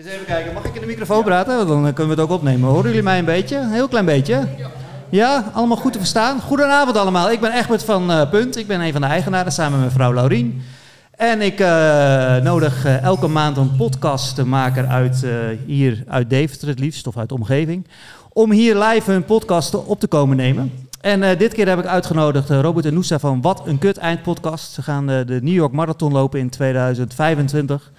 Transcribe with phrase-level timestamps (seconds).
[0.00, 1.66] Eens even kijken, mag ik in de microfoon praten?
[1.66, 2.68] Dan kunnen we het ook opnemen.
[2.68, 3.56] Horen jullie mij een beetje?
[3.56, 4.48] Een heel klein beetje?
[5.08, 6.40] Ja, allemaal goed te verstaan.
[6.40, 7.30] Goedenavond allemaal.
[7.30, 8.56] Ik ben Egbert van eh, Punt.
[8.56, 10.62] Ik ben een van de eigenaren samen met mevrouw Laurien.
[11.16, 15.26] En ik eh, nodig eh, elke maand een podcastmaker uit
[15.66, 17.86] hier uit Deventer het liefst, of uit de omgeving,
[18.32, 20.72] om hier live hun podcast op te komen nemen.
[21.00, 24.72] En dit keer heb ik uitgenodigd Robert en Noosa van Wat een Kut Eindpodcast.
[24.72, 27.90] Ze gaan de New York Marathon lopen in 2025.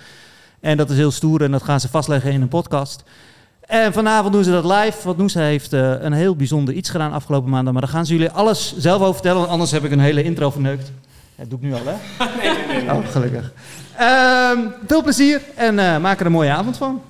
[0.62, 3.04] En dat is heel stoer en dat gaan ze vastleggen in een podcast.
[3.72, 7.12] En vanavond doen ze dat live, want Noosa heeft eh, een heel bijzonder iets gedaan
[7.12, 7.74] afgelopen maanden.
[7.74, 10.24] Maar daar gaan ze jullie alles zelf over vertellen, want anders heb ik een hele
[10.24, 10.92] intro verneukt.
[11.36, 11.94] Dat doe ik nu al, hè?
[12.42, 12.96] nee, nee, nee.
[12.96, 13.54] Oh, gelukkig.
[13.98, 17.02] Ehm, veel plezier en eh, maak er een mooie avond van.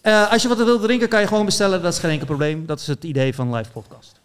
[0.00, 1.82] Eh, als je wat wilt drinken, kan je gewoon bestellen.
[1.82, 2.66] Dat is geen enkel probleem.
[2.66, 4.20] Dat is het idee van live podcast.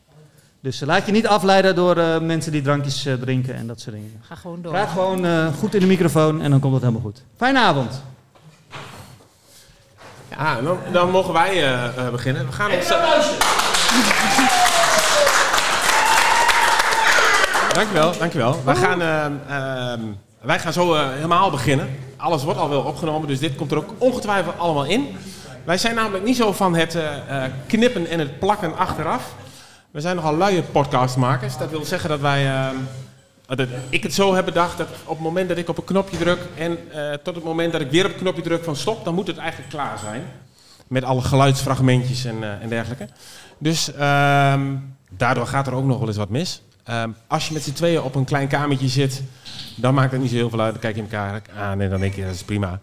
[0.62, 4.12] Dus laat je niet afleiden door mensen die drankjes drinken en dat soort dingen.
[4.22, 4.72] Ga gewoon door.
[4.72, 7.24] Praat gewoon goed in de microfoon en dan komt het helemaal goed.
[7.38, 8.02] Fijne avond.
[10.38, 12.46] Ja, dan, dan mogen wij eh, eh, beginnen.
[12.46, 12.88] We gaan ons...
[17.74, 18.62] Dankjewel, dankjewel.
[18.66, 20.02] Wij gaan, ehm, ehm,
[20.42, 21.98] wij gaan zo eh, helemaal beginnen.
[22.18, 25.18] Alles wordt al wel opgenomen, dus dit komt er ook ongetwijfeld allemaal in.
[25.64, 26.98] Wij zijn namelijk niet zo van het
[27.68, 29.24] knippen en het plakken achteraf.
[29.92, 31.58] We zijn nogal luie podcastmakers.
[31.58, 32.72] Dat wil zeggen dat wij...
[33.58, 36.18] dat ik het zo heb bedacht dat op het moment dat ik op een knopje
[36.18, 39.06] druk en eh, tot het moment dat ik weer op het knopje druk van stop,
[39.06, 40.24] dan moet het eigenlijk klaar zijn.
[40.88, 43.08] Met alle geluidsfragmentjes en, eh, en dergelijke.
[43.58, 44.76] Dus ehm,
[45.10, 46.62] daardoor gaat er ook nog wel eens wat mis.
[46.84, 49.24] Ehm, als je met z'n tweeën op een klein kamertje zit,
[49.76, 50.72] dan maakt het niet zo heel veel uit.
[50.72, 52.80] Dan kijk je elkaar aan en dan denk je, dat is prima.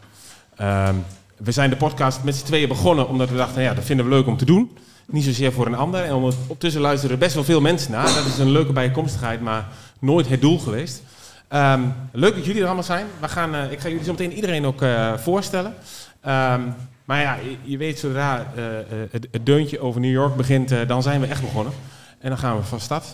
[0.56, 0.94] Ehm,
[1.36, 4.14] we zijn de podcast met z'n tweeën begonnen omdat we dachten, ja, dat vinden we
[4.14, 4.76] leuk om te doen.
[5.06, 6.04] Niet zozeer voor een ander.
[6.04, 8.14] En ondertussen luisteren er best wel veel mensen naar.
[8.14, 9.68] Dat is een leuke bijkomstigheid, maar
[10.06, 11.02] nooit het doel geweest.
[11.48, 11.80] Ehm,
[12.12, 13.06] leuk dat jullie er allemaal zijn.
[13.20, 15.74] We gaan, eh, ik ga jullie zo meteen iedereen ook eh, voorstellen.
[16.20, 16.60] Ehm,
[17.06, 20.72] maar ja, je, je weet zodra eh, eh, het, het deuntje over New York begint,
[20.72, 21.72] eh, dan zijn we echt begonnen.
[22.20, 23.04] En dan gaan we van start.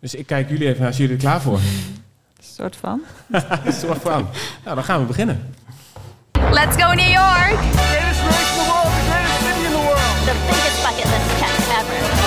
[0.00, 1.60] Dus ik kijk jullie even naar, zijn jullie er klaar voor?
[2.56, 3.00] soort van.
[3.64, 4.28] Een soort van.
[4.64, 5.54] Nou, dan gaan we beginnen.
[6.50, 7.56] Let's go New York!
[7.72, 10.24] Greatest race in the world, the greatest city in the world.
[10.24, 11.27] The biggest bucket list.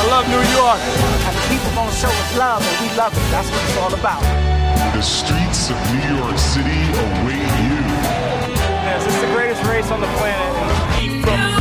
[0.02, 0.82] I love New York.
[1.30, 3.22] And the people gonna show us love, and we love it.
[3.30, 4.24] That's what it's all about.
[4.96, 7.78] The streets of New York City await you.
[8.82, 11.61] Yes, it's the greatest race on the planet.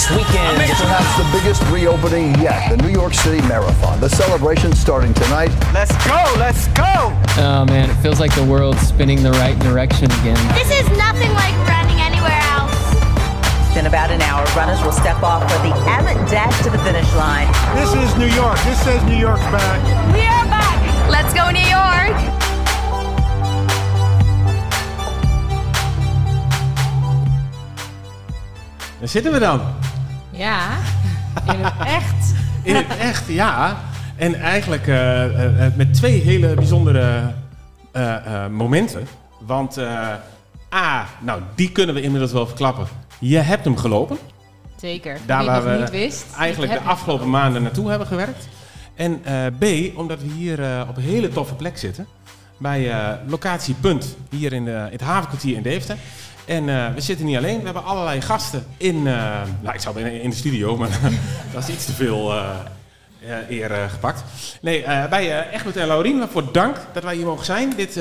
[0.00, 0.56] It is race weekend.
[0.56, 4.00] Perhaps the biggest reopening yet, the New York City Marathon.
[4.00, 5.50] The celebration starting tonight.
[5.74, 7.12] Let's go, let's go!
[7.36, 10.40] Oh man, it feels like the world's spinning the right direction again.
[10.54, 13.76] This is nothing like running anywhere else.
[13.76, 17.12] In about an hour, runners will step off for the Abbott Dash to the finish
[17.14, 17.48] line.
[17.76, 18.58] This is New York.
[18.64, 19.84] This says New York's back.
[20.14, 21.10] We are back!
[21.10, 22.16] Let's go New York!
[28.98, 29.79] Daar zitten we dan.
[30.40, 30.78] Ja,
[31.46, 32.34] in het echt.
[32.62, 33.80] In het echt, ja.
[34.16, 37.32] En eigenlijk eh, eh, eh, met twee hele bijzondere
[38.50, 39.06] momenten.
[39.40, 39.78] Want
[40.74, 42.86] A, nou, die kunnen we inmiddels wel verklappen.
[43.18, 44.18] Je hebt hem gelopen.
[44.76, 45.18] Zeker.
[45.26, 46.26] Daar waar we niet wist.
[46.38, 48.48] eigenlijk de afgelopen maanden naartoe hebben gewerkt.
[48.94, 49.20] En
[49.58, 49.64] B,
[49.98, 52.06] omdat we hier op een hele toffe plek zitten.
[52.60, 55.96] Bij eh, locatie Punt, hier in, de, in het havenkwartier in Deventer.
[56.44, 59.94] En eh, we zitten niet alleen, we hebben allerlei gasten in, eh, nou ik zou
[59.94, 60.88] bijna in de studio, maar
[61.52, 64.24] dat is iets te veel eh, eer gepakt.
[64.60, 67.72] Nee, bij Egbert en Laurien, waarvoor dank dat wij hier mogen zijn.
[67.76, 67.94] Dit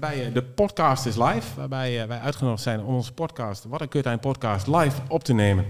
[0.00, 4.20] bij de podcast is live, waarbij wij uitgenodigd zijn om onze podcast, Wat een Kut
[4.20, 5.64] podcast, live op te nemen.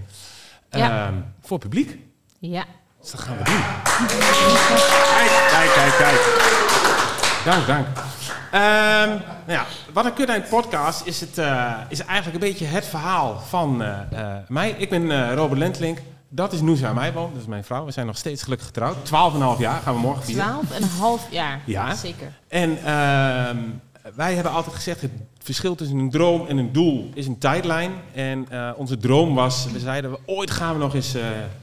[0.71, 1.07] Ja.
[1.07, 1.99] Ehm, voor publiek.
[2.39, 2.65] Ja.
[3.01, 3.63] Dus dat gaan we doen.
[5.11, 6.53] Kijk, kijk, kijk, kijk.
[7.45, 7.87] Dank, dank.
[8.55, 12.87] Ehm, nou ja, wat een kut podcast is, het, eh, is eigenlijk een beetje het
[12.87, 14.75] verhaal van eh, eh, mij.
[14.79, 15.99] Ik ben Robert Lentlink.
[16.29, 17.85] Dat is Noosa Meijboom, dat is mijn vrouw.
[17.85, 18.97] We zijn nog steeds gelukkig getrouwd.
[19.05, 20.45] 12,5 jaar gaan we morgen vieren.
[20.45, 21.61] Twaalf en een half jaar.
[21.65, 21.95] Ja.
[21.95, 22.33] Zeker.
[22.49, 23.59] En ehm,
[24.15, 27.93] wij hebben altijd gezegd, het verschil tussen een droom en een doel is een tijdlijn.
[28.13, 28.47] En
[28.77, 31.17] onze droom was, we zeiden, we, ooit gaan we nog eens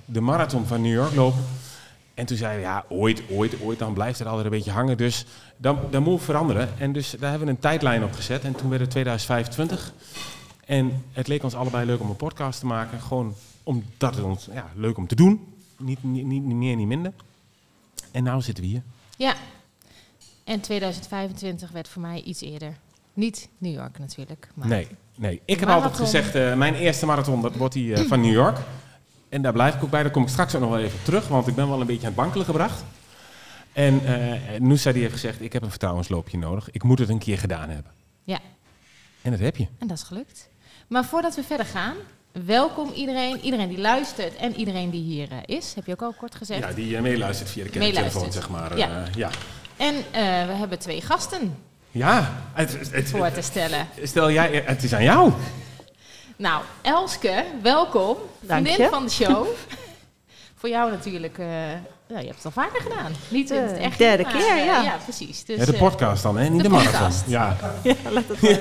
[0.06, 1.44] de marathon van New York lopen.
[2.14, 4.98] En toen zeiden we, ja, ooit, ooit, ooit, dan blijft het altijd een beetje hangen.
[4.98, 5.26] Dus
[5.62, 6.70] dan, dan moet veranderen.
[6.78, 8.44] En dus daar hebben we een tijdlijn op gezet.
[8.44, 9.94] En toen werd het 2025.
[10.66, 13.02] En het leek ons allebei leuk om een podcast te maken.
[13.02, 15.54] Gewoon omdat het ons ja, leuk om te doen.
[15.78, 17.12] Niet, niet, niet meer, niet minder.
[18.12, 18.82] En nou zitten we hier.
[19.18, 19.34] Ja.
[20.44, 22.78] En 2025 werd voor mij iets eerder.
[23.14, 24.50] Niet New York natuurlijk.
[24.54, 25.42] Maar Nee, nee.
[25.46, 25.92] Ik heb Marathon.
[25.92, 28.58] altijd gezegd, eh, mijn eerste marathon, dat wordt die eh, van New York.
[29.30, 30.04] En daar blijf ik ook bij.
[30.04, 31.88] Daar kom ik straks ook nog wel even op terug, want ik ben wel een
[31.88, 32.84] beetje aan het wankelen gebracht.
[33.74, 36.72] En eh Noosa die heeft gezegd, ik heb een vertrouwensloopje nodig.
[36.72, 37.92] Ik moet het een keer gedaan hebben.
[38.24, 38.40] Ja,
[39.22, 39.68] En dat heb je.
[39.80, 40.50] en dat is gelukt.
[40.88, 41.96] Maar voordat we verder gaan,
[42.32, 43.40] welkom iedereen.
[43.40, 45.74] Iedereen die luistert en iedereen die hier eh, is.
[45.74, 46.60] Heb je ook al kort gezegd.
[46.60, 48.78] Ja, die eh, meeluistert via de kerktelefoon, zeg maar.
[48.78, 49.04] Ja.
[49.06, 49.30] Eh, ja.
[49.78, 51.56] En eh, we hebben twee gasten
[51.92, 53.88] ja het, het, het- voor te stellen.
[54.04, 55.32] stel jij, het is aan jou.
[56.36, 58.18] Nou, Elske, welkom.
[58.40, 58.92] Dank Vriendin je.
[58.92, 59.48] van de show.
[60.56, 61.38] Voor jou natuurlijk,
[62.12, 63.12] eh, ja, je hebt het al vaker gedaan.
[63.30, 63.98] Niet in het De echt.
[63.98, 64.82] derde maar, keer, eh, ja.
[64.82, 65.46] ja, precies.
[65.46, 66.48] Dus, Ja, de eh, podcast dan, hè?
[66.50, 66.92] Niet de, de marathon.
[66.94, 67.24] podcast.
[67.28, 67.58] Ja.
[67.84, 68.60] Ja, laat het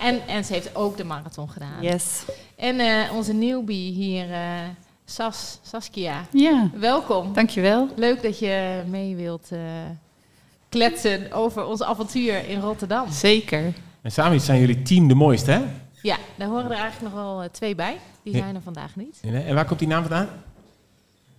[0.08, 1.80] en, en ze heeft ook de marathon gedaan.
[1.82, 2.22] Yes.
[2.56, 4.40] En eh, onze newbie hier, eh,
[5.04, 6.24] Sas, Saskia.
[6.30, 7.32] Ja, Welkom.
[7.32, 7.88] dankjewel.
[7.96, 9.58] Leuk dat je mee wilt eh,
[10.68, 13.10] kletsen over ons avontuur in Rotterdam.
[13.12, 13.72] Zeker.
[14.02, 15.62] En samen zijn jullie team de mooiste, hè?
[16.02, 17.98] Ja, daar horen er eigenlijk nog wel eh, twee bij.
[18.22, 19.20] Die zijn er vandaag niet.
[19.22, 20.28] En waar komt die naam vandaan?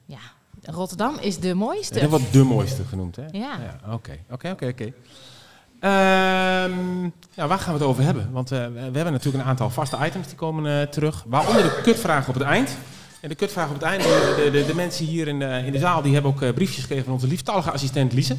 [0.06, 0.18] Ja,
[0.66, 2.00] Rotterdam is de mooiste.
[2.00, 3.26] Dat wordt de mooiste genoemd, hè?
[3.32, 3.80] Ja.
[3.92, 4.94] Oké, oké, oké, oké.
[5.80, 7.04] Ehm,
[7.34, 8.32] ja, waar gaan we het over hebben?
[8.32, 11.24] Want eh, we hebben natuurlijk een aantal vaste items die komen eh, terug.
[11.28, 12.78] Waaronder de kutvraag op het eind.
[13.22, 15.80] En de kutvraag op het eind, de, de, de, mensen hier in de, in de
[15.80, 18.38] zaal, die hebben ook eh, briefjes gegeven van onze lieftallige assistent Lise.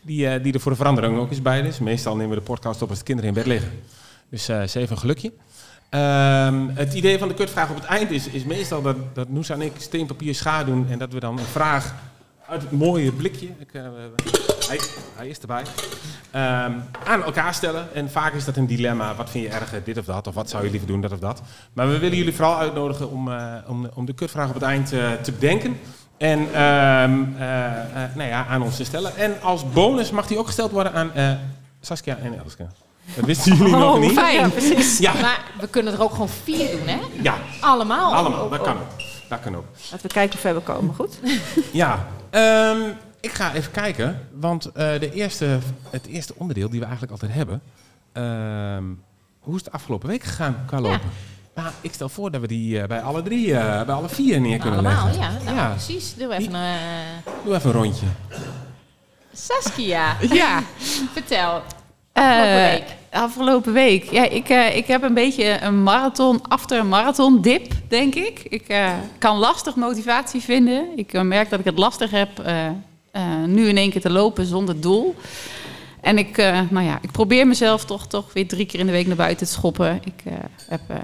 [0.00, 1.78] Die, die er voor de verandering ook eens bij is.
[1.78, 3.70] Meestal nemen we de podcast op als de kinderen in bed liggen.
[4.30, 5.32] Dus ze heeft een gelukje.
[5.88, 9.48] Ehm, het idee van de kutvraag op het eind is, is meestal dat, dat Noes
[9.48, 10.86] en ik steen, papier, schaar doen.
[10.90, 11.94] En dat we dan een vraag
[12.48, 13.82] uit het mooie blikje, ik, eh,
[15.16, 15.62] hij, is erbij,
[16.30, 16.72] ehm,
[17.04, 17.94] aan elkaar stellen.
[17.94, 19.14] En vaak is dat een dilemma.
[19.14, 20.26] Wat vind je erger, dit of dat?
[20.26, 21.42] Of wat zou je liever doen, dat of dat?
[21.72, 24.92] Maar we willen jullie vooral uitnodigen om, eh, om, om de kutvraag op het eind
[24.92, 25.76] eh, te bedenken.
[26.16, 29.16] En ehm, eh, eh, nou aan ons te stellen.
[29.16, 31.12] En als bonus mag die ook gesteld worden aan
[31.80, 32.66] Saskia en Elske.
[33.16, 34.12] Dat wisten jullie nog Oh, niet.
[34.12, 34.52] fijn.
[34.98, 36.98] Ja, Maar we kunnen er ook gewoon vier doen, hè?
[37.22, 38.14] ja, Allemaal.
[38.14, 38.48] allemaal.
[38.48, 38.88] Dat kan ook.
[39.28, 39.64] Dat kan ook.
[39.90, 41.18] Laten we kijken of we hebben komen, goed?
[41.72, 42.78] Ja, ehm,
[43.20, 44.28] ik ga even kijken.
[44.32, 45.58] Want eh, de eerste,
[45.90, 47.62] het eerste onderdeel die we eigenlijk altijd hebben.
[48.12, 48.84] ehm,
[49.40, 51.10] hoe is het de afgelopen week gegaan qua lopen?
[51.54, 54.40] Nou, ik stel voor dat we die eh, bij alle drie, eh, bij alle vier
[54.40, 55.22] neer kunnen Allemaal, leggen.
[55.22, 55.30] ja.
[55.44, 55.68] Nou, Ja.
[55.70, 56.14] precies.
[56.14, 56.76] Doe even een...
[57.44, 58.06] Doe even een rondje.
[59.32, 60.62] Saskia, Ja.
[61.12, 61.62] vertel.
[62.12, 62.74] Eh,
[63.10, 64.10] Afgelopen week.
[64.10, 68.40] Ja, ik, eh, ik heb een beetje een marathon, after marathon dip, denk ik.
[68.48, 70.86] Ik eh, kan lastig motivatie vinden.
[70.96, 72.28] Ik eh, merk dat ik het lastig heb
[73.46, 75.14] nu in één keer te lopen zonder doel.
[76.00, 76.36] En ik,
[76.70, 79.46] nou ja, ik probeer mezelf toch, toch weer drie keer in de week naar buiten
[79.46, 80.00] te schoppen.
[80.04, 80.22] Ik
[80.68, 80.96] heb, eh,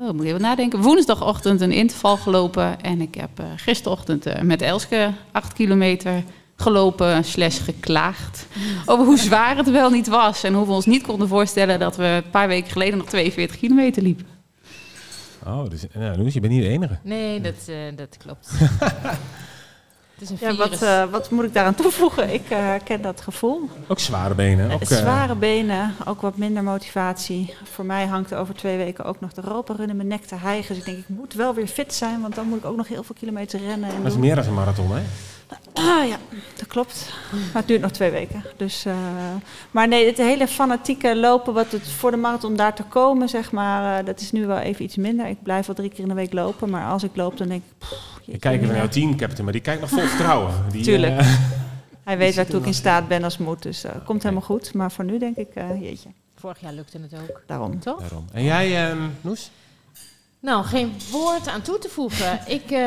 [0.00, 2.80] oh, moet even nadenken, woensdagochtend een interval gelopen.
[2.80, 6.22] En ik heb gisterochtend met Elske acht kilometer
[6.60, 8.46] gelopen slash geklaagd.
[8.86, 10.42] Over hoe zwaar het wel niet was.
[10.44, 13.58] En hoe we ons niet konden voorstellen dat we een paar weken geleden nog 42
[13.58, 14.26] kilometer liepen.
[15.46, 16.98] Oh, dus, nou, Loes, je bent niet de enige.
[17.02, 18.50] Nee, dat, eh, dat klopt.
[20.14, 20.68] het is een Ja, virus.
[20.70, 22.32] wat, eh, wat moet ik daaraan toevoegen?
[22.34, 23.68] Ik eh, ken dat gevoel.
[23.88, 24.70] Ook zware benen.
[24.70, 27.54] Ook, eh, Zware benen, ook wat minder motivatie.
[27.64, 30.34] Voor mij hangt er over twee weken ook nog de Europa-run in mijn nek te
[30.36, 30.68] hijgen.
[30.68, 32.88] Dus ik denk, ik moet wel weer fit zijn, want dan moet ik ook nog
[32.88, 33.88] heel veel kilometer rennen.
[33.90, 34.20] En dat is doen.
[34.20, 35.02] meer dan een marathon, hè?
[35.72, 36.16] Ah ja,
[36.56, 37.12] dat klopt.
[37.32, 38.44] Maar het duurt nog twee weken.
[38.56, 38.94] Dus, eh,
[39.70, 43.52] maar nee, het hele fanatieke lopen, wat het voor de marathon daar te komen, zeg
[43.52, 45.26] maar, eh, dat is nu wel even iets minder.
[45.26, 47.62] Ik blijf wel drie keer in de week lopen, maar als ik loop, dan denk
[47.80, 47.88] ik...
[48.24, 50.54] Ik kijk even naar jouw teamcaptain, maar die kijkt nog vol vertrouwen.
[50.72, 51.18] Die, Tuurlijk.
[51.20, 51.26] eh,
[52.04, 54.74] Hij weet waartoe ik in staat ben als het moet, dus dat komt helemaal goed.
[54.74, 57.42] Maar voor nu denk ik, eh, jeetje, Vorig jaar lukte het ook.
[57.46, 57.80] daarom.
[57.80, 58.00] Toch?
[58.00, 58.24] daarom.
[58.32, 59.50] En jij, ehm Noes?
[60.40, 62.40] Nou, geen woord aan toe te voegen.
[62.46, 62.78] Ik eh,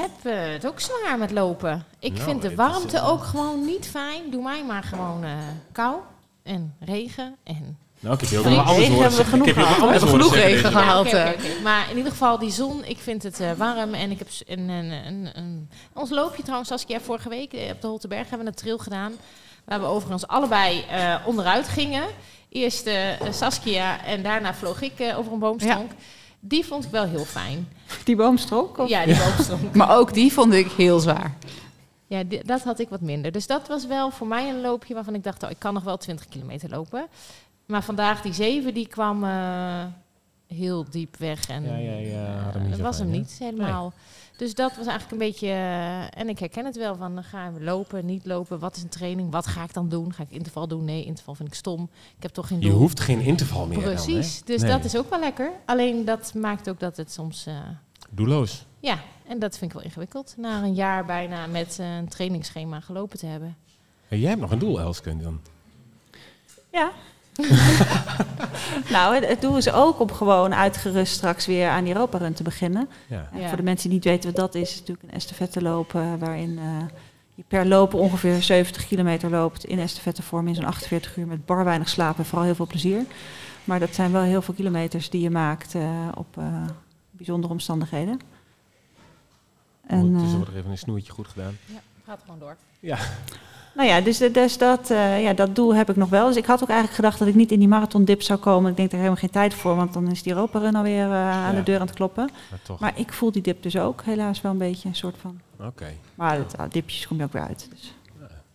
[0.00, 1.84] heb eh, het ook zwaar met lopen.
[1.98, 4.30] Ik Nou, vind de warmte eh, ook gewoon niet fijn.
[4.30, 5.30] Doe mij maar gewoon eh,
[5.72, 5.96] kou
[6.42, 7.78] en regen en...
[8.00, 9.38] Nou, ik heb ook nog anders horen hebben we zeggen.
[9.38, 11.06] Ik heb genoeg We hebben genoeg regen gehaald.
[11.12, 11.28] Eh.
[11.28, 11.62] oké.
[11.62, 13.94] Maar in ieder geval die zon, ik vind het eh, warm.
[13.94, 17.86] En ik heb een, een, een, een- ons loopje trouwens, Saskia, vorige week op de
[17.86, 19.12] Holteberg hebben we een trail gedaan.
[19.64, 22.04] Waar we overigens allebei eh, onderuit gingen.
[22.48, 22.96] Eerst eh,
[23.30, 25.90] Saskia en daarna vloog ik eh, over een boomstronk.
[26.46, 27.68] Die vond ik wel heel fijn.
[28.04, 28.78] Die boomstrook?
[28.78, 28.88] Of?
[28.88, 29.74] Ja, die boomstronk.
[29.80, 31.34] Maar ook die vond ik heel zwaar.
[32.06, 33.32] Ja, dat had ik wat minder.
[33.32, 35.82] Dus dat was wel voor mij een loopje waarvan ik dacht, oh, ik kan nog
[35.82, 37.06] wel 20 kilometer lopen.
[37.66, 39.84] Maar vandaag die 7, die kwam eh,
[40.46, 41.48] heel diep weg.
[41.48, 43.92] En Ja, ja, ja, dat zo was hem niet helemaal.
[44.36, 45.46] Dus dat was eigenlijk een beetje...
[45.46, 48.58] eh, en ik herken het wel van, dan gaan we lopen, niet lopen.
[48.58, 49.30] Wat is een training?
[49.30, 50.12] Wat ga ik dan doen?
[50.12, 50.84] Ga ik interval doen?
[50.84, 51.88] Nee, interval vind ik stom.
[52.16, 52.78] Ik heb toch geen Je doel.
[52.78, 53.94] hoeft geen interval meer dan, hè?
[53.94, 54.42] Precies.
[54.44, 54.70] dus Nee.
[54.70, 55.50] dat is ook wel lekker.
[55.64, 57.46] Alleen dat maakt ook dat het soms...
[57.46, 57.54] eh,
[58.10, 58.66] Doelloos.
[58.80, 58.98] Ja,
[59.28, 60.34] en dat vind ik wel ingewikkeld.
[60.36, 63.56] Na een jaar bijna met eh, een trainingsschema gelopen te hebben.
[64.08, 65.40] En jij hebt nog een doel, Elske, dan.
[66.72, 66.90] Ja.
[68.94, 72.34] nou, het, het doel is ook om gewoon uitgerust straks weer aan die Europa Run
[72.34, 72.88] te beginnen.
[73.06, 73.28] Ja.
[73.32, 73.48] En.
[73.48, 76.18] Voor de mensen die niet weten wat dat is, is het natuurlijk een estafette lopen
[76.18, 76.64] waarin eh,
[77.34, 81.64] je per lopen ongeveer 70 kilometer loopt in estafettevorm in zo'n 48 uur met bar
[81.64, 83.04] weinig slaap en vooral heel veel plezier.
[83.64, 86.66] Maar dat zijn wel heel veel kilometers die je maakt eh, op eh,
[87.10, 88.20] bijzondere omstandigheden.
[89.86, 91.58] En, Ondertussen eh, wordt er even een snoertje goed gedaan.
[91.66, 92.56] Ja, gaat gewoon door.
[92.80, 92.98] Ja.
[93.74, 96.26] Nou ja, dus, dus dat, eh, ja, dat doel heb ik nog wel.
[96.26, 98.70] Dus ik had ook eigenlijk gedacht dat ik niet in die marathondip zou komen.
[98.70, 101.30] Ik denk daar helemaal geen tijd voor, want dan is die Europa Run alweer eh,
[101.30, 101.58] aan Ja.
[101.58, 102.30] de deur aan het kloppen.
[102.50, 102.80] Maar toch.
[102.80, 105.40] Maar ik voel die dip dus ook helaas wel een beetje, een soort van.
[105.60, 105.86] Oké.
[106.14, 107.68] Maar het, ah, dipjes kom je ook weer uit.
[107.70, 107.94] Dus.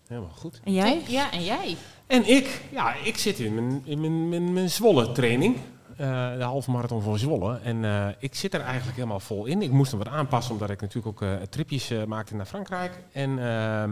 [0.07, 0.59] Helemaal goed.
[0.63, 1.01] En jij?
[1.07, 1.75] Ja, en jij?
[2.07, 5.55] En ik, ja, ik zit in mijn, in mijn, mijn, mijn Zwolle training.
[5.97, 7.59] Eh, de halve marathon van Zwolle.
[7.63, 9.61] En eh, ik zit er eigenlijk helemaal vol in.
[9.61, 12.91] Ik moest hem wat aanpassen, omdat ik natuurlijk ook eh, tripjes eh, maakte naar Frankrijk.
[13.11, 13.91] En, ehm,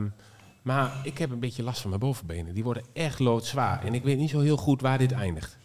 [0.68, 2.54] maar ik heb een beetje last van mijn bovenbenen.
[2.54, 3.84] Die worden echt loodzwaar.
[3.86, 5.58] En ik weet niet zo heel goed waar dit eindigt.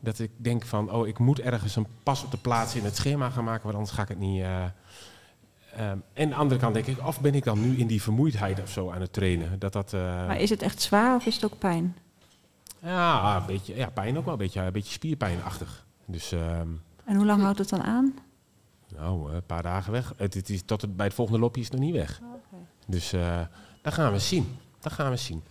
[0.00, 2.96] Dat ik denk van, oh, ik moet ergens een pas op de plaats in het
[2.96, 4.42] schema gaan maken, want anders ga ik het niet...
[4.42, 7.86] eh, ehm, en aan de andere kant denk ik, of ben ik dan nu in
[7.86, 9.58] die vermoeidheid of zo aan het trainen?
[9.58, 9.92] Dat dat...
[9.92, 11.96] eh, Maar is het echt zwaar of is het ook pijn?
[12.82, 15.86] ja, een beetje, ja, pijn ook wel, een beetje, een beetje spierpijnachtig.
[16.06, 16.68] Dus, ehm,
[17.04, 18.14] En hoe lang houdt het dan aan?
[18.96, 20.12] nou, een paar dagen weg.
[20.16, 22.20] Het, het is, tot het, bij het volgende loopje is het nog niet weg.
[22.86, 23.40] Dus uh,
[23.88, 24.58] dat gaan we zien.
[24.80, 25.42] Dat gaan we zien.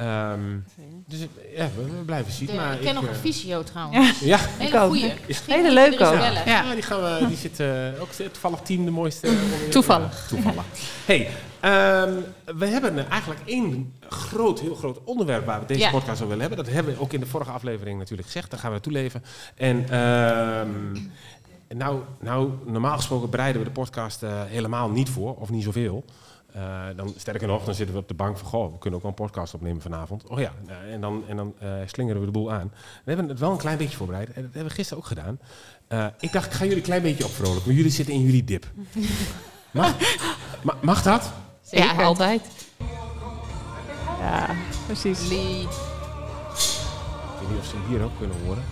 [0.00, 0.64] Um,
[1.06, 1.20] dus
[1.56, 2.46] ja, we, we blijven zien.
[2.46, 4.20] De, maar ik ken ik, nog uh, een fysio trouwens.
[4.20, 5.12] Ja, hele goeie.
[5.46, 6.14] Hele leuk ook.
[6.14, 6.74] Ja, ja.
[6.74, 9.36] die, gaan we, die zit uh, ook toevallig team de mooiste.
[9.70, 10.26] toevallig.
[10.28, 10.64] toevallig.
[11.04, 12.24] Hey, um,
[12.58, 15.90] we hebben eigenlijk één groot, heel groot onderwerp waar we deze ja.
[15.90, 16.64] podcast over willen hebben.
[16.64, 18.50] Dat hebben we ook in de vorige aflevering natuurlijk gezegd.
[18.50, 19.24] Daar gaan we toeleven.
[19.54, 21.10] En um,
[21.68, 26.04] nou, nou, normaal gesproken bereiden we de podcast uh, helemaal niet voor, of niet zoveel.
[26.56, 29.04] Uh, dan, sterker nog, dan zitten we op de bank van, goh, we kunnen ook
[29.04, 30.28] wel een podcast opnemen vanavond.
[30.28, 30.52] Oh ja,
[30.90, 32.72] en dan, en dan uh, slingeren we de boel aan.
[32.74, 34.26] We hebben het wel een klein beetje voorbereid.
[34.28, 35.38] En dat hebben we gisteren ook gedaan.
[35.88, 37.66] Uh, ik dacht, ik ga jullie een klein beetje opvrolijken.
[37.66, 38.66] Maar jullie zitten in jullie dip.
[39.70, 39.96] Mag,
[40.62, 41.32] ma, mag dat?
[41.62, 41.86] Zeker.
[41.86, 42.42] Ja, altijd.
[44.20, 44.54] Ja,
[44.86, 45.28] precies.
[45.28, 45.60] Lee.
[45.60, 45.68] Ik
[47.40, 48.64] weet niet of ze hier ook kunnen horen.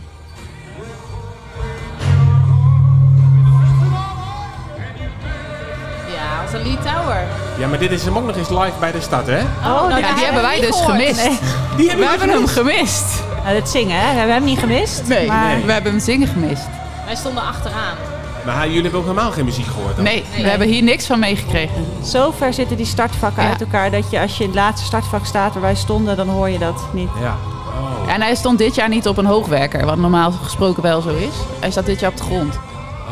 [6.62, 7.26] Lee Tower.
[7.58, 9.38] Ja, maar dit is hem ook nog eens live bij de stad, hè?
[9.38, 10.90] Oh, oh nou, ja, die hebben wij dus gehoord.
[10.90, 11.16] gemist.
[11.16, 11.38] Nee.
[11.76, 13.04] Die hebben we hebben hem gemist.
[13.44, 14.12] Nou, het zingen, hè?
[14.12, 15.06] We hebben hem niet gemist.
[15.06, 15.54] Nee, maar...
[15.54, 15.64] nee.
[15.64, 16.66] we hebben hem zingen gemist.
[17.06, 17.96] Wij stonden achteraan.
[18.44, 19.96] Maar jullie hebben ook helemaal geen muziek gehoord?
[19.96, 20.04] Dan?
[20.04, 21.86] Nee, nee, we hebben hier niks van meegekregen.
[22.04, 23.48] Zo ver zitten die startvakken ja.
[23.48, 26.28] uit elkaar dat je als je in het laatste startvak staat waar wij stonden, dan
[26.28, 27.08] hoor je dat niet.
[27.20, 27.36] Ja.
[27.66, 28.12] Oh.
[28.12, 31.34] En hij stond dit jaar niet op een hoogwerker, wat normaal gesproken wel zo is.
[31.60, 32.58] Hij staat dit jaar op de grond.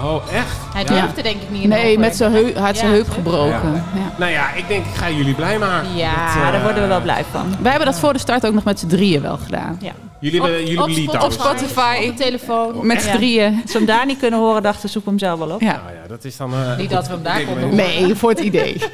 [0.03, 0.57] Oh, echt?
[0.73, 1.23] Hij durfde ja.
[1.23, 3.73] denk ik niet in Nee, met zijn heup, hij had zijn heup gebroken.
[3.73, 3.85] Ja.
[3.95, 4.15] Ja.
[4.19, 5.97] Nou ja, ik denk ik ga jullie blij maken.
[5.97, 7.55] Ja, dat, uh, daar worden we wel blij van.
[7.61, 9.79] Wij hebben dat voor de start ook nog met z'n drieën wel gedaan.
[9.81, 9.93] Ja.
[10.21, 12.87] Jullie hebben jullie op, Spotify, op Spotify, op de telefoon.
[12.87, 13.59] Met z'n drieën.
[13.63, 15.61] Als we hem daar niet kunnen horen, dachten zoek hem zelf wel op.
[15.61, 15.81] Ja.
[15.85, 16.55] Nou ja, dat is dan...
[16.55, 17.77] Uh, niet dat we hem daar konden horen.
[17.77, 18.83] Nee, voor het idee.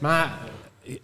[0.00, 0.32] Maar
[0.86, 0.96] uh,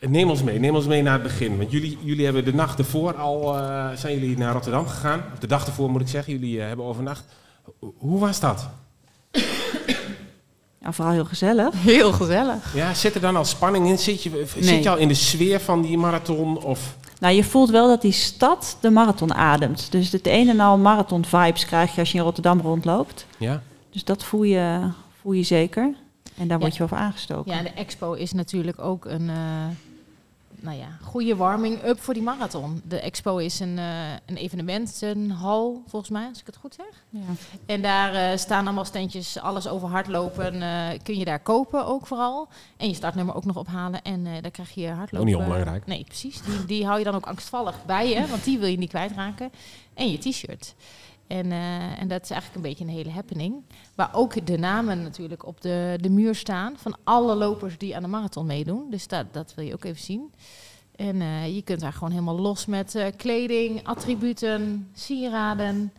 [0.00, 1.58] neem ons mee, neem ons mee naar het begin.
[1.58, 5.22] Want jullie, jullie hebben de nacht ervoor al, uh, zijn jullie naar Rotterdam gegaan.
[5.32, 7.24] Of de dag ervoor moet ik zeggen, jullie hebben overnacht.
[7.98, 8.68] Hoe was dat?
[10.80, 11.74] Ja, vooral heel gezellig.
[11.76, 12.74] Heel gezellig.
[12.74, 13.98] Ja, zit er dan al spanning in?
[13.98, 14.64] Zit je, nee.
[14.64, 16.62] zit je al in de sfeer van die marathon?
[16.62, 16.96] Of?
[17.20, 19.92] Nou, je voelt wel dat die stad de marathon ademt.
[19.92, 23.26] Dus het een en al marathon vibes krijg je als je in Rotterdam rondloopt.
[23.38, 23.62] Ja.
[23.90, 24.90] Dus dat voel je,
[25.20, 25.94] voel je zeker.
[26.36, 27.52] En daar word je wel voor aangestoken.
[27.52, 29.34] Ja, de expo is natuurlijk ook een uh,
[30.60, 32.82] nou ja, goede warming-up voor die marathon.
[32.84, 37.04] De expo is een, uh, een evenementenhal, volgens mij, als ik het goed zeg.
[37.08, 37.20] Ja.
[37.66, 40.52] En daar uh, staan allemaal standjes, alles over hardlopen
[41.02, 42.48] kun je daar kopen ook vooral.
[42.76, 45.18] En je startnummer ook nog ophalen en dan krijg je hardlopen.
[45.18, 45.86] Ook niet onbelangrijk.
[45.86, 46.42] Nee, precies.
[46.42, 49.50] Die, die hou je dan ook angstvallig bij je, want die wil je niet kwijtraken.
[49.94, 50.74] En je t-shirt.
[51.28, 53.62] En, uh, en dat is eigenlijk een beetje een hele happening.
[53.94, 58.02] Waar ook de namen natuurlijk op de, de muur staan van alle lopers die aan
[58.02, 58.90] de marathon meedoen.
[58.90, 60.32] Dus dat, dat wil je ook even zien.
[60.96, 65.92] En uh, je kunt daar gewoon helemaal los met uh, kleding, attributen, sieraden.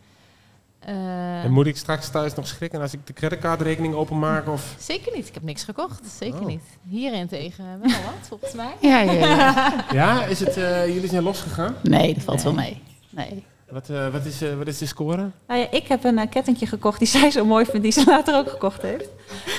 [0.80, 4.48] en moet ik straks thuis nog schrikken als ik de creditcardrekening openmaak?
[4.48, 4.76] Of?
[4.80, 5.28] Zeker niet.
[5.28, 6.08] Ik heb niks gekocht.
[6.08, 6.46] Zeker oh.
[6.46, 6.64] niet.
[6.88, 8.74] Hierin tegen wel wat, volgens mij.
[8.80, 9.86] Ja, ja, ja.
[9.92, 10.56] ja is het,
[10.94, 11.76] jullie zijn losgegaan?
[11.84, 12.46] Nee, dat valt nee.
[12.46, 12.82] wel mee.
[13.10, 13.46] Nee.
[13.72, 15.30] Wat, uh, wat, is, uh, wat is de score?
[15.48, 18.04] Nou ja, ik heb een uh, kettingje gekocht die zij zo mooi vindt, die ze
[18.06, 19.10] later ook gekocht heeft.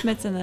[0.03, 0.35] Met een,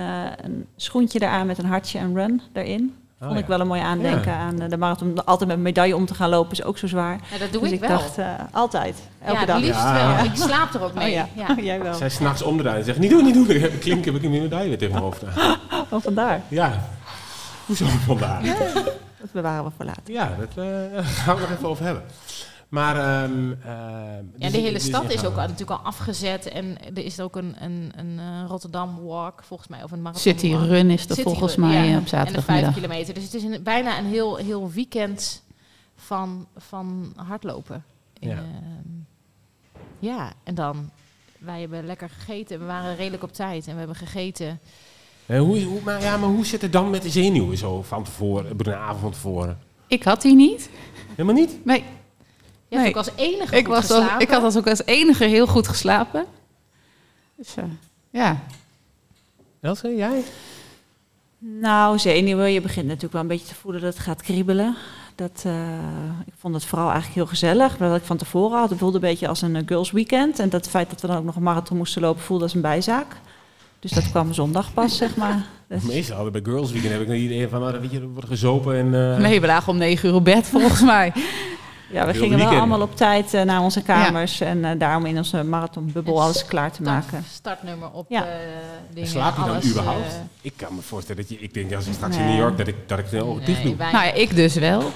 [0.44, 2.94] een schoentje eraan met een hartje en run erin.
[3.20, 3.38] Vond ja.
[3.38, 4.38] ik wel een mooi aandenken Ja.
[4.38, 5.25] aan eh, de marathon.
[5.25, 7.20] Altijd met een medaille om te gaan lopen is ook zo zwaar.
[7.32, 7.98] Ja, dat doe dus ik ik wel.
[7.98, 8.96] dacht, eh, altijd.
[9.25, 9.56] Elke ja, dag.
[9.56, 10.14] het liefst Ja.
[10.16, 10.25] wel.
[10.25, 11.06] Ik slaap er ook mee.
[11.06, 11.28] Oh ja.
[11.34, 11.56] ja.
[11.70, 11.94] jij wel.
[11.94, 13.46] Zij s'nachts omdraaien en zegt, niet doen, niet doen.
[13.46, 15.22] Dan heb ik klink, heb ik een medaille weer tegen mijn hoofd.
[15.90, 16.42] Oh, vandaar.
[16.48, 16.88] Ja.
[17.66, 18.42] Hoezo vandaar?
[19.20, 20.02] Dat bewaren we voor later.
[20.12, 22.02] Ja, dat eh, daar gaan we nog even over hebben.
[22.68, 26.48] Maar, ehm eh, Ja, dus- de hele dus stad is ook al, natuurlijk al afgezet.
[26.48, 29.82] En er is ook een, een, een eh, Rotterdam Walk, volgens mij.
[29.82, 30.64] Of een marathon City walk.
[30.64, 31.82] Run is er City volgens Run, mij, ja.
[31.82, 32.75] eh, op En de vijf zaterdagmiddag.
[32.75, 33.14] kilometer.
[33.14, 35.42] Dus het is een, bijna een heel, heel weekend
[35.96, 37.84] van, van hardlopen.
[38.14, 38.30] Ja.
[38.37, 38.42] Ehm,
[39.98, 40.90] ja, en dan...
[41.38, 42.58] Wij hebben lekker gegeten.
[42.58, 43.66] We waren redelijk op tijd.
[43.66, 44.60] En we hebben gegeten.
[45.26, 48.50] Hoe, hoe, maar, ja, maar hoe zit het dan met de zenuwen zo van tevoren,
[48.58, 49.58] een avond van tevoren?
[49.87, 50.70] Ik had die niet.
[51.08, 51.64] Helemaal niet?
[51.64, 51.84] Nee.
[52.68, 52.88] Je hebt Nee.
[52.88, 55.68] ook als enige Ik, goed was als, ik had als ook als enige heel goed
[55.68, 56.25] geslapen.
[57.37, 57.64] Dus eh,
[58.10, 58.40] ja.
[59.60, 60.22] Elske, jij?
[61.38, 62.52] Nou, zenuwen.
[62.52, 64.76] Je begint natuurlijk wel een beetje te voelen dat het gaat kriebelen.
[65.14, 65.68] Dat, eh,
[66.26, 67.76] ik vond het vooral eigenlijk heel gezellig.
[67.76, 70.38] Wat ik van tevoren had, het voelde een beetje als een eh, girls weekend.
[70.38, 72.54] En dat het feit dat we dan ook nog een marathon moesten lopen, voelde als
[72.54, 73.06] een bijzaak.
[73.80, 75.44] Dus dat kwam zondag pas, zeg maar.
[75.68, 78.08] Dus- Meestal hadden bij Girls Weekend heb ik een idee van, nou, weet je, er
[78.08, 79.12] wordt gezopen en...
[79.14, 81.12] eh, Nee, we lagen om negen uur op bed volgens mij.
[81.90, 84.40] Ja, we Heel gingen wel allemaal op tijd eh, naar onze kamers.
[84.40, 87.25] En eh, daarom in onze marathonbubbel alles klaar te maken.
[87.33, 88.25] Startnummer op Ja.
[88.26, 88.33] eh,
[88.95, 89.09] dingen.
[89.09, 90.21] slaap je dan alles, überhaupt?
[90.40, 92.30] ik kan me voorstellen dat je, ik denk als ik straks in Nee.
[92.33, 93.75] New York, dat ik, dat ik de ogen dicht doe.
[93.76, 94.83] Nou ja, ik dus wel.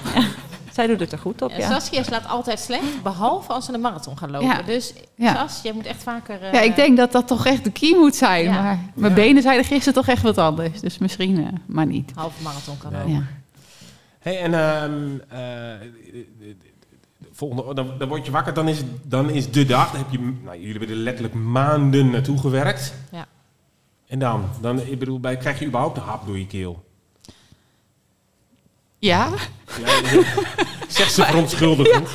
[0.73, 1.69] Zij doet het er goed op, ja.
[1.69, 4.47] Saskia slaat altijd slecht, behalve als ze een marathon gaan lopen.
[4.47, 4.61] Ja.
[4.61, 5.35] Dus Ja.
[5.35, 6.41] Sas, jij moet echt vaker...
[6.41, 8.43] eh, Ja, ik denk dat dat toch echt de key moet zijn.
[8.43, 8.51] Ja.
[8.61, 10.79] Maar mijn benen zeiden gisteren toch echt wat anders.
[10.81, 12.11] Dus misschien, eh, maar niet.
[12.15, 13.01] halve marathon kan Nee.
[13.01, 13.09] ook.
[13.09, 13.21] Ja.
[14.19, 14.93] Hey, en ehm,
[15.29, 15.39] eh,
[17.33, 19.91] volgende, dan, dan word je wakker, dan is, dan is de dag.
[19.91, 22.93] Dan heb je, nou, jullie hebben er letterlijk maanden naartoe gewerkt.
[23.11, 23.25] Ja.
[24.07, 26.83] En dan, dan ik bedoel, bij, krijg je überhaupt een hap door je keel?
[28.99, 29.29] ja,
[29.85, 30.21] Ja,
[30.87, 32.09] Zegt ze verontschuldigend.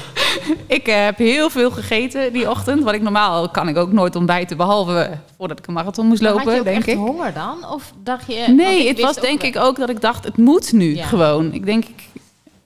[0.66, 2.82] ik eh, heb heel veel gegeten die ochtend.
[2.84, 6.30] Wat ik normaal kan ik ook nooit ontbijten, behalve voordat ik een marathon moest Maar
[6.32, 6.96] lopen, had je denk echt ik.
[6.96, 7.64] honger dan?
[7.70, 8.52] Of dacht je...
[8.56, 11.06] Nee, het was denk ik ook dat ik dacht, het moet nu Ja.
[11.06, 11.52] gewoon.
[11.52, 12.08] Ik denk, ik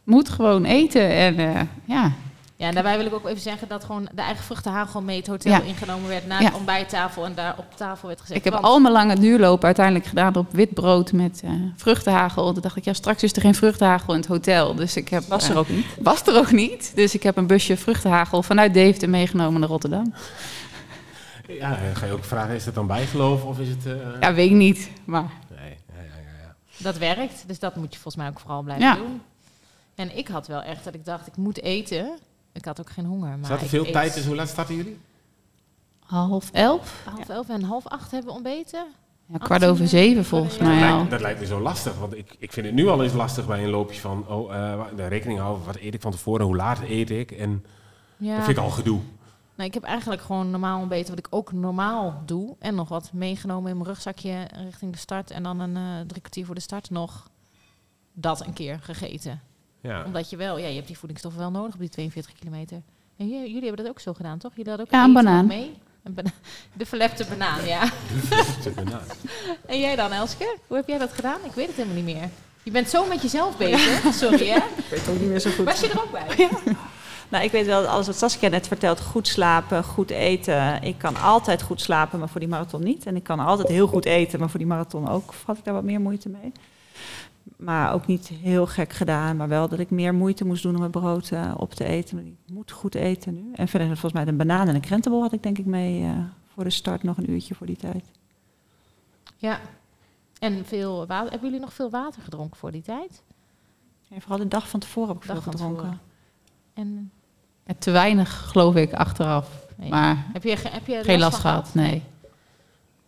[0.04, 1.08] moet gewoon eten.
[1.10, 2.12] En eh, ja,
[2.62, 5.26] Ja, en daarbij wil ik ook even zeggen dat gewoon de eigen vruchtenhagel mee het
[5.26, 5.60] hotel Ja.
[5.60, 6.50] ingenomen werd na Ja.
[6.50, 8.36] de ontbijttafel en daar op tafel werd gezet.
[8.36, 12.52] ik heb want- al mijn lange duurlopen uiteindelijk gedaan op wit brood met eh, vruchtenhagel.
[12.52, 14.74] Toen dacht ik, ja, straks is er geen vruchtenhagel in het hotel.
[14.74, 15.86] Dus ik heb, Was er eh, ook niet.
[16.00, 16.92] Was er ook niet.
[16.94, 20.14] Dus ik heb een busje vruchtenhagel vanuit Deventer meegenomen naar Rotterdam.
[21.48, 23.86] Ja, dan ga je ook vragen, is dat dan bijgeloof of is het...
[23.86, 24.90] eh, Ja, weet ik niet.
[25.04, 26.54] Maar Nee, ja, ja, ja, ja.
[26.78, 28.94] Dat werkt, dus dat moet je volgens mij ook vooral blijven Ja.
[28.94, 29.22] doen.
[29.94, 32.10] En ik had wel echt dat ik dacht, ik moet eten.
[32.52, 33.38] Ik had ook geen honger.
[33.38, 34.28] Maar Zat er veel tijd tussen?
[34.30, 34.98] Hoe laat starten jullie?
[36.00, 37.02] half elf?
[37.14, 38.86] Half elf en half acht hebben we ontbeten.
[39.26, 40.96] Ja, kwart over zeven volgens Dat mij al.
[40.96, 43.46] lijkt, dat lijkt me zo lastig, want ik, ik vind het nu al eens lastig
[43.46, 45.64] bij een loopje van oh, eh, de rekening houden.
[45.66, 46.46] Wat eet ik van tevoren?
[46.46, 47.30] Hoe laat eet ik?
[47.30, 47.64] En
[48.16, 48.36] Ja.
[48.36, 49.00] dat vind ik al gedoe.
[49.54, 52.56] Nou, ik heb eigenlijk gewoon normaal ontbeten wat ik ook normaal doe.
[52.58, 55.30] En nog wat meegenomen in mijn rugzakje richting de start.
[55.30, 57.28] En dan een eh, drie kwartier voor de start nog
[58.12, 59.40] dat een keer gegeten.
[59.82, 60.04] Ja.
[60.04, 62.82] Omdat je wel, ja, je hebt die voedingsstoffen wel nodig op die 42 kilometer.
[63.16, 64.50] En jullie hebben dat ook zo gedaan, toch?
[64.54, 65.46] Jullie hadden ook Ja, een banaan.
[65.46, 65.72] mee?
[66.02, 66.30] Een bana-
[66.72, 67.82] de verlepte banaan, ja.
[69.66, 70.56] En jij dan, Elske?
[70.66, 71.38] Hoe heb jij dat gedaan?
[71.44, 72.28] Ik weet het helemaal niet meer.
[72.62, 74.02] Je bent zo met jezelf bezig.
[74.14, 74.56] Sorry, hè?
[74.56, 75.64] Ik weet het ook niet meer zo goed.
[75.64, 76.48] Was je er ook bij?
[77.28, 80.82] Nou, ik weet wel, alles wat Saskia net vertelt, goed slapen, goed eten.
[80.82, 83.06] Ik kan altijd goed slapen, maar voor die marathon niet.
[83.06, 85.74] En ik kan altijd heel goed eten, maar voor die marathon ook had ik daar
[85.74, 86.52] wat meer moeite mee.
[87.56, 90.78] Maar ook niet heel gek gedaan, maar wel dat ik meer moeite moest doen om
[90.78, 92.16] mijn brood eh, op te eten.
[92.16, 93.52] Maar ik moet goed eten nu.
[93.54, 96.10] En verder volgens mij een banaan en een krentenbol had ik denk ik mee eh,
[96.54, 98.04] voor de start nog een uurtje voor die tijd.
[99.36, 99.60] Ja.
[100.38, 101.30] En veel water.
[101.30, 103.22] Hebben jullie nog veel water gedronken voor die tijd?
[104.08, 106.00] En vooral de dag van tevoren heb ik Dag veel gedronken.
[106.74, 107.10] En
[107.66, 109.66] Ja, te weinig geloof ik achteraf.
[109.76, 109.90] Nee.
[109.90, 112.02] Maar heb je, heb je geen last gehad, nee.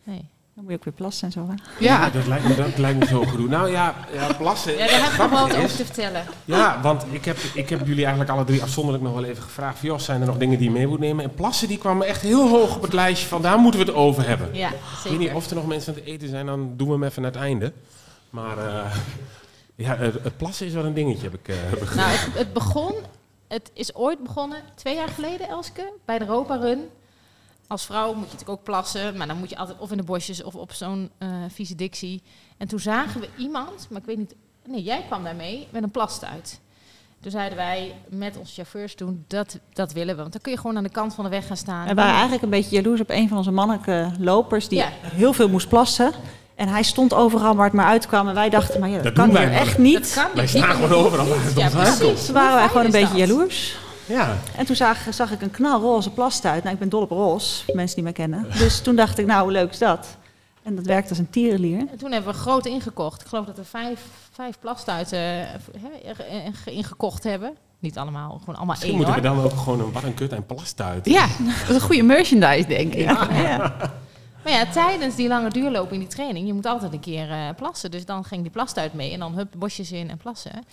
[0.04, 0.28] Nee.
[0.54, 1.48] Dan moet je ook weer plassen en zo.
[1.48, 1.84] Hè?
[1.84, 3.48] Ja, dat, lijkt me, dat lijkt me zo gedoe.
[3.48, 4.72] Nou ja, ja plassen.
[4.72, 6.24] Ja, daar heb ik nog wel wat over te vertellen.
[6.44, 9.78] Ja, want ik heb, ik heb jullie eigenlijk alle drie afzonderlijk nog wel even gevraagd.
[9.78, 11.24] Van, joh, zijn er nog dingen die je mee moet nemen?
[11.24, 13.94] En plassen die kwamen echt heel hoog op het lijstje van daar moeten we het
[13.94, 14.48] over hebben.
[14.54, 15.18] Ja, Ik weet zeker.
[15.18, 17.30] niet of er nog mensen aan het eten zijn, dan doen we hem even naar
[17.32, 17.72] het einde.
[18.30, 18.94] Maar eh,
[19.74, 21.96] ja, het, het plassen is wel een dingetje, heb ik eh, begrepen.
[21.96, 22.94] Nou, het, het begon,
[23.48, 26.88] het is ooit begonnen, twee jaar geleden, Elske, bij de Europa Run.
[27.66, 30.02] Als vrouw moet je natuurlijk ook plassen, maar dan moet je altijd of in de
[30.02, 32.22] bosjes of op zo'n eh vieze dictie.
[32.56, 34.34] En toen zagen we iemand, maar ik weet niet,
[34.66, 36.60] nee, jij kwam daar mee met een plastuit.
[37.20, 40.20] Toen zeiden wij met onze chauffeurs toen, dat, dat willen we.
[40.20, 41.86] Want dan kun je gewoon aan de kant van de weg gaan staan.
[41.86, 44.88] We waren eigenlijk een beetje jaloers op een van onze mannelijke lopers die Ja.
[45.02, 46.12] heel veel moest plassen.
[46.54, 48.28] En hij stond overal waar het maar uitkwam.
[48.28, 50.14] En wij dachten, maar ja, dat, Dat kan hier echt niet.
[50.14, 52.24] Dat kan Wij staan gewoon overal waar het Ja, precies.
[52.24, 53.28] Toen waren wij gewoon een beetje dat?
[53.28, 53.76] jaloers.
[54.06, 54.36] Ja.
[54.56, 56.62] En toen zag, zag ik een knalroze plastuit.
[56.62, 58.46] Nou, ik ben dol op roze, mensen die mij kennen.
[58.58, 60.16] Dus toen dacht ik, nou, hoe leuk is dat?
[60.62, 61.78] En dat werkt als een tierenlier.
[61.78, 63.20] En toen hebben we groot ingekocht.
[63.20, 64.00] Ik geloof dat er vijf,
[64.32, 65.46] vijf plastuiten eh,
[65.80, 66.26] hè, er-
[66.66, 67.56] er- ingekocht hebben.
[67.78, 70.32] Niet allemaal, gewoon allemaal Misschien één moeten we dan ook gewoon een wat een kut
[70.32, 71.06] en plast uit.
[71.06, 73.06] Ja, dat is een goede merchandise, denk ik.
[74.44, 77.48] Maar ja, tijdens die lange duurloop in die training, je moet altijd een keer eh,
[77.56, 77.90] plassen.
[77.90, 80.64] Dus dan ging die plastuit mee en dan hup, bosjes in en plassen.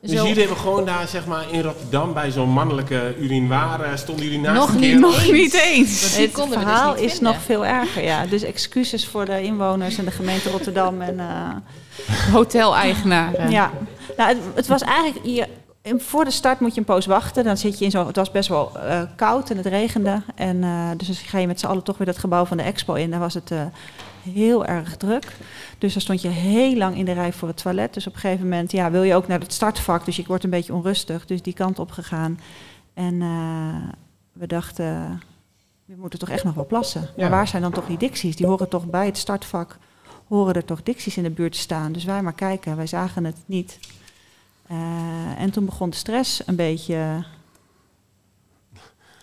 [0.00, 3.96] Dus Zo- jullie hebben gewoon daar zeg maar in Rotterdam bij zo'n mannelijke urinoir eh,
[3.96, 4.98] stonden jullie naast Nog een niet?
[4.98, 6.16] Nog niet eens.
[6.16, 7.32] Het dus verhaal niet is vinden.
[7.32, 8.26] nog veel erger, ja.
[8.26, 11.00] Dus excuses voor de inwoners en de gemeente Rotterdam.
[11.00, 13.50] En, eh, Hoteleigenaren.
[13.50, 13.70] ja.
[14.16, 15.26] Nou, het, het was eigenlijk...
[15.26, 15.46] Je,
[15.82, 17.44] in- voor de start moet je een poos wachten.
[17.44, 18.06] Dan zit je in zo'n...
[18.06, 20.22] Het was best wel eh, koud en het regende.
[20.34, 22.62] En, eh, dus dan ga je met z'n allen toch weer dat gebouw van de
[22.62, 23.10] expo in.
[23.10, 23.60] Daar was het eh,
[24.32, 25.36] heel erg druk.
[25.78, 27.94] Dus dan stond je heel lang in de rij voor het toilet.
[27.94, 30.04] Dus op een gegeven moment ja, wil je ook naar het startvak.
[30.04, 31.26] Dus je wordt een beetje onrustig.
[31.26, 32.40] Dus die kant op gegaan.
[32.94, 33.88] En eh,
[34.32, 35.22] we dachten,
[35.84, 37.00] we moeten toch echt nog wel plassen.
[37.00, 37.10] Ja.
[37.16, 38.36] Maar waar zijn dan toch die dicties?
[38.36, 39.78] Die horen toch bij het startvak,
[40.28, 41.92] horen er toch dicties in de buurt te staan.
[41.92, 43.78] Dus wij maar kijken, wij zagen het niet.
[44.66, 47.24] Eh, en toen begon de stress een beetje...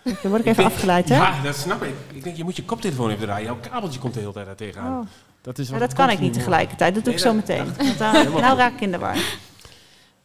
[0.04, 1.16] Dan word ik even denk- afgeleid, hè?
[1.16, 1.94] Ja, dat snap ik.
[2.12, 3.44] Ik denk, je moet je koptelefoon even draaien.
[3.46, 5.00] Jouw kabeltje komt de hele tijd daar tegenaan.
[5.00, 5.06] Oh.
[5.42, 6.94] Dat, is Ja, dat kan ik niet tegelijkertijd.
[6.94, 7.64] Dat doe Nee, ik zo meteen.
[7.64, 9.16] dat- Want dan- Helemaal nou raak ik in de war.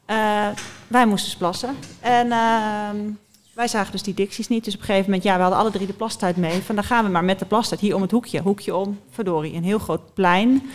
[0.05, 0.47] Eh,
[0.87, 1.75] wij moesten plassen.
[1.99, 2.95] En ehm,
[3.53, 4.63] wij zagen dus die dicties niet.
[4.63, 6.61] Dus op een gegeven moment, ja, we hadden alle drie de plastuit mee.
[6.61, 8.41] Van dan gaan we maar met de plastuit hier om het hoekje.
[8.41, 9.53] Hoekje om, verdorie.
[9.55, 10.69] Een heel groot plein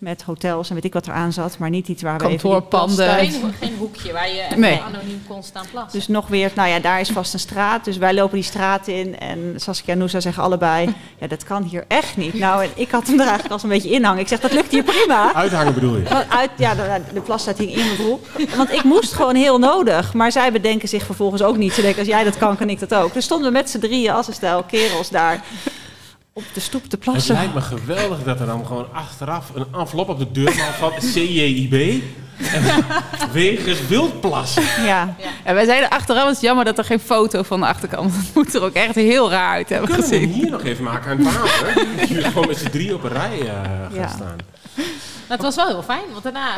[0.00, 1.58] met hotels en weet ik wat er aan zat.
[1.58, 3.10] Maar niet iets waar we Kantoorpanden.
[3.10, 4.80] Geen, geen hoekje waar je Nee.
[4.80, 5.98] anoniem kon staan plassen.
[5.98, 7.84] Dus nog weer, nou ja, daar is vast een straat.
[7.84, 9.18] Dus wij lopen die straat in.
[9.18, 12.34] En Saskia en Noosa zeggen allebei, ja, dat kan hier echt niet.
[12.34, 14.20] Nou, en ik had hem er eigenlijk als een beetje in hangen.
[14.20, 15.34] Ik zeg, dat lukt hier prima.
[15.34, 16.02] Uithangen bedoel je?
[16.02, 18.26] Want uit, ja, de, de plastuit hing in mijn broek.
[18.56, 20.14] Want ik moest gewoon heel nodig.
[20.14, 21.72] Maar zij bedenken zich vervolgens ook niet.
[21.72, 23.12] Ze denken, als jij dat kan, kan ik dat ook.
[23.14, 25.42] Dus stonden we met z'n drieën als een stel kerels daar
[26.48, 27.34] op de stoep te Het plassen.
[27.34, 32.02] lijkt me geweldig dat er dan gewoon achteraf een envelop op de deur van CJIB.
[32.52, 32.62] En
[33.32, 34.62] wegens wildplassen.
[34.84, 35.14] Ja.
[35.44, 38.12] En wij zeiden achteraf, het is jammer dat er geen foto van de achterkant.
[38.16, 40.40] Het moet er ook echt heel raar uit hebben Kunnen we hem gezien.
[40.42, 41.86] hier nog even maken aan het water?
[41.98, 44.08] Dat jullie gewoon met z'n drie op een rij eh, gaan Ja.
[44.08, 44.36] staan.
[45.28, 46.54] Maar het was wel heel fijn, want daarna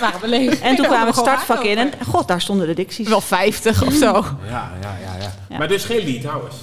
[0.00, 0.58] waren we leeg.
[0.60, 1.78] En toen kwamen we het startvak in.
[1.78, 3.08] En god, daar stonden de dicties.
[3.08, 4.06] Wel 50 of zo.
[4.06, 5.32] Ja, ja, ja, ja.
[5.48, 5.58] Ja.
[5.58, 6.54] Maar dus geen leadhouders.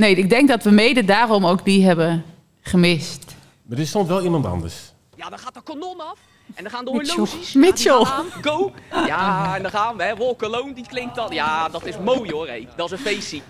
[0.00, 2.24] Nee, ik denk dat we mede daarom ook die hebben
[2.60, 3.24] gemist.
[3.62, 4.74] Maar er stond wel iemand anders.
[5.16, 6.18] Ja, dan gaat de kanon af.
[6.54, 7.52] En dan gaan de horloges.
[7.52, 7.98] Mitchell.
[8.00, 8.22] Ja.
[8.42, 8.72] Go.
[9.06, 10.02] Ja, en dan gaan we.
[10.02, 10.16] hè.
[10.16, 11.32] Walk alone, die klinkt dan.
[11.34, 12.46] Ja, dat is mooi hoor.
[12.48, 12.66] hé.
[12.76, 13.40] Dat is een feestje.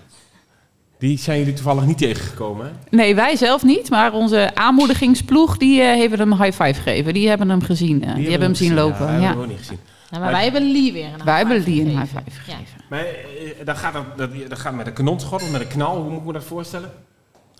[0.99, 2.73] Die zijn jullie toevallig niet tegengekomen, hè?
[2.97, 7.15] Nee, wij zelf niet, maar onze aanmoedigingsploeg, die eh, hebben hem een high five gegeven.
[7.15, 8.05] Die hebben hem gezien.
[8.05, 9.07] eh, die, hebben hem zien lopen.
[9.07, 9.79] Ja, Ja, hebben hem ook niet gezien.
[10.11, 12.01] Ja, maar wij hebben Lee weer een Wij hebben Lee een gegeven.
[12.25, 12.57] high five Ja.
[12.89, 15.97] Maar eh, dan gaat dat, dat, dat gaat met een kanonschot of met een knal.
[15.97, 16.93] Hoe moet ik me dat voorstellen?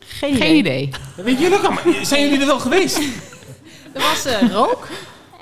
[0.07, 0.89] Geen, Geen idee.
[1.17, 2.05] Dat weet jullie ook allemaal.
[2.05, 3.01] Zijn jullie er wel geweest?
[3.95, 4.89] Er was eh, rook.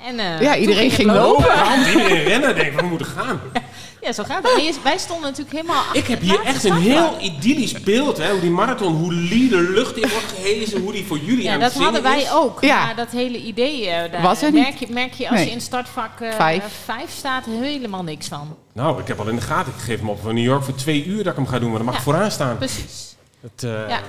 [0.07, 1.45] En, eh, Ja, toen iedereen het ging lopen.
[1.47, 2.55] Waarom iedereen rennen?
[2.55, 3.39] Denk ik, we moeten gaan.
[4.01, 4.79] Ja, zo gaat het.
[4.83, 8.31] Wij stonden natuurlijk helemaal Ik heb hier echt een heel idyllisch beeld, hè?
[8.31, 11.53] Hoe die marathon, hoe Lee de lucht in wordt gehezen, hoe die voor jullie Ja,
[11.53, 12.31] aan dat het zingen hadden wij is.
[12.31, 12.61] ook.
[12.61, 12.85] Ja.
[12.85, 15.45] Maar dat hele idee, eh, daar Was er merk, je, merk je als Nee.
[15.45, 16.63] je in startvak eh, Vijf.
[16.85, 18.55] vijf staat helemaal niks van.
[18.73, 19.73] Nou, ik heb al in de gaten.
[19.77, 21.67] Ik geef hem op voor New York voor twee uur dat ik hem ga doen,
[21.69, 21.99] maar dan mag Ja.
[21.99, 22.57] ik vooraan staan.
[22.57, 23.15] Precies.
[23.41, 23.99] Dat, eh, Ja.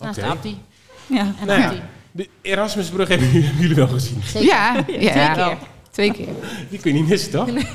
[0.00, 0.22] Naast.
[0.22, 0.58] Abdi.
[1.06, 1.18] Ja.
[1.40, 1.80] En Nou Abdi.
[2.12, 4.22] de Erasmusbrug hebben jullie, wel gezien.
[4.24, 4.48] Zeker.
[4.48, 5.56] Ja, ja, Twee keer.
[5.90, 6.34] Twee keer.
[6.70, 7.48] Die kun je niet missen, toch?
[7.48, 7.66] Eh, eh, eh,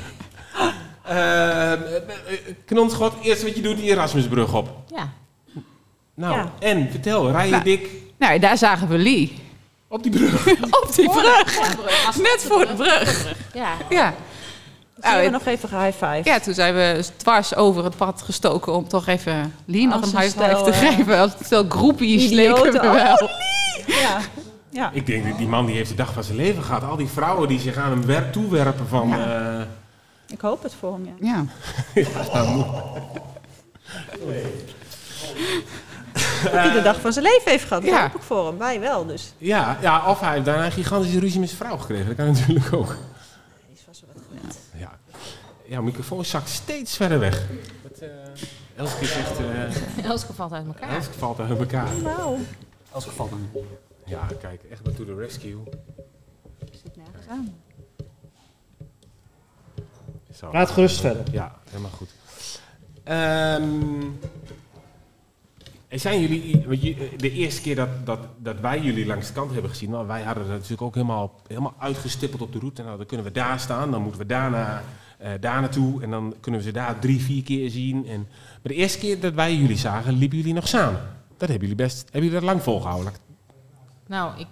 [2.64, 4.68] Knonschot, eerst wat je doet, die Erasmusbrug op.
[4.94, 5.12] Ja.
[6.14, 6.52] Nou, Ja.
[6.58, 7.64] en vertel, rij je Nou.
[7.64, 9.32] dik Nou, daar zagen we Lee.
[9.88, 10.46] op die brug?
[10.82, 11.52] Op die brug.
[11.52, 12.06] Voor de brug.
[12.06, 13.34] Als Net voor de brug.
[13.54, 13.70] Ja.
[13.88, 14.14] Ja.
[14.94, 16.20] Dus we Oh, hebben nog even high five.
[16.24, 20.18] Ja, toen zijn we dwars over het pad gestoken om toch even Lee nog een
[20.20, 21.18] high five te eh, geven.
[21.18, 22.62] Als stel groepie idioten.
[22.62, 23.30] leken we Oh, wel.
[23.86, 24.18] Ja.
[24.70, 24.90] ja.
[24.92, 26.82] Ik denk, dat die man die heeft de dag van zijn leven gehad.
[26.84, 29.12] Al die vrouwen die zich aan hem werp toewerpen van...
[29.12, 29.60] eh,
[30.32, 31.12] Ik hoop het voor hem, ja.
[31.20, 31.44] Ja.
[32.32, 32.64] ja, moe.
[36.42, 37.82] Dat hij de dag van zijn leven heeft gehad.
[37.82, 38.02] Dat Ja.
[38.02, 38.58] hoop ik voor hem.
[38.58, 39.32] Wij wel, dus.
[39.38, 42.06] ja, ja, of hij heeft daarna een gigantische ruzie met zijn vrouw gekregen.
[42.06, 42.96] Dat kan natuurlijk ook.
[44.76, 44.98] Ja,
[45.66, 47.46] ja microfoon zakt steeds verder weg.
[47.82, 48.08] Dat, eh
[48.76, 49.38] Elske is echt...
[49.38, 50.88] eh Elske valt uit elkaar.
[50.88, 51.88] Elske valt uit elkaar.
[52.02, 52.38] Nou,
[52.90, 53.50] Als geval dan.
[54.04, 55.56] Ja, kijk, echt maar to the rescue.
[56.82, 57.54] zit nergens aan.
[60.42, 60.48] Zo.
[60.48, 61.24] Praat gerust verder.
[61.32, 62.08] Ja, helemaal goed.
[63.04, 64.00] Ehm,
[65.88, 69.32] En zijn jullie, want je- de eerste keer dat, dat, dat wij jullie langs de
[69.32, 72.82] kant hebben gezien, nou, wij hadden dat natuurlijk ook helemaal, helemaal uitgestippeld op de route.
[72.82, 74.82] Nou, dan kunnen we daar staan, dan moeten we daarna,
[75.18, 78.06] eh daar naartoe en dan kunnen we ze daar drie, vier keer zien.
[78.06, 81.00] En, maar de eerste keer dat wij jullie zagen, liepen jullie nog samen.
[81.36, 83.12] Dat hebben jullie best, hebben jullie dat lang volgehouden?
[84.06, 84.46] Nou, ik,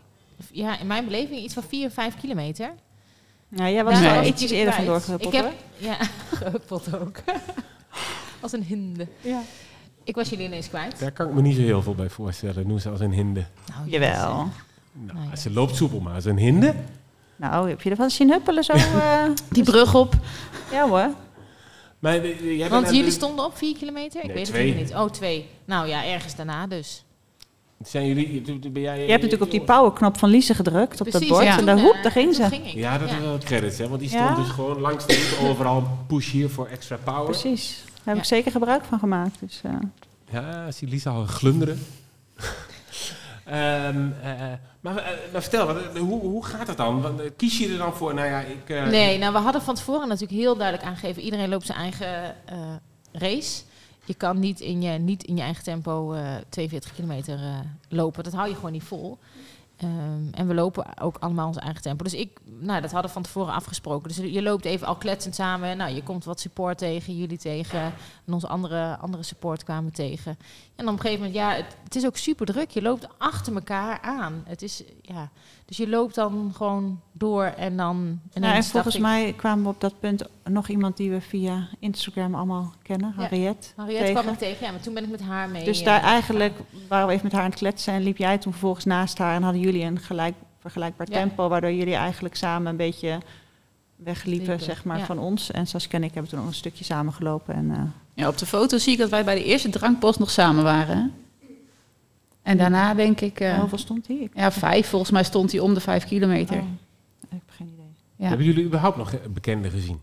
[0.53, 2.73] ja, in mijn beleving iets van 4, 5 kilometer.
[3.51, 5.97] Nou, jij was er ik ietsjes eerder vandoor gehuppeld, Ik heb, ja,
[6.43, 7.17] gehuppeld ook.
[8.41, 9.07] Als een hinde.
[9.21, 9.41] Ja.
[10.05, 10.99] Ik was jullie ineens kwijt.
[11.01, 12.67] Daar kan ik me niet zo heel veel bij voorstellen.
[12.67, 13.45] Noem ze als een hinde.
[13.75, 14.49] Nou, Jawel.
[14.93, 16.75] Nou, Ze loopt soepel, maar als een hinde.
[17.37, 18.73] Nou, heb je ervan zien huppelen zo?
[18.99, 19.23] eh?
[19.49, 20.15] Die brug op.
[20.71, 21.11] ja hoor.
[21.99, 24.21] Maar, eh, jij Want jullie stonden op 4 kilometer?
[24.21, 24.69] Ik Nee, weet twee.
[24.69, 24.95] het niet.
[24.95, 25.49] Oh, twee.
[25.65, 27.05] Nou ja, ergens daarna dus.
[27.85, 31.29] Zijn jullie, ben jij, Je hebt natuurlijk op die powerknop van Lise gedrukt, op Precies,
[31.29, 31.45] dat bord.
[31.49, 31.59] ja.
[31.59, 32.43] En daar, hoep, eh, daar ging ze.
[32.45, 32.75] ging ik.
[32.75, 33.17] Ja, dat Ja.
[33.17, 33.89] is wel credits, hè?
[33.89, 34.25] Want die Ja.
[34.33, 37.25] stond dus gewoon langs de route overal push hier voor extra power.
[37.25, 37.83] Precies.
[37.85, 38.21] Daar heb Ja.
[38.21, 39.37] ik zeker gebruik van gemaakt.
[39.41, 39.71] Dus, eh,
[40.33, 41.79] Ja, zie Lisa al glunderen.
[43.45, 44.33] Ehm, eh,
[44.81, 44.95] maar,
[45.33, 47.21] maar vertel, wat, hoe, hoe gaat het dan?
[47.37, 48.69] Kies je er dan voor, nou ja, ik...
[48.71, 51.23] eh, Nee, nou we hadden van tevoren natuurlijk heel duidelijk aangegeven...
[51.23, 52.59] iedereen loopt zijn eigen eh,
[53.13, 53.63] race.
[54.11, 58.25] Je kan niet in je, niet in je eigen tempo eh 42 kilometer eh, lopen.
[58.25, 59.19] Dat hou je gewoon niet vol.
[59.77, 62.05] Ehm, en we lopen ook allemaal ons eigen tempo.
[62.05, 64.09] Dus ik, nou, dat hadden we van tevoren afgesproken.
[64.09, 65.77] Dus je loopt even al kletsend samen.
[65.77, 67.81] Nou, je komt wat support tegen, jullie tegen.
[68.27, 70.39] En onze andere, andere support kwamen tegen.
[70.81, 72.71] En op een gegeven moment, ja, het, het is ook super druk.
[72.71, 74.43] Je loopt achter elkaar aan.
[74.47, 75.29] Het is, ja,
[75.65, 78.21] dus je loopt dan gewoon door en dan...
[78.33, 81.69] en dacht volgens ik- mij kwamen we op dat punt nog iemand die we via
[81.79, 83.23] Instagram allemaal kennen, Ja.
[83.23, 83.73] Harriet.
[83.77, 84.15] Harriet tegen.
[84.15, 85.65] kwam ik tegen, ja, maar toen ben ik met haar mee.
[85.65, 88.53] Dus daar eigenlijk waren we even met haar aan het kletsen en liep jij toen
[88.53, 91.19] vervolgens naast haar en hadden jullie een gelijk, vergelijkbaar Ja.
[91.19, 93.19] tempo, waardoor jullie eigenlijk samen een beetje
[94.05, 95.05] wegliepen Liepen, zeg maar, ja.
[95.05, 95.51] van ons.
[95.51, 97.55] En Saskia en ik hebben toen nog een stukje samen gelopen.
[97.55, 97.79] En, eh,
[98.15, 100.97] Ja, op de foto zie ik dat wij bij de eerste drankpost nog samen waren.
[100.97, 101.05] hè?
[102.43, 103.41] En daarna denk ik...
[103.41, 104.09] eh, hoeveel stond?
[104.09, 104.89] Ik- ja, vijf.
[104.89, 106.57] Volgens mij stond hij om de vijf kilometer.
[106.57, 106.63] Oh,
[107.23, 107.85] ik heb geen idee.
[108.17, 108.29] Ja.
[108.29, 110.01] Hebben jullie überhaupt nog eh, bekenden gezien?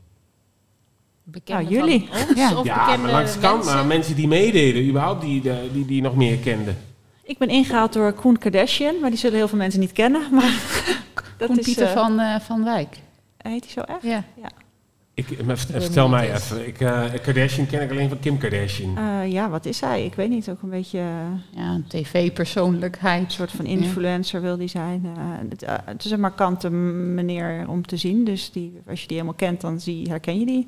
[1.24, 2.02] bekende Nou, jullie.
[2.12, 2.56] ons Ja.
[2.58, 3.76] of ja, bekende maar langs de kant, mensen.
[3.76, 6.78] maar mensen die meededen, überhaupt die, eh, die, die nog meer kenden.
[7.24, 10.22] Ik ben ingehaald door Koen Kardashian, maar die zullen heel veel mensen niet kennen.
[10.32, 10.54] Maar
[11.38, 13.00] dat Koen is, Pieter eh, van, eh, van Wijk.
[13.50, 14.02] Heet hij zo echt?
[14.04, 14.24] Ja.
[14.42, 14.50] Ja.
[15.14, 16.68] Ik, maar vertel mij even.
[16.68, 18.98] Ik, eh, Kardashian ken ik alleen van Kim Kardashian.
[18.98, 20.06] Eh, ja, wat is hij?
[20.06, 20.50] Ik weet niet.
[20.50, 21.06] Ook een beetje eh,
[21.60, 23.24] Ja, een tv-persoonlijkheid.
[23.24, 25.06] een soort van influencer wil die zijn.
[25.18, 28.24] Eh, het, het is een markante m- meneer om te zien.
[28.24, 30.60] Dus die, als je die helemaal kent, dan zie, herken je die.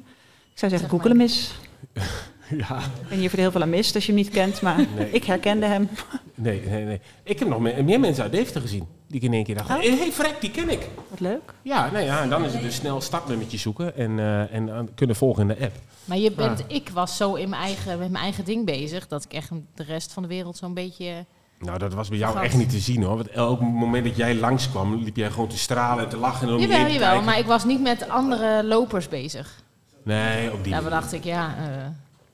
[0.51, 1.53] Ik zou zeggen, Zeg google hem eens.
[2.57, 2.77] Ja.
[3.11, 5.11] Of je er heel veel aan mist als je hem niet kent, maar Nee.
[5.11, 5.89] ik herkende hem.
[6.35, 7.01] Nee, nee, nee.
[7.23, 8.87] Ik heb nog meer, meer mensen uit Deventer gezien.
[9.07, 9.81] Die ik in één keer dacht, hé, Oh.
[9.99, 10.87] hey, frek, die ken ik.
[11.09, 11.53] Wat leuk.
[11.61, 14.93] Ja, nou ja, en dan is het dus snel startnummertje zoeken en, eh, en aan-
[14.95, 15.75] kunnen volgen in de app.
[16.05, 16.65] Maar je bent, Ah.
[16.75, 19.07] ik was zo in mijn eigen, met mijn eigen ding bezig...
[19.07, 21.25] dat ik echt de rest van de wereld zo'n beetje...
[21.59, 22.43] Nou, dat was bij jou Gat.
[22.43, 23.15] echt niet te zien hoor.
[23.15, 26.53] Want elk moment dat jij langskwam, liep jij gewoon te stralen en te lachen en
[26.53, 27.23] om je Jawel, kijken.
[27.23, 29.63] maar ik was niet met andere lopers bezig.
[30.03, 30.99] Nee, op die, Daar manier.
[30.99, 31.55] dacht ik, ja...
[31.57, 31.85] eh,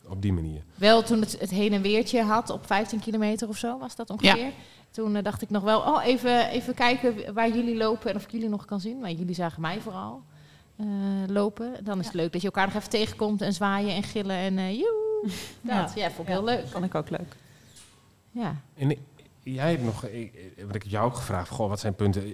[0.10, 0.64] op die manier.
[0.76, 4.10] Wel toen het, het heen en weertje had op 15 kilometer of zo, was dat
[4.10, 4.52] ongeveer.
[4.92, 8.24] Toen eh, dacht ik nog wel, oh, even, even kijken waar jullie lopen en of
[8.24, 9.00] ik jullie nog kan zien.
[9.00, 10.22] Maar jullie zagen mij vooral
[10.76, 10.86] eh,
[11.28, 11.74] lopen.
[11.84, 14.58] Dan is het leuk dat je elkaar nog even tegenkomt en zwaaien en gillen en
[14.58, 15.04] eh joe.
[15.62, 16.68] Dat, ja, vond ik heel leuk.
[16.68, 17.36] Vond ik ook leuk.
[18.32, 18.56] Ja.
[18.78, 19.00] En ik-
[19.44, 20.34] jij hebt nog, ik,
[20.66, 22.34] wat ik jou ook gevraagd, goh, wat zijn punten?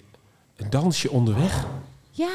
[0.56, 1.66] Een dansje onderweg?
[2.12, 2.30] ja,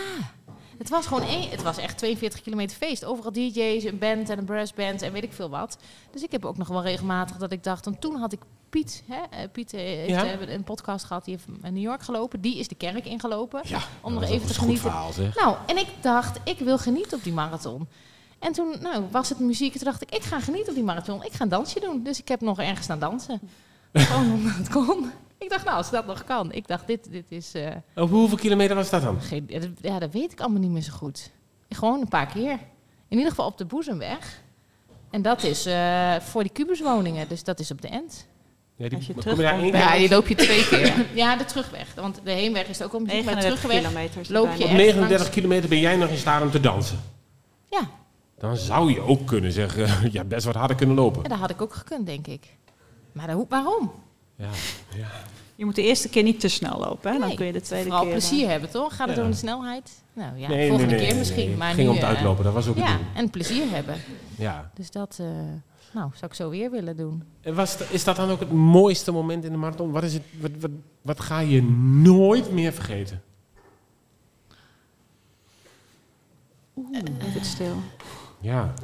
[0.79, 3.05] het was gewoon één, het was echt 42 kilometer feest.
[3.05, 5.79] Overal DJ's, een band en een brassband en weet ik veel wat.
[6.11, 9.03] Dus ik heb ook nog wel regelmatig dat ik dacht, want toen had ik Piet,
[9.07, 10.25] hè, eh, Piet eh, heeft Ja.
[10.25, 12.41] eh, een podcast gehad, die heeft in New York gelopen.
[12.41, 13.61] Die is de kerk ingelopen.
[13.65, 14.83] Ja, om dat nog even te genieten.
[14.83, 15.35] verhaal, zeg.
[15.37, 17.89] Nou, en ik dacht, ik wil genieten op die marathon.
[18.39, 19.73] En toen nou, was het muziek.
[19.73, 21.25] En toen dacht ik, ik ga genieten op die marathon.
[21.25, 22.03] Ik ga een dansje doen.
[22.03, 23.41] Dus ik heb nog ergens staan dansen.
[23.93, 25.11] Gewoon omdat het kon.
[25.39, 26.53] Ik dacht, nou, als dat nog kan.
[26.53, 27.55] Ik dacht, dit, dit is...
[27.55, 29.21] eh, Op hoeveel kilometer was dat dan?
[29.21, 29.45] geen,
[29.81, 31.31] ja, dat- weet ik allemaal niet meer zo goed.
[31.69, 32.59] Gewoon een paar keer.
[33.09, 34.43] In ieder geval op de Boezemweg.
[35.11, 37.29] En dat is eh, voor die kubuswoningen.
[37.29, 38.27] Dus dat is op de end.
[38.77, 39.73] Ja, die, Als je kom je daar één terugkomt.
[39.73, 41.07] keer Ja, die loop je twee keer.
[41.15, 41.95] Ja, de terugweg.
[41.95, 43.25] Want de heenweg is ook al muziek.
[43.25, 44.65] Maar de 39 terugweg loop je.
[44.65, 46.99] Op echt 39 langs- kilometer ben jij nog in staat om te dansen.
[47.71, 47.81] Ja.
[48.39, 51.23] Dan zou je ook kunnen zeggen, ja, best wat harder kunnen lopen.
[51.23, 52.47] ja, dat had ik ook gekund, denk ik.
[53.13, 53.93] Maar dat, hoe- waarom?
[54.37, 54.49] Ja,
[54.97, 55.09] ja.
[55.55, 57.19] Je moet de eerste keer niet te snel lopen, hè?
[57.19, 58.13] dan Nee, kun je de tweede Vooral keer...
[58.13, 58.97] eh, plezier hebben, toch?
[58.97, 59.23] Gaat het Ja.
[59.25, 60.03] om de snelheid?
[60.13, 61.49] Nou ja, Nee, volgende nee, nee, keer nee, misschien.
[61.49, 61.57] nee.
[61.57, 63.71] Maar Het ging nu, om het eh, uitlopen, dat was ook het Ja, en plezier
[63.71, 63.97] hebben.
[64.39, 64.71] ja.
[64.75, 65.27] Dus dat eh,
[65.93, 67.23] nou, zou ik zo weer willen doen.
[67.41, 69.91] En was, is dat dan ook het mooiste moment in de marathon?
[69.91, 70.71] Wat, is het, wat, wat,
[71.03, 71.63] wat ga je
[72.03, 73.23] nooit meer vergeten?
[77.23, 77.77] Even stil.
[78.41, 78.75] Ja,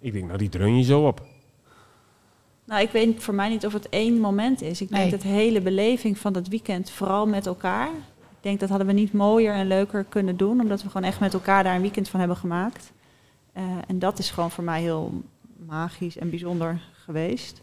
[0.00, 1.26] ik denk, nou die dreun je zo op.
[2.72, 4.80] Nou, ik weet voor mij niet of het één moment is.
[4.80, 5.10] Ik denk Nee.
[5.10, 7.88] dat de hele beleving van dat weekend, vooral met elkaar.
[8.18, 11.20] Ik denk dat hadden we niet mooier en leuker kunnen doen, omdat we gewoon echt
[11.20, 12.92] met elkaar daar een weekend van hebben gemaakt.
[13.52, 15.22] Eh, en dat is gewoon voor mij heel
[15.66, 17.62] magisch en bijzonder geweest.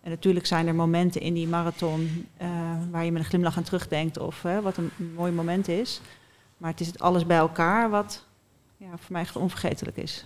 [0.00, 2.48] En natuurlijk zijn er momenten in die marathon eh,
[2.90, 6.00] waar je met een glimlach aan terugdenkt of eh, wat een mooi moment is.
[6.56, 8.24] Maar het is het alles bij elkaar wat
[8.76, 10.24] ja, voor mij echt onvergetelijk is.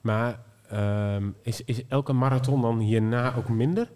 [0.00, 0.38] Maar
[0.70, 3.90] ehm, is, is elke marathon dan hierna ook minder?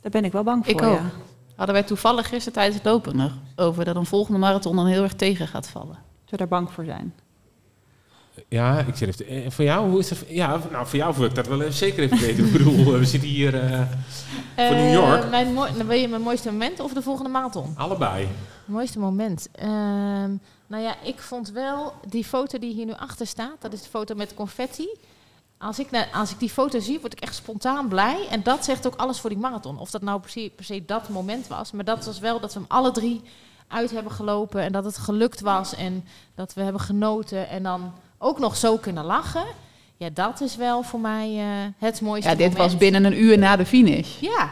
[0.00, 0.74] Daar ben ik wel bang voor.
[0.74, 0.94] Ik ook.
[0.98, 1.10] ja.
[1.56, 5.02] Hadden wij toevallig gisteren tijdens het lopen nog over dat een volgende marathon dan heel
[5.02, 5.98] erg tegen gaat vallen.
[6.20, 7.14] Dat we daar bang voor zijn.
[8.48, 9.44] Ja, ik zit even...
[9.44, 10.24] eh, voor jou, hoe is dat?
[10.28, 12.44] Ja, nou, voor jou wil ik dat wel even zeker even weten.
[12.46, 13.80] ik bedoel, we zitten hier eh,
[14.56, 15.30] voor New Eh, York.
[15.30, 17.74] Mijn mooi, dan wil je mijn mooiste moment of de volgende marathon?
[17.76, 18.28] Allebei.
[18.64, 19.48] Mooiste moment.
[19.52, 20.30] Ehm,
[20.66, 23.56] nou ja, ik vond wel die foto die hier nu achter staat.
[23.60, 24.88] Dat is de foto met confetti.
[25.62, 28.26] Als ik, als ik die foto zie, word ik echt spontaan blij.
[28.30, 29.78] En dat zegt ook alles voor die marathon.
[29.78, 31.72] Of dat nou per se, per se dat moment was.
[31.72, 33.22] Maar dat was wel dat we hem alle drie
[33.68, 34.62] uit hebben gelopen.
[34.62, 35.74] En dat het gelukt was.
[35.74, 37.48] En dat we hebben genoten.
[37.48, 39.44] En dan ook nog zo kunnen lachen.
[39.96, 42.70] Ja, dat is wel voor mij eh, het mooiste Ja, dit moment.
[42.70, 44.20] was binnen een uur na de finish.
[44.20, 44.50] Ja.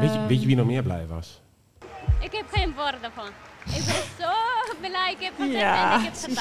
[0.00, 1.40] Weet, je, weet je wie nog meer blij was?
[2.22, 3.24] Ik heb geen woorden van.
[3.64, 4.32] Ik ben zo
[4.80, 5.12] blij.
[5.18, 6.38] Ik heb gezegd Ja, en ik heb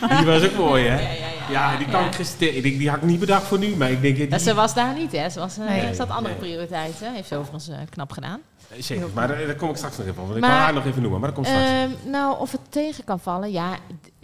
[0.00, 0.16] gedaan.
[0.16, 1.00] Die was ook mooi, hè?
[1.00, 1.50] Ja, ja, ja.
[1.50, 2.06] Ja, die kan Ja.
[2.06, 2.56] ik gisteren...
[2.56, 4.16] Ik denk, die had ik niet bedacht voor nu, maar ik denk...
[4.16, 5.28] Die, Ja, ze was daar niet, hè?
[5.30, 5.94] Ze, was, eh, Nee.
[5.94, 6.42] ze had andere Nee.
[6.42, 7.12] prioriteiten.
[7.14, 8.40] Heeft ze overigens eh, knap gedaan.
[8.78, 10.24] Zeker, maar daar, daar kom ik straks nog even op.
[10.26, 11.68] Want ik Maar, kan haar nog even noemen, maar dat komt straks.
[11.70, 13.76] Ehm, nou, of het tegen kan vallen, ja.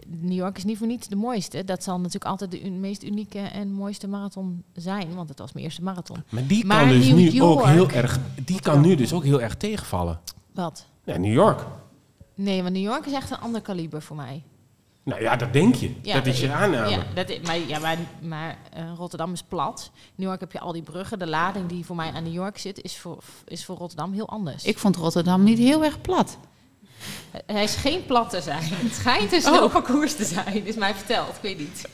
[0.06, 1.64] New York is niet voor niets de mooiste.
[1.64, 5.52] Dat zal natuurlijk altijd de un- meest unieke en mooiste marathon zijn, want het was
[5.52, 6.24] mijn eerste marathon.
[6.28, 8.18] maar die maar kan dus New nu ook York- heel erg...
[8.44, 10.20] Die kan nu dus ook heel erg tegenvallen.
[10.60, 10.86] Wat?
[11.04, 11.60] Ja, New York.
[12.34, 14.42] Nee, want New York is echt een ander kaliber voor mij.
[15.02, 15.94] Nou ja, dat denk je.
[16.02, 16.88] Ja, dat is je aanname.
[16.90, 19.90] Ja, dat is, maar ja, maar, maar eh, Rotterdam is plat.
[20.14, 21.18] New York heb je al die bruggen.
[21.18, 24.28] De lading die voor mij aan New York zit, is voor, is voor Rotterdam heel
[24.28, 24.64] anders.
[24.64, 26.38] Ik vond Rotterdam niet heel erg plat.
[27.46, 28.62] Hij is geen plat te zijn.
[28.62, 29.32] Het schijnt Oh.
[29.32, 30.66] een snelparcours te zijn.
[30.66, 31.28] Is mij verteld.
[31.36, 31.88] Ik weet niet.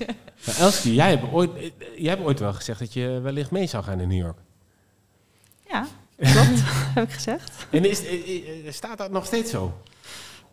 [0.47, 3.67] Maar Elske, jij hebt, ooit, eh, jij hebt ooit wel gezegd dat je wellicht mee
[3.67, 4.39] zou gaan in New York.
[5.69, 6.63] Ja, klopt,
[6.95, 7.67] heb ik gezegd.
[7.71, 8.13] En is, eh,
[8.67, 9.73] eh, staat dat nog steeds zo?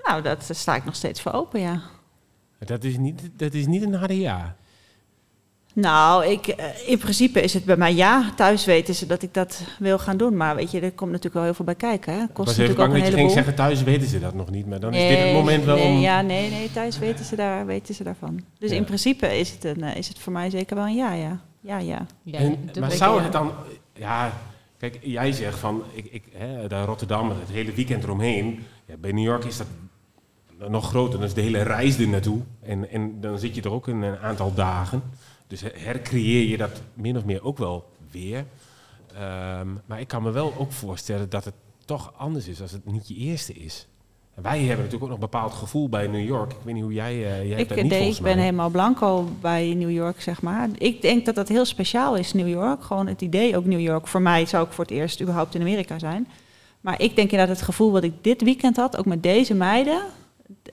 [0.04, 1.82] Nou, dat daar sta ik nog steeds voor open, ja.
[2.60, 4.56] Dat is niet, dat is niet een harde ja.
[5.74, 8.32] Nou, ik, eh, in principe is het bij mij ja.
[8.36, 10.38] Thuis weten ze dat ik dat wil gaan doen.
[10.38, 12.14] Maar weet je, er komt natuurlijk wel heel veel bij kijken.
[12.14, 12.20] Hè.
[12.20, 13.36] Kost was even natuurlijk ook bang een dat je ging heleboel.
[13.36, 14.66] zeggen, thuis weten ze dat nog niet.
[14.68, 16.00] Maar dan is dit het moment wel nee, om...
[16.00, 18.42] Ja, nee, nee, thuis weten ze, daar, weten ze daarvan.
[18.60, 18.76] Dus Ja.
[18.76, 21.40] in principe is het, een, eh, is het voor mij zeker wel een ja, ja.
[21.60, 22.06] Ja, ja.
[22.32, 23.52] En, maar zou het dan...
[23.94, 24.34] Ja,
[24.90, 28.64] kijk, jij zegt van, ik, ik, hè, daar Rotterdam, het hele weekend eromheen.
[28.86, 29.68] Ja, bij New York is dat
[30.70, 31.20] nog groter.
[31.20, 32.42] Dan is de hele reis er naartoe.
[32.62, 35.04] En, en dan zit je er ook een, een aantal dagen.
[35.48, 38.46] Dus hercreëer je dat min of meer ook wel weer.
[39.14, 42.86] Ehm, maar ik kan me wel ook voorstellen dat het toch anders is als het
[42.86, 43.88] niet je eerste is.
[44.34, 46.52] Wij hebben natuurlijk ook nog een bepaald gevoel bij New York.
[46.52, 47.12] Ik weet niet hoe jij...
[47.14, 48.44] eh jij hebt Ik, dat niet ik ben mij.
[48.44, 50.70] helemaal blanco bij New York, zeg maar.
[50.78, 52.84] Ik denk dat dat heel speciaal is, New York.
[52.84, 54.08] Gewoon het idee ook New York.
[54.08, 56.28] Voor mij zou ik voor het eerst überhaupt in Amerika zijn.
[56.82, 60.02] Maar ik denk inderdaad het gevoel wat ik dit weekend had, ook met deze meiden...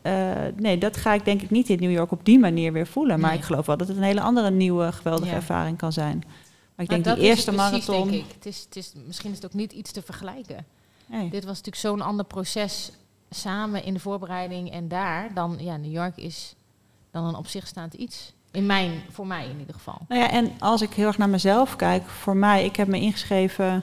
[0.02, 2.86] eh, nee, dat ga ik denk ik niet in New York op die manier weer
[2.86, 3.20] voelen.
[3.20, 3.38] Maar Nee.
[3.38, 5.36] ik geloof wel dat het een hele andere nieuwe, geweldige Ja.
[5.36, 6.18] ervaring kan zijn.
[6.18, 8.10] Maar ik Maar denk dat die is eerste het precies, marathon...
[8.10, 8.32] Denk ik.
[8.34, 10.66] Het is, het is, misschien is het ook niet iets te vergelijken.
[11.06, 11.22] Nee.
[11.30, 12.92] Dit was natuurlijk zo'n ander proces
[13.30, 15.34] samen in de voorbereiding en daar.
[15.34, 16.54] Dan, ja, New York is
[17.10, 18.32] dan een op zich staand iets.
[18.50, 19.98] In mijn, voor mij in ieder geval.
[20.08, 23.00] Nou ja, en als ik heel erg naar mezelf kijk, voor mij, ik heb me
[23.00, 23.82] ingeschreven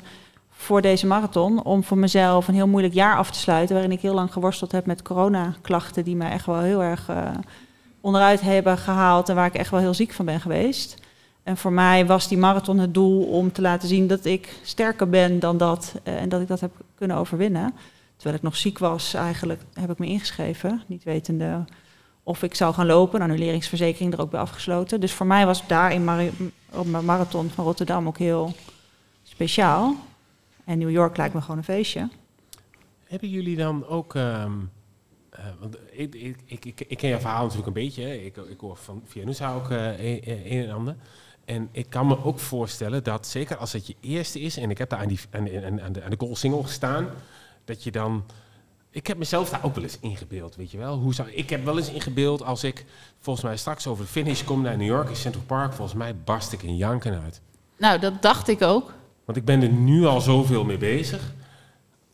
[0.50, 4.02] voor deze marathon om voor mezelf een heel moeilijk jaar af te sluiten, waarin ik
[4.02, 7.30] heel lang geworsteld heb met coronaklachten die mij echt wel heel erg eh,
[8.02, 10.96] onderuit hebben gehaald en waar ik echt wel heel ziek van ben geweest.
[11.44, 15.10] En voor mij was die marathon het doel om te laten zien dat ik sterker
[15.10, 17.74] ben dan dat eh, en dat ik dat heb kunnen overwinnen.
[18.18, 21.66] Terwijl ik nog ziek was, eigenlijk heb ik me ingeschreven, niet wetende
[22.28, 23.20] of ik zou gaan lopen.
[23.20, 25.00] Nou, annuleringsverzekering er ook bij afgesloten.
[25.00, 28.54] Dus voor mij was daar in Mari- op mijn marathon van Rotterdam ook heel
[29.24, 29.96] speciaal.
[30.64, 32.10] En New York lijkt me gewoon een feestje.
[33.04, 34.16] Hebben jullie dan ook...
[34.16, 34.52] ehm,
[35.30, 38.26] eh, want ik, ik, ik, ik, ken jouw verhaal natuurlijk een beetje.
[38.26, 40.96] Ik, ik hoor van Vianusa ook eh, een, een en ander.
[41.46, 44.58] En ik kan me ook voorstellen dat, zeker als het je eerste is...
[44.58, 47.10] en ik heb daar aan, die, aan, aan de, aan de goal single gestaan...
[47.68, 48.24] dat je dan...
[48.92, 50.98] Ik heb mezelf daar ook wel eens ingebeeld, weet je wel.
[50.98, 52.86] Hoe zou, ik heb wel eens ingebeeld als ik
[53.20, 55.74] volgens mij straks over de finish kom naar New York in Central Park.
[55.74, 57.42] Volgens mij barst ik in janken uit.
[57.78, 58.94] Nou, dat dacht ik ook.
[59.26, 61.34] Want ik ben er nu al zoveel mee bezig.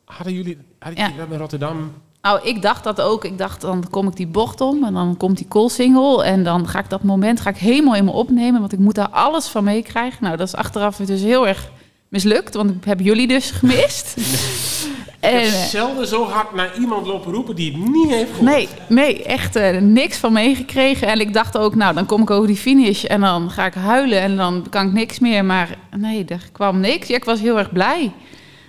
[0.06, 1.06] Hadden jullie, hadden Ja.
[1.06, 1.94] jullie dat met Rotterdam?
[2.22, 3.26] Nou, ik dacht dat ook.
[3.26, 6.24] Ik dacht, dan kom ik die bocht om en dan komt die koolsingel.
[6.24, 8.96] En dan ga ik dat moment ga ik helemaal in me opnemen, want ik moet
[8.96, 10.24] daar alles van meekrijgen.
[10.24, 11.72] Nou, dat is achteraf dus heel erg
[12.08, 14.16] mislukt, want ik heb jullie dus gemist.
[15.24, 18.52] Ik heb eh, zelden zo hard naar iemand lopen roepen die het niet heeft gehoord.
[18.52, 21.08] Nee, nee, echt eh, niks van meegekregen.
[21.08, 23.74] En ik dacht ook, nou, dan kom ik over die finish en dan ga ik
[23.74, 25.46] huilen en dan kan ik niks meer.
[25.46, 27.08] Maar nee, er kwam niks.
[27.08, 28.12] Ja, ik was heel erg blij.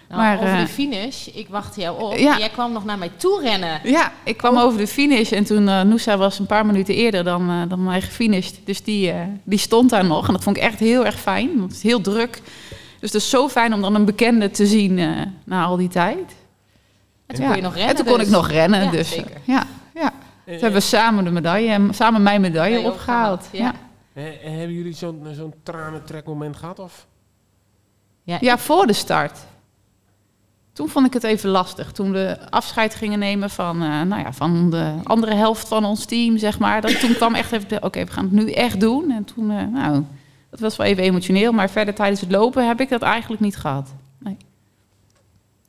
[0.09, 2.16] Nou, maar, over eh, de finish, ik wachtte jou op.
[2.16, 2.32] Ja.
[2.32, 3.80] en Jij kwam nog naar mij toe rennen.
[3.82, 7.24] Ja, ik kwam over de finish en toen eh Noosa was een paar minuten eerder
[7.24, 8.61] dan, eh, dan mij gefinished.
[8.64, 11.48] Dus die, eh, die stond daar nog en dat vond ik echt heel erg fijn,
[11.48, 12.42] want het is heel druk.
[13.00, 15.09] Dus het is zo fijn om dan een bekende te zien eh,
[15.44, 16.34] na al die tijd.
[17.26, 18.26] En toen kon je nog rennen, En toen kon dus.
[18.26, 19.30] ik nog rennen, Ja, dus zeker.
[19.34, 19.62] eh, ja,
[19.94, 20.08] ja.
[20.44, 23.48] Toen hebben we samen de medaille, samen mijn medaille opgehaald.
[23.52, 23.58] Ja.
[23.64, 23.72] ja.
[24.22, 26.78] Eh, hebben jullie zo'n zo'n tranentrekmoment gehad?
[26.78, 27.06] Of?
[28.22, 29.38] Ja, Ja, voor de start.
[30.72, 31.92] Toen vond ik het even lastig.
[31.92, 36.04] Toen we afscheid gingen nemen van, eh, nou ja, van de andere helft van ons
[36.04, 36.80] team, zeg maar.
[36.80, 39.10] Dat, toen kwam echt even, oké, we gaan het nu echt doen.
[39.10, 40.04] En toen, eh, nou,
[40.50, 41.52] dat was wel even emotioneel.
[41.52, 43.94] Maar verder tijdens het lopen heb ik dat eigenlijk niet gehad.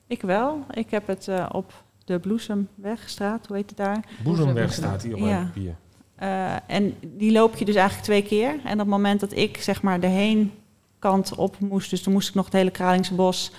[0.08, 0.66] Ik wel.
[0.72, 1.74] Ik heb het eh, op
[2.06, 4.00] de Bloesemwegstraat, hoe heet het daar?
[4.24, 5.44] Boezemweg staat hier op mijn Ja.
[5.44, 5.76] papier.
[6.16, 8.50] Eh, en die loop je dus eigenlijk twee keer.
[8.64, 12.30] En op het moment dat ik zeg maar de heenkant op moest, dus toen moest
[12.30, 13.52] ik nog het hele Kralingse bos,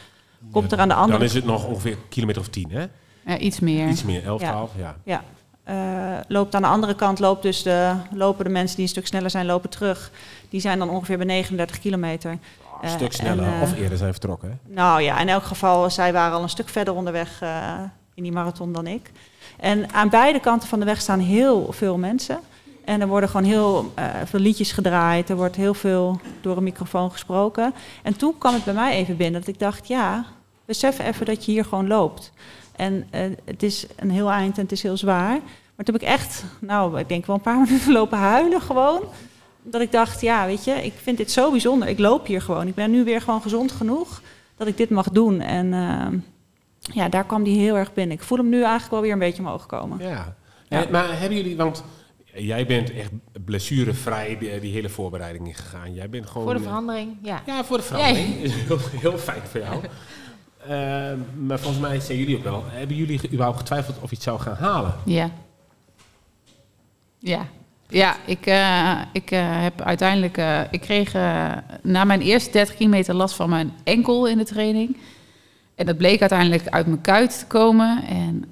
[0.52, 2.86] komt er aan de andere Dan is het nog ongeveer een kilometer of tien, hè?
[3.26, 3.88] Ja, iets meer.
[3.88, 4.50] Iets meer, 11, Ja.
[4.50, 4.96] 12, ja.
[5.04, 5.24] Ja.
[5.64, 9.06] Eh, loopt aan de andere kant, loopt dus de, lopen de mensen die een stuk
[9.06, 10.10] sneller zijn, lopen terug.
[10.48, 12.38] Die zijn dan ongeveer bij 39 kilometer.
[12.86, 13.44] Een Eh, stuk sneller.
[13.44, 14.72] en, eh, of eerder zijn vertrokken, hè?
[14.74, 17.72] Nou ja, in elk geval, zij waren al een stuk verder onderweg eh,
[18.14, 19.10] in die marathon dan ik.
[19.56, 22.38] En aan beide kanten van de weg staan heel veel mensen.
[22.84, 25.30] En er worden gewoon heel eh, veel liedjes gedraaid.
[25.30, 27.74] Er wordt heel veel door een microfoon gesproken.
[28.02, 30.24] En toen kwam het bij mij even binnen dat ik dacht, ja,
[30.64, 32.32] besef even dat je hier gewoon loopt.
[32.76, 35.38] En eh, het is een heel eind en het is heel zwaar.
[35.76, 39.00] Maar toen heb ik echt, nou, ik denk wel een paar minuten lopen huilen gewoon.
[39.70, 41.88] Dat ik dacht, ja, weet je, ik vind dit zo bijzonder.
[41.88, 42.66] Ik loop hier gewoon.
[42.66, 44.22] Ik ben nu weer gewoon gezond genoeg
[44.56, 45.40] dat ik dit mag doen.
[45.40, 46.20] En eh,
[46.94, 48.16] ja, daar kwam die heel erg binnen.
[48.16, 49.98] Ik voel hem nu eigenlijk wel weer een beetje omhoog komen.
[49.98, 50.36] Ja.
[50.68, 50.86] Ja.
[50.90, 51.84] Maar hebben jullie, want
[52.34, 53.10] jij bent echt
[53.44, 55.94] blessurevrij die, die hele voorbereiding ingegaan.
[55.94, 56.42] Jij bent gewoon...
[56.42, 57.42] Voor de eh, verandering, ja.
[57.46, 58.36] Ja, voor de verandering.
[58.36, 59.82] Is heel, heel fijn voor jou.
[60.66, 60.68] Eh,
[61.46, 62.64] maar volgens mij zijn jullie ook wel.
[62.66, 64.94] Hebben jullie überhaupt getwijfeld of je het zou gaan halen?
[65.04, 65.30] Ja.
[67.18, 67.46] Ja.
[67.88, 70.36] Ja, ik, eh, ik eh, heb uiteindelijk...
[70.36, 71.12] eh, ik kreeg
[71.82, 74.96] na mijn eerste 30 kilometer last van mijn enkel in de training.
[75.74, 78.04] En dat bleek uiteindelijk uit mijn kuit te komen.
[78.08, 78.44] En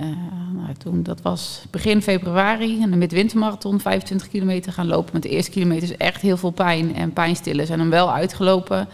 [0.54, 5.10] nou, toen, dat was begin februari, en de midwintermarathon, 25 kilometer gaan lopen.
[5.12, 8.88] Met de eerste kilometer is echt heel veel pijn en pijnstillen zijn hem wel uitgelopen.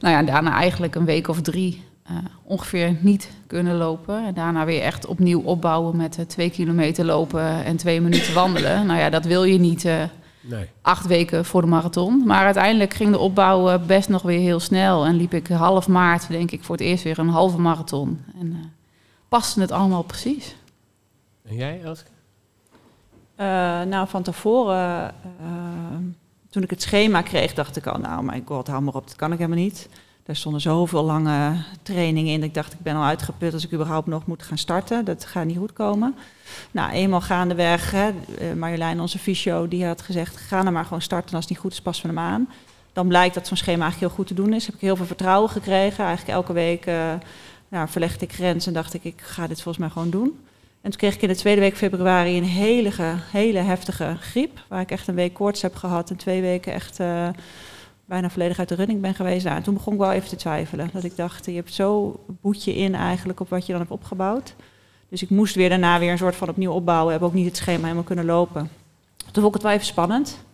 [0.00, 4.26] Nou ja, en daarna eigenlijk een week of drie eh, ongeveer niet kunnen lopen.
[4.26, 8.86] En daarna weer echt opnieuw opbouwen met eh, twee kilometer lopen en twee minuten wandelen.
[8.86, 10.02] Nou ja, dat wil je niet eh,
[10.40, 10.68] Nee.
[10.80, 12.26] acht weken voor de marathon.
[12.26, 15.04] Maar uiteindelijk ging de opbouw best nog weer heel snel.
[15.04, 18.24] En liep ik half maart, denk ik, voor het eerst weer een halve marathon.
[18.40, 18.66] En eh
[19.28, 20.56] paste het allemaal precies.
[21.42, 22.10] En jij, Elske?
[23.34, 23.46] Eh,
[23.82, 25.14] nou, van tevoren,
[26.50, 29.16] toen ik het schema kreeg, dacht ik al, nou, mijn god, hou maar op, dat
[29.16, 29.88] kan ik helemaal niet.
[30.26, 32.42] Er stonden zoveel lange trainingen in.
[32.42, 35.04] Ik dacht, ik ben al uitgeput als ik überhaupt nog moet gaan starten.
[35.04, 36.14] Dat gaat niet goed komen.
[36.70, 38.08] Nou, eenmaal gaandeweg, hè,
[38.38, 40.36] eh, Marjolein, onze fysio, die had gezegd...
[40.36, 42.48] ga nou maar gewoon starten en als het niet goed is, passen we hem aan.
[42.92, 44.66] Dan blijkt dat zo'n schema eigenlijk heel goed te doen is.
[44.66, 46.04] Heb ik heel veel vertrouwen gekregen.
[46.04, 47.12] Eigenlijk elke week eh
[47.72, 50.38] nou, verlegde ik grens en dacht ik, ik ga dit volgens mij gewoon doen.
[50.80, 52.90] En toen kreeg ik in de tweede week februari een hele,
[53.30, 54.64] hele heftige griep.
[54.68, 57.28] Waar ik echt een week koorts heb gehad en twee weken echt eh,
[58.12, 59.44] bijna volledig uit de running ben geweest.
[59.44, 60.90] Nou, en toen begon ik wel even te twijfelen.
[60.92, 64.54] Dat ik dacht, je hebt zo boetje in eigenlijk op wat je dan hebt opgebouwd.
[65.08, 67.12] Dus ik moest weer daarna weer een soort van opnieuw opbouwen.
[67.12, 68.70] Heb ook niet het schema helemaal kunnen lopen.
[69.16, 70.44] Toen vond ik het wel even spannend.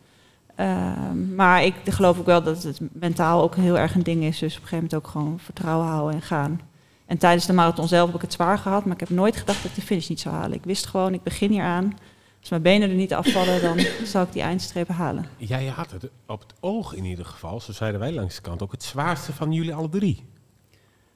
[0.54, 4.38] Ehm, maar ik geloof ook wel dat het mentaal ook heel erg een ding is.
[4.38, 6.60] Dus op een gegeven moment ook gewoon vertrouwen houden en gaan.
[7.06, 8.84] En tijdens de marathon zelf heb ik het zwaar gehad.
[8.84, 10.56] Maar ik heb nooit gedacht dat ik de finish niet zou halen.
[10.56, 11.96] Ik wist gewoon, ik begin hier aan.
[12.40, 15.26] Als mijn benen er niet afvallen, dan zal ik die eindstreep halen.
[15.36, 18.62] Jij had het op het oog in ieder geval, zo zeiden wij langs de kant,
[18.62, 20.24] ook het zwaarste van jullie alle drie.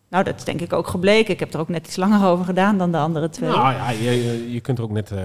[0.08, 1.32] Nou, dat is denk ik ook gebleken.
[1.32, 3.50] Ik heb er ook net iets langer over gedaan dan de andere twee.
[3.50, 5.18] Nou ja, je, je- kunt er ook net eh,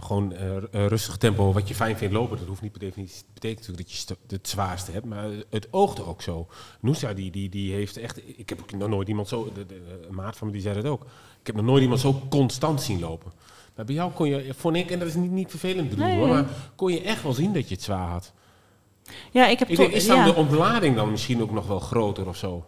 [0.00, 2.38] gewoon eh, rustig tempo, wat je fijn vindt lopen.
[2.38, 5.68] Dat hoeft niet per definitie te betekenen natuurlijk dat je het zwaarste hebt, maar het
[5.70, 6.46] oogde ook zo.
[6.80, 9.66] Noosa, die, die, die heeft echt, ik heb nog nooit iemand zo, de,
[10.10, 11.02] maat van me die zei het ook,
[11.40, 13.32] ik heb nog nooit iemand zo constant zien lopen.
[13.80, 16.18] Maar bij jou kon je, vond ik, en dat is niet, niet vervelend bedoeld Nee,
[16.18, 16.44] hoor, maar
[16.76, 18.32] kon je echt wel zien dat je het zwaar had.
[19.30, 20.24] Ja, ik heb Ik denk, is dan ja.
[20.24, 22.66] de ontlading dan misschien ook nog wel groter of zo?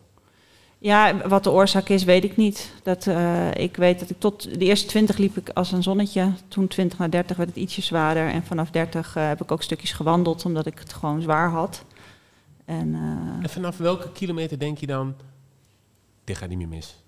[0.79, 2.73] Ja, wat de oorzaak is, weet ik niet.
[2.83, 6.33] Dat, eh, ik weet dat ik tot de eerste 20 liep ik als een zonnetje.
[6.49, 8.29] Toen 20 naar 30 werd het ietsje zwaarder.
[8.29, 11.85] En vanaf 30 eh, heb ik ook stukjes gewandeld, omdat ik het gewoon zwaar had.
[12.65, 15.15] En, eh, En vanaf welke kilometer denk je dan,
[16.25, 17.02] dit gaat niet meer mis?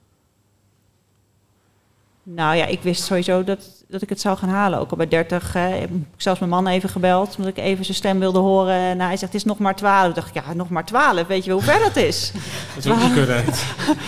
[2.26, 4.78] Nou ja, ik wist sowieso dat, dat ik het zou gaan halen.
[4.78, 7.84] Ook al bij 30 hè, heb ik zelfs mijn man even gebeld, omdat ik even
[7.84, 8.74] zijn stem wilde horen.
[8.74, 10.08] En hij zegt, het is nog maar 12.
[10.08, 11.26] Ik dacht, ja, nog maar 12.
[11.26, 12.32] Weet je wel hoe ver dat is?
[12.74, 13.44] Dat is ook niet kunnen.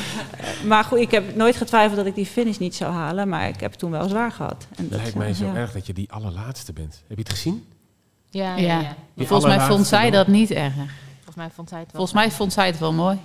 [0.70, 3.28] maar goed, ik heb nooit getwijfeld dat ik die finish niet zou halen.
[3.28, 4.66] Maar ik heb het toen wel zwaar gehad.
[4.76, 5.54] En Het dat, lijkt mij zo ja.
[5.54, 7.02] erg dat je die allerlaatste bent.
[7.08, 7.64] Heb je het gezien?
[8.30, 8.66] Ja, Ja.
[8.66, 8.80] ja,
[9.14, 9.26] ja.
[9.26, 10.74] Volgens mij vond zij dat niet erg.
[10.74, 12.06] Volgens mij vond zij het wel.
[12.06, 13.18] Volgens mij vond zij het wel mooi.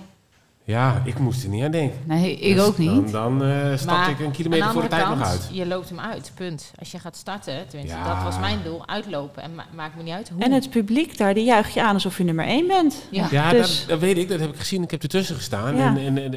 [0.64, 1.98] Ja, ik moest er niet aan denken.
[2.04, 3.12] Nee, ik Dus ook niet.
[3.12, 5.48] Dan, dan eh, stapte Maar ik een kilometer voor de tijd nog uit.
[5.52, 6.72] Je loopt hem uit, punt.
[6.78, 8.14] Als je gaat starten, tenminste, Ja.
[8.14, 9.42] dat was mijn doel, uitlopen.
[9.42, 10.42] En ma- maakt me niet uit hoe.
[10.42, 13.06] En het publiek daar, die juicht je aan alsof je nummer 1 bent.
[13.10, 13.28] Ja.
[13.30, 14.28] Ja, Dus- dat, dat weet ik.
[14.28, 14.82] Dat heb ik gezien.
[14.82, 15.76] Ik heb ertussen gestaan.
[15.76, 15.96] Ja.
[15.96, 16.34] En, en,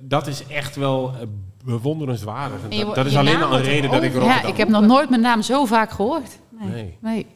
[0.00, 1.26] dat is echt wel eh,
[1.64, 2.60] bewonderenswaardig.
[2.94, 5.20] Dat, is alleen al een reden dat ik erop Ja, ik heb nog nooit mijn
[5.22, 6.38] naam zo vaak gehoord.
[6.60, 6.96] Nee.
[7.00, 7.26] Nee.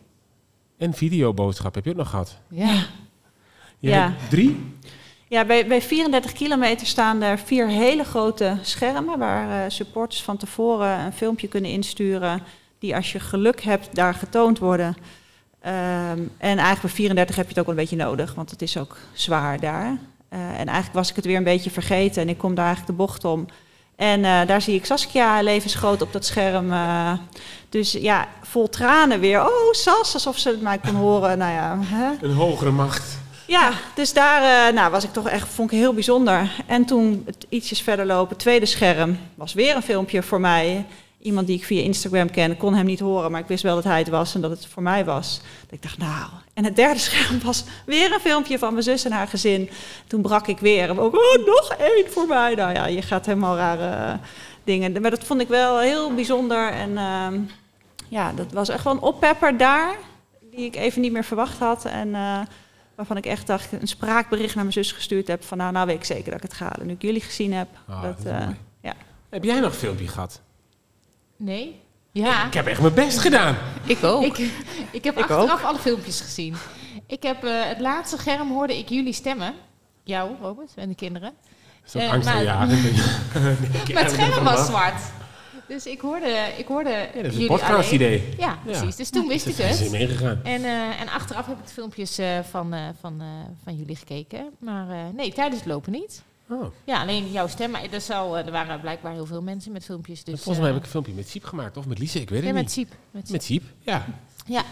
[0.79, 2.39] En videoboodschap heb je ook nog gehad.
[2.49, 2.73] Ja.
[3.79, 4.01] Je Ja.
[4.03, 4.61] hebt drie?
[5.33, 10.37] Ja, bij, bij 34 kilometer staan er vier hele grote schermen waar eh, supporters van
[10.37, 12.43] tevoren een filmpje kunnen insturen
[12.79, 14.97] die als je geluk hebt daar getoond worden.
[15.61, 18.77] Ehm, en eigenlijk bij 34 heb je het ook een beetje nodig, want het is
[18.77, 19.99] ook zwaar daar.
[20.29, 22.99] Eh, en eigenlijk was ik het weer een beetje vergeten en ik kom daar eigenlijk
[22.99, 23.47] de bocht om.
[23.97, 26.73] En eh, daar zie ik Saskia levensgroot op dat scherm.
[27.69, 29.41] dus ja, vol tranen weer.
[29.41, 31.39] Oh, Sas, alsof ze het mij kon horen.
[31.39, 32.27] Nou ja, hè?
[32.27, 33.22] Een hogere macht.
[33.53, 36.51] Ja, dus daar eh, nou, was ik toch echt, vond ik heel bijzonder.
[36.67, 40.87] En toen ietsjes verder lopen, tweede scherm, was weer een filmpje voor mij.
[41.21, 43.85] Iemand die ik via Instagram ken, kon hem niet horen, maar ik wist wel dat
[43.85, 45.41] hij het was en dat het voor mij was.
[45.63, 46.31] Dat ik dacht, nou.
[46.55, 49.71] En het derde scherm was weer een filmpje van mijn zus en haar gezin.
[50.07, 51.01] Toen brak ik weer.
[51.01, 52.55] Ook, oh, nog één voor mij.
[52.55, 54.19] Nou ja, je gaat helemaal rare eh,
[54.65, 55.01] dingen.
[55.01, 56.71] Maar dat vond ik wel heel bijzonder.
[56.71, 57.41] En ehm,
[58.09, 59.97] ja, dat was echt wel een oppepper daar,
[60.51, 61.85] die ik even niet meer verwacht had.
[61.85, 62.41] En eh,
[63.07, 65.45] waarvan ik echt dacht, een spraakbericht naar mijn zus gestuurd heb.
[65.45, 66.87] Van nou, nou weet ik zeker dat ik het ga halen.
[66.87, 67.69] Nu ik jullie gezien heb.
[67.89, 68.49] Ah, dat, eh,
[68.83, 68.95] ja.
[69.31, 70.41] Heb jij nog een filmpje gehad?
[71.37, 71.81] Nee?
[72.13, 72.47] Ja.
[72.47, 73.57] Ik heb echt mijn best gedaan.
[73.85, 74.23] Ik ook.
[74.25, 74.39] Ik,
[74.91, 76.55] ik heb Ik achteraf alle filmpjes gezien.
[77.07, 79.55] Ik heb eh, het laatste scherm hoorde ik jullie stemmen.
[80.05, 81.33] Jou, Robert, en de kinderen.
[81.87, 82.67] Is ook Eh, angst maar- Maar
[83.87, 85.01] het er scherm was zwart.
[85.69, 88.19] Dus ik hoorde, ik hoorde Ja, dat is een podcast-idee.
[88.19, 88.35] alleen.
[88.39, 88.97] Ja, precies.
[88.97, 89.91] Dus toen wist Dus ik is het.
[89.91, 90.41] meegegaan.
[90.45, 93.27] En, eh, en achteraf heb ik de filmpjes eh, van, eh, van, eh,
[93.65, 94.51] van jullie gekeken.
[94.59, 96.23] Maar eh, nee, tijdens het lopen niet.
[96.51, 96.65] Oh.
[96.85, 97.71] Ja, alleen jouw stem.
[97.71, 100.25] Maar er, eh, er waren blijkbaar heel veel mensen met filmpjes.
[100.25, 101.77] Dus, Volgens mij heb ik een filmpje met Siep gemaakt.
[101.77, 102.63] Of met Lise, ik weet het ja, niet.
[102.63, 102.89] met Siep.
[103.11, 103.33] Met Siep.
[103.33, 104.05] Met Siep, ja.
[104.47, 104.63] Ja.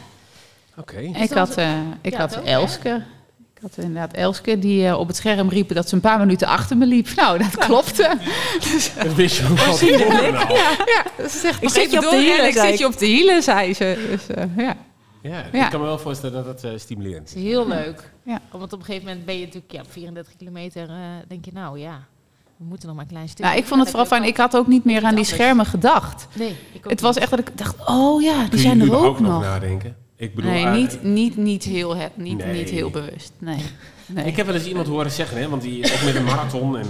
[0.76, 0.98] Oké.
[0.98, 2.34] Ik had, eh, ik Ja, had?
[2.36, 3.02] Elske.
[3.62, 6.46] Ik had inderdaad Elske die eh, op het scherm riep dat ze een paar minuten
[6.48, 7.08] achter me liep.
[7.16, 8.16] Nou, dat klopte.
[8.72, 10.56] Dus, Dat wist je ook al al.
[10.56, 10.76] ja,
[11.16, 12.86] dat is echt Ik nog zit even je op de hielen, Ik zei zit je
[12.86, 14.06] op de hielen, zei ze.
[14.10, 14.76] Dus, eh, ja.
[15.22, 15.64] Ja, Ja.
[15.64, 17.44] ik kan me wel voorstellen dat dat eh, stimulerend Het is.
[17.44, 18.12] heel leuk.
[18.24, 18.38] Ja.
[18.50, 20.88] Want op een gegeven moment ben je natuurlijk ja, op 34 kilometer.
[20.88, 20.96] eh,
[21.28, 22.00] denk je, nou ja,
[22.56, 23.44] we moeten nog maar een klein stukje.
[23.44, 24.24] Nou, ik vond het vooral fijn.
[24.24, 26.26] Ik had ook niet meer aan die schermen gedacht.
[26.32, 27.22] Nee, ik ook Het was niet.
[27.22, 29.40] echt dat ik dacht, oh ja, die Kun je zijn er ook nog nog.
[29.42, 29.96] nadenken?
[30.20, 32.58] Ik bedoel, Nee, eh, niet, niet, niet, heel, he- niet, Nee.
[32.58, 33.32] niet heel bewust.
[33.38, 33.56] Nee.
[34.06, 34.24] nee.
[34.24, 36.78] Ik heb wel eens iemand horen zeggen, hè, want die ook met een marathon.
[36.78, 36.86] En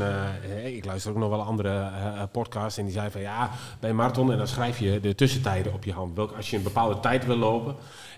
[0.63, 2.79] eh, ik luister ook nog wel andere eh, podcasts.
[2.79, 3.51] En die zei van ja,
[3.81, 4.33] bij een marathon.
[4.33, 6.17] En dan schrijf je de tussentijden op je hand.
[6.17, 7.77] Welke, als je een bepaalde tijd wil lopen.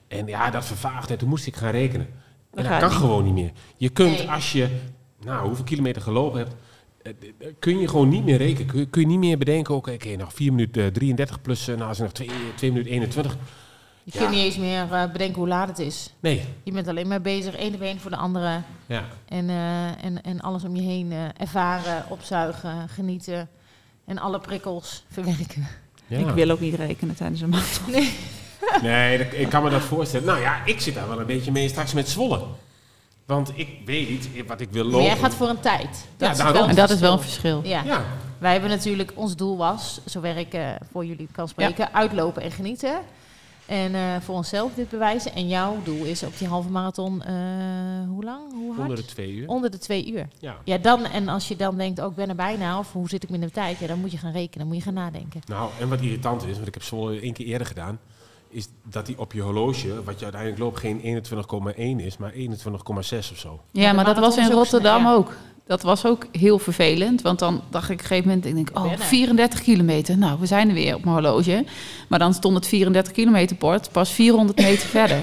[0.08, 1.10] En ja, dat vervaagt.
[1.10, 2.06] En toen moest ik gaan rekenen.
[2.54, 2.98] En dat kan niet.
[2.98, 3.50] gewoon niet meer.
[3.76, 4.30] Je kunt Nee.
[4.30, 4.68] als je,
[5.24, 6.54] nou, hoeveel kilometer gelopen hebt.
[7.58, 8.66] Kun je gewoon niet meer rekenen.
[8.66, 11.66] Kun je, kun je niet meer bedenken, oké, oké, nog 4 minuten eh, 33 plus,
[11.66, 13.36] nou, is er nog 2, 2 minuten 21.
[14.04, 14.18] Je Ja.
[14.18, 16.10] kunt niet eens meer eh, bedenken hoe laat het is.
[16.20, 18.60] Nee, Je bent alleen maar bezig, één op één voor de andere.
[18.86, 19.04] ja.
[19.28, 23.48] En, eh, en, en alles om je heen eh, ervaren, opzuigen, genieten.
[24.06, 25.66] En alle prikkels verwerken.
[26.06, 26.18] ja.
[26.18, 27.90] Ik wil ook niet rekenen tijdens een marathon.
[27.90, 28.14] Nee.
[28.82, 30.26] Nee, dat- ik kan me dat voorstellen.
[30.26, 32.44] Nou ja, ik zit daar wel een beetje mee straks met Zwolle.
[33.26, 35.06] Want ik weet wat ik wil Maar lopen.
[35.06, 36.06] jij gaat voor een tijd.
[36.18, 36.56] Ja, is daarom.
[36.56, 37.60] wel En dat is wel een verschil.
[37.64, 37.82] Ja.
[37.84, 38.02] Ja,
[38.38, 42.50] Wij hebben natuurlijk, ons doel was, zover ik eh, voor jullie kan spreken, uitlopen en
[42.50, 42.98] genieten.
[43.72, 45.34] En eh, voor onszelf dit bewijzen.
[45.34, 47.34] En jouw doel is op die halve marathon, eh,
[48.08, 48.52] hoe lang?
[48.52, 48.80] Hoe hard?
[48.80, 49.48] onder de twee uur.
[49.48, 50.28] Onder de twee uur.
[50.38, 50.56] Ja.
[50.64, 53.22] Ja, dan, en als je dan denkt, oh, ik ben er bijna, of hoe zit
[53.22, 53.78] ik met de tijd?
[53.78, 55.40] Ja, dan moet je gaan rekenen, dan moet je gaan nadenken.
[55.46, 58.00] Nou, en wat irritant is, want ik heb Zwolle één keer eerder gedaan,
[58.48, 61.24] is dat die op je horloge, wat je uiteindelijk loopt, geen
[62.00, 62.48] 21,1 is, maar 21,6
[63.32, 63.60] of zo.
[63.70, 65.16] Ja, maar dat was in ook Rotterdam snel, ja.
[65.16, 65.36] ook.
[65.66, 67.22] Dat was ook heel vervelend.
[67.22, 68.98] Want dan dacht ik op een gegeven moment, ik denk, oh, er.
[68.98, 70.18] 34 kilometer.
[70.18, 71.64] Nou, we zijn er weer op mijn horloge.
[72.08, 75.16] Maar dan stond het 34 kilometer bord pas 400 meter verder.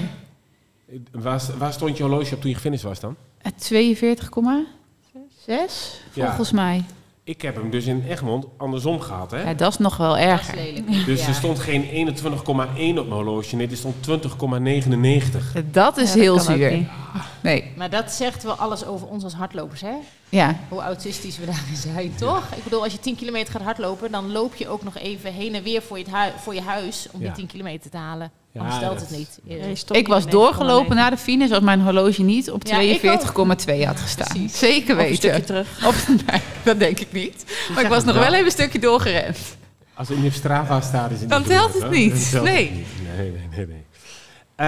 [0.90, 3.16] Eh, Waar, waar stond je horloge op toen je gefinished was dan?
[3.38, 6.84] Eh, 42,6 volgens mij.
[7.24, 9.42] Ik heb hem dus in Egmond andersom gehad, hè?
[9.42, 10.82] Ja, dat is nog wel lelijk.
[11.06, 11.28] Dus Ja.
[11.28, 15.64] er stond geen 21,1 op mijn horloge, nee, er stond 20,99.
[15.70, 16.86] Dat is Ja, dat heel zuur.
[17.40, 17.72] Nee.
[17.76, 19.94] Maar dat zegt wel alles over ons als hardlopers, hè?
[20.28, 20.56] Ja.
[20.68, 22.42] Hoe autistisch we daarin zijn, toch?
[22.56, 25.54] Ik bedoel, als je 10 kilometer gaat hardlopen, dan loop je ook nog even heen
[25.54, 27.26] en weer voor je, hui- voor je huis om Ja.
[27.26, 28.30] die 10 kilometer te halen.
[28.52, 29.38] Ja, Anders stelt het niet.
[29.96, 30.94] Ik was doorgelopen 1,9.
[30.96, 34.48] naar de finish als mijn horloge niet op Ja, ik 42,2 had gestaan.
[34.48, 35.16] Zeker Of een weten.
[35.16, 35.86] stukje terug.
[35.86, 37.44] Of, nee, dat denk ik niet.
[37.74, 38.22] Maar ik was nog wel.
[38.24, 39.38] wel even een stukje doorgerend.
[39.94, 42.30] Als het in je Strava staat, is het Dan niet telt het niet.
[42.30, 42.66] Telt Nee.
[42.66, 42.86] het niet.
[43.16, 43.66] Nee, nee, nee.
[43.66, 43.84] nee.
[44.60, 44.66] Eh,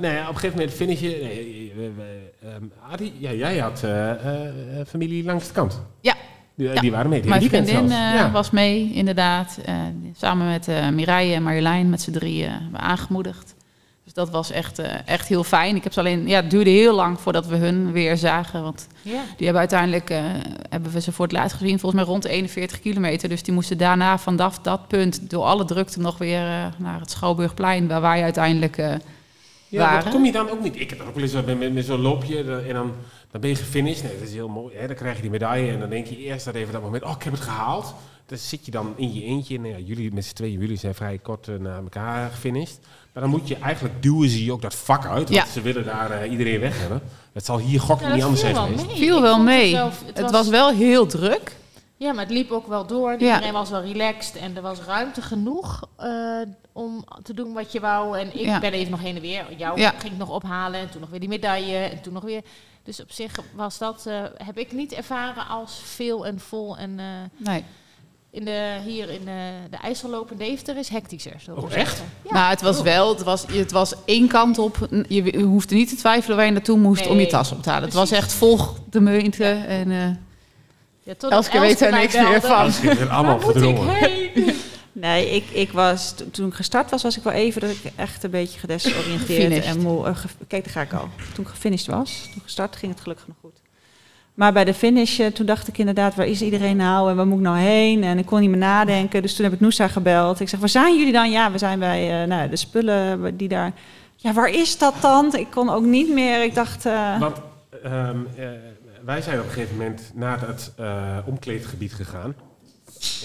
[0.00, 1.18] nou ja, op een gegeven moment finish je...
[1.22, 4.46] Nee, we- we- ehm, Adi, ja, jij had eh, eh,
[4.80, 5.82] eh, familie langs de kant.
[6.00, 6.14] Ja.
[6.54, 6.80] Die, Ja.
[6.80, 7.20] die waren mee.
[7.20, 8.30] het Mijn vriendin eh, ja.
[8.30, 9.58] was mee, inderdaad.
[9.64, 9.74] Eh,
[10.16, 13.54] samen met eh Mireille en Marjolein, met z'n drieën, aangemoedigd.
[14.04, 15.76] Dus dat was echt, eh, echt heel fijn.
[15.76, 18.62] Ik heb ze alleen, ja, het duurde heel lang voordat we hun weer zagen.
[18.62, 19.20] Want Ja.
[19.36, 20.20] die hebben uiteindelijk, eh,
[20.68, 23.28] hebben we ze voor het laatst gezien, volgens mij rond de 41 kilometer.
[23.28, 27.10] Dus die moesten daarna vanaf dat punt door alle drukte nog weer eh, naar het
[27.10, 28.94] Schouwburgplein, waar wij uiteindelijk eh,
[29.68, 30.04] Ja, waren.
[30.04, 30.80] dat kom je dan ook niet.
[30.80, 32.92] Ik heb dat ook wel eens met, met, met zo'n loopje dan- en dan,
[33.30, 34.02] dan ben je gefinished.
[34.02, 34.74] Nee, dat is heel mooi.
[34.76, 34.86] Hè?
[34.86, 37.10] Dan krijg je die medaille en dan denk je eerst dat even dat moment, oh,
[37.16, 37.94] ik heb het gehaald.
[38.26, 39.58] Dan zit je dan in je eentje.
[39.60, 42.78] Nou ja, jullie met z'n tweeën, jullie zijn vrij kort eh, na elkaar gefinished.
[43.12, 45.46] Maar dan moet je eigenlijk duwen ze je ook dat vak uit, want Ja.
[45.52, 47.00] ze willen daar eh, iedereen weg hebben.
[47.32, 48.86] Het zal hier gok Ja, niet anders zijn geweest.
[48.86, 48.96] mee.
[48.96, 49.76] viel wel het mee.
[49.76, 50.30] het, het was...
[50.30, 51.56] was- wel heel druk.
[51.98, 53.10] Ja, maar het liep ook wel door.
[53.10, 53.34] Ja.
[53.34, 56.40] Iedereen was wel relaxed en er was ruimte genoeg eh,
[56.72, 58.18] om te doen wat je wou.
[58.18, 58.58] En ik Ja.
[58.60, 59.44] ben even nog heen en weer.
[59.56, 59.90] Jou Ja.
[59.98, 62.42] ging ik nog ophalen en toen nog weer die medaille en toen nog weer.
[62.82, 66.76] Dus op zich was dat, eh, heb ik niet ervaren als veel en vol.
[66.76, 67.04] En eh,
[67.36, 67.64] Nee.
[68.30, 71.40] in de, hier in de, de IJsselloop in Deventer is hectischer.
[71.40, 72.02] zo Oh, echt?
[72.24, 72.32] Ja.
[72.32, 74.88] Nou, het was wel, het was, het was één kant op.
[75.08, 77.84] Je, hoefde niet te twijfelen waar je naartoe moest om je tas op te halen.
[77.84, 79.44] Het was echt volg de meute.
[79.44, 80.10] En eh
[81.06, 82.64] Ja, totdat Elske weet er niks meer van.
[82.64, 83.88] Elske heeft allemaal verdrongen.
[83.94, 84.30] heen?
[84.98, 87.92] Nee, ik, ik was, to- toen ik gestart was, was ik wel even dat ik
[87.96, 90.06] echt een beetje gedesoriënteerd en moe.
[90.06, 90.16] eh,
[90.48, 91.08] kijk, daar ga ik al.
[91.34, 93.60] Toen ik gefinished was, toen gestart, ging het gelukkig nog goed.
[94.34, 97.26] Maar bij de finish, eh, toen dacht ik inderdaad, waar is iedereen nou en waar
[97.26, 98.04] moet ik nou heen?
[98.04, 100.40] En ik kon niet meer nadenken, dus toen heb ik Noosa gebeld.
[100.40, 101.30] Ik zeg, waar zijn jullie dan?
[101.30, 103.72] Ja, we zijn bij eh, nou, de spullen die daar...
[104.16, 105.34] Ja, waar is dat dan?
[105.36, 106.42] Ik kon ook niet meer.
[106.42, 106.86] Ik dacht...
[106.86, 107.36] eh, Want
[107.82, 108.44] ehm, eh,
[109.06, 112.34] wij zijn op een gegeven moment naar het eh, omkleedgebied gegaan.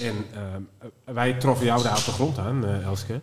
[0.00, 3.20] En ehm, eh, wij troffen jou daar op de grond aan, eh, Elske.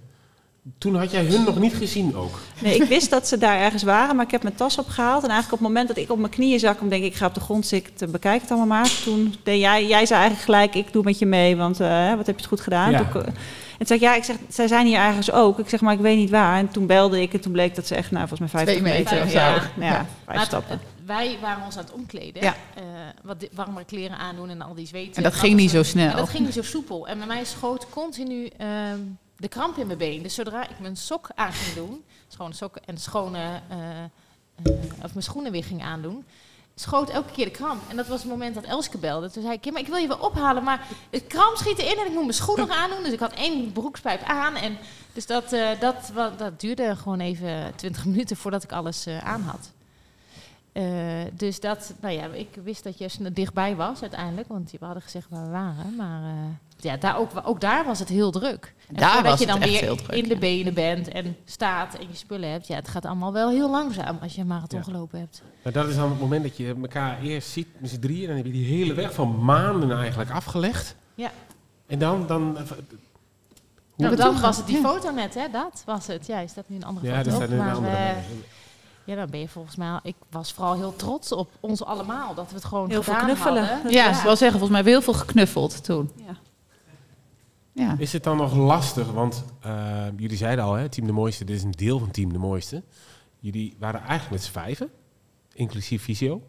[0.78, 2.40] Toen had jij hun nog niet gezien ook.
[2.62, 5.24] Nee, ik wist dat ze daar ergens waren, maar ik heb mijn tas opgehaald.
[5.24, 7.18] En eigenlijk op het moment dat ik op mijn knieën zak, om denk ik, ik
[7.18, 9.02] ga op de grond zitten, bekijk het allemaal maar.
[9.04, 12.26] Toen deed jij, jij zei eigenlijk gelijk, ik doe met je mee, want eh, wat
[12.26, 12.92] heb je het goed gedaan.
[12.92, 13.04] Ja.
[13.12, 13.34] Toen, en
[13.78, 15.60] toen zei ik, ja, ik zeg, zij zijn hier ergens ook.
[15.60, 16.58] Ik zeg, maar ik weet niet waar.
[16.58, 18.94] En toen belde ik en toen bleek dat ze echt, nou, volgens mij 50 Twee
[18.94, 19.28] meter meter.
[19.28, 19.60] of ja, zo.
[19.76, 20.06] nou ja, Ja.
[20.26, 20.80] vijf Maar stappen.
[21.10, 22.44] Wij waren ons aan het omkleden.
[22.44, 22.56] Ja.
[22.76, 22.84] Eh,
[23.24, 25.16] wat warmere kleren aandoen en al die zweten.
[25.16, 26.10] En dat En ging niet zo snel.
[26.10, 27.08] En dat ging niet zo soepel.
[27.08, 29.00] En bij mij schoot continu ehm,
[29.38, 30.24] de kramp in mijn been.
[30.24, 35.14] Dus zodra ik mijn sok aan ging doen, schone sokken en schone, eh, eh, of
[35.14, 36.26] mijn schoenen weer ging aandoen,
[36.76, 37.82] schoot elke keer de kramp.
[37.88, 39.32] En dat was het moment dat Elske belde.
[39.32, 41.98] Toen zei ik, "Ja, maar ik wil je wel ophalen, maar het kramp schiet erin
[41.98, 43.04] en ik moet mijn schoen nog aandoen.
[43.04, 44.56] Dus ik had één broekspijp aan.
[44.56, 44.78] En
[45.14, 49.72] dus dat, eh, dat, dat duurde gewoon even 20 minuten voordat ik alles aan had.
[50.72, 50.84] Eh,
[51.34, 55.28] dus dat, nou ja, ik wist dat je dichtbij was uiteindelijk, want we hadden gezegd
[55.30, 55.96] waar we waren.
[55.98, 56.36] Maar eh,
[56.78, 58.74] ja, daar ook, ook daar was het heel druk.
[58.88, 60.40] En Daar was je het dan echt weer druk, in de ja.
[60.40, 64.18] benen bent en staat en je spullen hebt, ja, het gaat allemaal wel heel langzaam
[64.22, 64.86] als je een marathon Ja.
[64.86, 65.42] gelopen hebt.
[65.64, 68.28] Maar dat is dan het moment dat je elkaar eerst ziet met z'n drieën.
[68.28, 70.96] Dan heb je die hele weg van maanden eigenlijk afgelegd.
[71.16, 71.32] Ja.
[71.88, 72.28] En dan...
[72.28, 72.66] dan Nou,
[74.16, 75.48] Hoe- dan was het die foto net, hè?
[75.52, 76.26] Dat was het.
[76.28, 77.30] Ja, is dat nu een andere Ja, foto?
[77.30, 78.16] er staat nu een andere eh.
[79.10, 80.00] Ja, dan ben je volgens mij...
[80.04, 83.28] Ik was vooral heel trots op ons allemaal, dat we het gewoon Heel veel gedaan
[83.30, 83.68] knuffelen.
[83.68, 83.92] hadden.
[83.92, 86.12] ja, ik wil zeggen, volgens mij hebben we heel veel geknuffeld toen.
[86.16, 86.36] Ja.
[87.74, 87.96] Ja.
[87.98, 89.12] Is het dan nog lastig?
[89.12, 92.32] Want eh, jullie zeiden al, hè, Team de Mooiste, dit is een deel van Team
[92.34, 92.84] de Mooiste.
[93.40, 94.90] Jullie waren eigenlijk met z'n vijven,
[95.54, 96.42] inclusief Visio.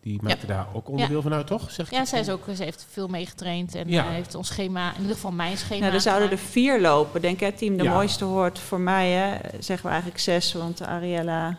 [0.00, 1.22] Die maakte daar ook onderdeel Ja.
[1.22, 1.70] van uit, toch?
[1.70, 4.04] Zeg ik Ja, zij is ook, ze heeft veel meegetraind en Ja.
[4.04, 5.80] eh, heeft ons schema, in ieder geval mijn schema.
[5.80, 7.20] Nou, er zouden er vier lopen.
[7.20, 7.92] Denk hè, team de Ja.
[7.92, 10.52] mooiste hoort voor mij, hè, zeggen we eigenlijk zes.
[10.52, 11.58] Want Ariella,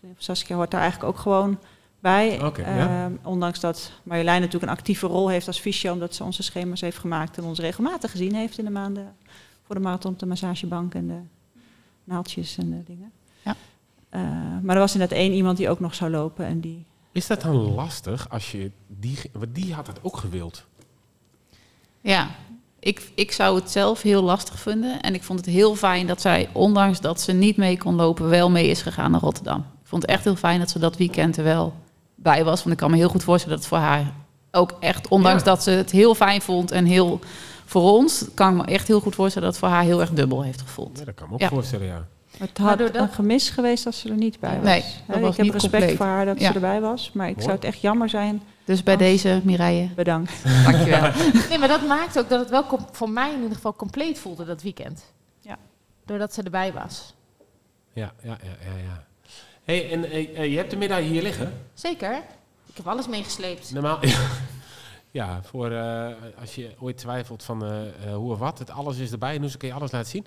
[0.00, 1.58] vriendin van Saskia, hoort daar eigenlijk ook gewoon
[2.00, 2.38] bij.
[2.38, 2.52] Ja.
[2.52, 6.80] Ehm, ondanks dat Marjolein natuurlijk een actieve rol heeft als fysio, omdat ze onze schema's
[6.80, 9.14] heeft gemaakt en ons regelmatig gezien heeft in de maanden
[9.62, 11.20] voor de marathon, de massagebank en de
[12.04, 13.12] naaldjes en de dingen.
[13.44, 13.56] Ja.
[14.08, 14.20] Eh,
[14.62, 16.86] maar er was inderdaad één iemand die ook nog zou lopen en die...
[17.12, 19.18] Is dat dan lastig als je die...
[19.32, 20.66] Want die had het ook gewild.
[22.00, 22.30] Ja,
[22.78, 25.00] ik, ik zou het zelf heel lastig vinden.
[25.00, 28.28] En ik vond het heel fijn dat zij, ondanks dat ze niet mee kon lopen,
[28.28, 29.64] wel mee is gegaan naar Rotterdam.
[29.90, 31.74] Ik vond het echt heel fijn dat ze dat weekend er wel
[32.14, 32.58] bij was.
[32.62, 34.12] Want ik kan me heel goed voorstellen dat het voor haar
[34.50, 35.48] ook echt, ondanks Ja.
[35.48, 37.20] dat ze het heel fijn vond en heel
[37.64, 40.10] voor ons, kan ik me echt heel goed voorstellen dat het voor haar heel erg
[40.10, 40.98] dubbel heeft gevoeld.
[40.98, 41.48] Ja, dat kan me ook Ja.
[41.48, 42.06] voorstellen, ja.
[42.38, 44.64] Het had een gemis geweest als ze er niet bij was.
[44.64, 45.96] Nee, Hè, dat was ik heb niet respect compleet.
[45.96, 46.46] voor haar dat Ja.
[46.48, 47.10] ze erbij was.
[47.12, 47.44] Maar ik Mooi.
[47.46, 48.42] zou het echt jammer zijn.
[48.64, 49.88] Dus bij als- deze, Mireille.
[49.94, 50.32] Bedankt.
[50.64, 51.10] Dankjewel.
[51.48, 54.44] Nee, maar dat maakt ook dat het wel voor mij in ieder geval compleet voelde
[54.44, 55.02] dat weekend.
[55.40, 55.56] Ja.
[56.04, 57.14] Doordat ze erbij was.
[57.92, 58.76] Ja, ja, ja, ja.
[58.84, 59.04] ja.
[59.70, 61.52] Hey, en eh, eh, je hebt de medaille hier liggen.
[61.74, 62.22] Zeker.
[62.66, 63.72] Ik heb alles meegesleept.
[63.72, 63.98] Normaal,
[65.10, 66.08] ja, voor eh,
[66.40, 67.64] als je ooit twijfelt van
[68.14, 70.26] hoe of wat, het alles is erbij en hoe ze kun je alles laten zien.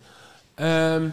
[0.55, 1.09] Ehm,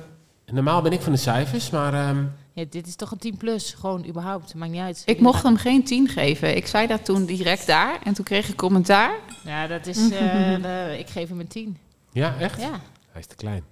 [0.47, 3.75] normaal ben ik van de cijfers, maar ehm, Ja, dit is toch een 10 plus,
[3.79, 4.55] gewoon überhaupt.
[4.55, 5.03] Maakt niet uit.
[5.07, 6.57] Ik mocht hem geen 10 geven.
[6.57, 8.01] Ik zei dat toen direct daar.
[8.03, 9.15] En toen kreeg ik commentaar.
[9.45, 10.11] Ja, dat is.
[10.11, 11.79] eh, de- ik geef hem een 10.
[12.13, 12.61] ja, echt?
[12.61, 12.81] Ja.
[13.11, 13.65] Hij is te klein.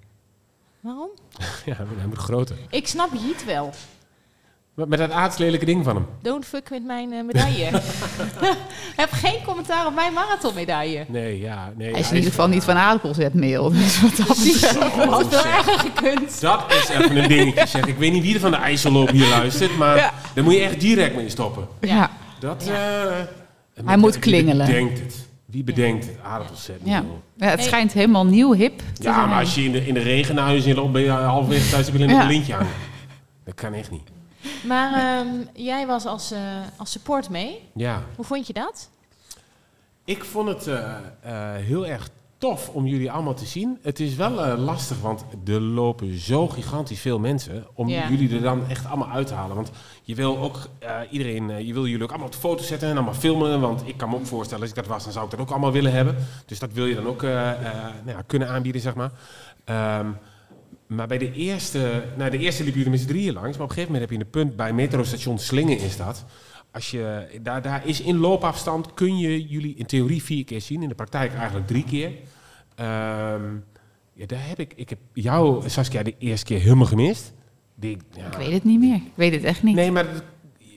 [0.81, 1.09] Waarom?
[1.67, 2.57] ja, hij moet groter.
[2.71, 3.73] Ik snap Jiet wel.
[4.87, 6.07] Met, dat aardslelijke ding van hem.
[6.23, 7.71] Don't fuck met mijn eh, medaille.
[9.03, 11.05] heb geen commentaar op mijn marathonmedaille.
[11.09, 11.91] Nee, ja, nee.
[11.91, 13.71] Hij is in ieder geval niet van aardappelzetmeel.
[13.73, 15.57] Dus wat dat had veel zeg.
[15.57, 16.41] erger gekund.
[16.41, 17.87] Dat is even een dingetje, zeg.
[17.87, 20.13] Ik weet niet wie er van de IJsselloop hier luistert, maar Ja.
[20.35, 21.67] daar moet je echt direct mee stoppen.
[21.81, 22.11] Ja.
[22.41, 23.05] Dat, Ja.
[23.05, 24.67] eh, Hij moet wie klingelen.
[24.67, 25.27] bedenkt het?
[25.47, 26.17] Wie bedenkt het?
[26.23, 26.93] Aardappelzetmeel.
[26.93, 27.03] Ja.
[27.37, 27.69] ja, het Hey.
[27.69, 30.45] schijnt helemaal nieuw, hip te Ja, maar als je in de, in de regen naar
[30.45, 32.67] huis in loopt, ben je halverwege thuis heb je een lintje aan.
[33.45, 34.09] Dat kan echt niet.
[34.67, 36.41] Maar ehm, jij was als, eh,
[36.77, 37.69] als support mee.
[37.75, 38.03] Ja.
[38.17, 38.91] Hoe vond je dat?
[40.05, 42.09] Ik vond het eh, eh, heel erg
[42.39, 43.79] tof om jullie allemaal te zien.
[43.83, 48.09] Het is wel lastig, want er lopen zo gigantisch veel mensen om Ja.
[48.09, 49.57] jullie er dan echt allemaal uit te halen.
[49.57, 49.71] Want
[50.03, 50.69] je wil ook
[51.11, 53.61] iedereen, je wil jullie ook allemaal op de foto zetten en allemaal filmen.
[53.61, 55.51] Want ik kan me ook voorstellen, als ik dat was, dan zou ik dat ook
[55.51, 56.17] allemaal willen hebben.
[56.47, 59.11] Dus dat wil je dan ook nou ja, kunnen aanbieden, zeg maar.
[59.65, 60.07] Ehm,
[60.89, 63.57] maar bij de eerste, nou de eerste liepen jullie met z'n drieën langs.
[63.57, 66.25] Maar op een gegeven moment heb je een punt bij metrostation Slingen is dat.
[66.73, 70.83] Als je, daar, daar is in loopafstand, kun je jullie in theorie vier keer zien.
[70.83, 72.13] In de praktijk eigenlijk drie keer.
[72.75, 73.55] Ehm,
[74.13, 77.33] ja, daar heb ik, ik heb jou, Saskia, de eerste keer helemaal gemist.
[77.75, 78.95] Die, ja, Ik weet het niet meer.
[78.95, 79.75] Ik weet het echt niet.
[79.75, 80.07] Nee, maar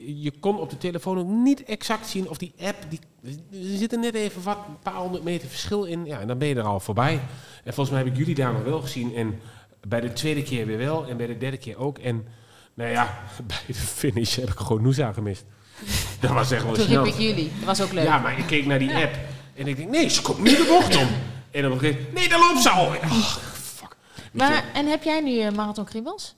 [0.05, 2.77] je kon op de telefoon ook niet exact zien of die app...
[2.89, 2.99] Die,
[3.51, 6.05] er zit er net even wat, een paar honderd meter verschil in.
[6.05, 7.19] Ja, en dan ben je er al voorbij.
[7.63, 9.15] En volgens mij heb ik jullie daar nog wel gezien.
[9.15, 9.39] En
[9.87, 11.07] bij de tweede keer weer wel.
[11.07, 11.97] En bij de derde keer ook.
[11.97, 12.27] En
[12.73, 15.43] nou ja, bij de finish heb ik gewoon Noosa gemist.
[16.21, 17.03] Dat was echt wel Toen snel.
[17.03, 17.51] riep ik jullie.
[17.57, 18.03] Dat was ook leuk.
[18.05, 19.15] Ja, maar ik keek naar die app.
[19.55, 21.07] En ik denk, nee, ze komt nu de bocht om.
[21.51, 22.93] En op een gegeven moment, nee, daar loopt ze al.
[22.95, 23.95] Ach, fuck.
[24.15, 26.35] Weet je Maar, en heb jij nu eh, marathon kriebels?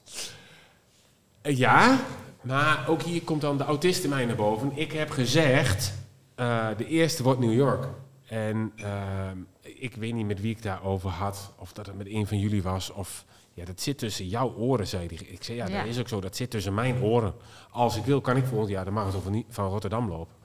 [1.41, 1.99] Eh, Ja,
[2.41, 4.71] maar ook hier komt dan de autist in mij naar boven.
[4.75, 5.93] Ik heb gezegd,
[6.35, 7.85] eh, de eerste wordt New York.
[8.27, 12.27] En ehm, ik weet niet met wie ik daarover had, of dat het met een
[12.27, 15.27] van jullie was, of ja, dat zit tussen jouw oren, zei hij.
[15.27, 15.77] Ik zei, ja, Ja.
[15.79, 17.33] dat is ook zo, dat zit tussen mijn oren.
[17.71, 20.35] Als ik wil, kan ik volgend jaar de marathon van, Rotterdam lopen.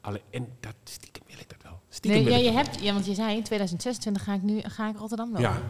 [0.00, 1.80] Alleen, en dat, stiekem wil ik dat wel.
[1.88, 4.34] Stiekem Nee, wil ja, ik je dat hebt, ja, want je zei in 2026 ga
[4.34, 5.42] ik nu ga ik Rotterdam lopen.
[5.42, 5.60] Ja.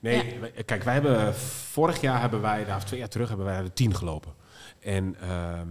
[0.00, 0.62] Nee, Ja.
[0.64, 3.72] kijk, wij hebben vorig jaar hebben wij daar, of twee jaar terug, hebben wij de
[3.72, 4.32] tien gelopen.
[4.80, 5.66] En ehm,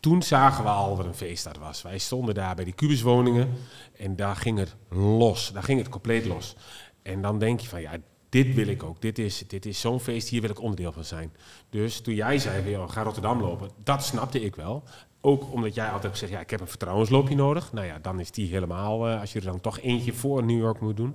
[0.00, 1.82] toen zagen we al wat een feest dat was.
[1.82, 3.48] Wij stonden daar bij die kubuswoningen
[3.96, 5.52] en daar ging het los.
[5.52, 6.56] Daar ging het compleet los.
[7.02, 7.92] En dan denk je van, ja,
[8.28, 9.00] dit wil ik ook.
[9.00, 11.32] Dit is, dit is zo'n feest, hier wil ik onderdeel van zijn.
[11.70, 14.82] Dus toen jij zei, van, joh, ga Rotterdam lopen, dat snapte ik wel.
[15.20, 17.72] Ook omdat jij altijd gezegd, ja, ik heb een vertrouwensloopje nodig.
[17.72, 20.58] Nou ja, dan is die helemaal, eh, als je er dan toch eentje voor New
[20.58, 21.14] York moet doen.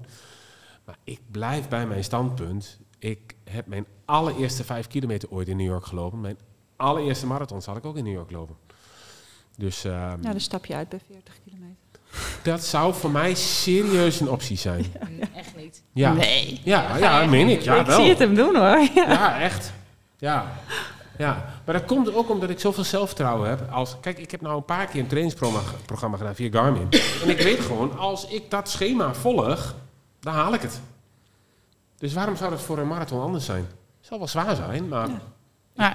[0.86, 2.80] Maar ik blijf bij mijn standpunt.
[3.00, 6.22] Ik heb mijn allereerste vijf kilometer ooit in New York gelopen.
[6.22, 6.38] Mijn
[6.76, 8.56] allereerste marathon zal ik ook in New York lopen.
[9.58, 11.78] Dus ehm, Nou, dan stap je uit bij 40 kilometer.
[12.44, 14.86] dat zou voor mij serieus een optie zijn.
[15.94, 16.62] Ja, Nee.
[16.64, 17.62] ja, ja meen ik.
[17.62, 18.00] Ja, ik wel.
[18.00, 18.78] zie het hem doen hoor.
[18.96, 19.10] Ja.
[19.12, 19.72] Ja, echt.
[20.18, 20.46] Ja.
[21.18, 21.46] ja.
[21.66, 23.72] Maar dat komt ook omdat ik zoveel zelfvertrouwen heb.
[23.72, 26.88] Als, kijk, ik heb nou een paar keer een trainingsprogramma programma gedaan via Garmin.
[27.24, 29.76] En ik weet gewoon, als ik dat schema volg,
[30.20, 30.82] dan haal ik het.
[31.98, 33.68] Dus waarom zou dat voor een marathon anders zijn?
[33.98, 35.08] Het zal wel zwaar zijn, maar...
[35.08, 35.22] Ja,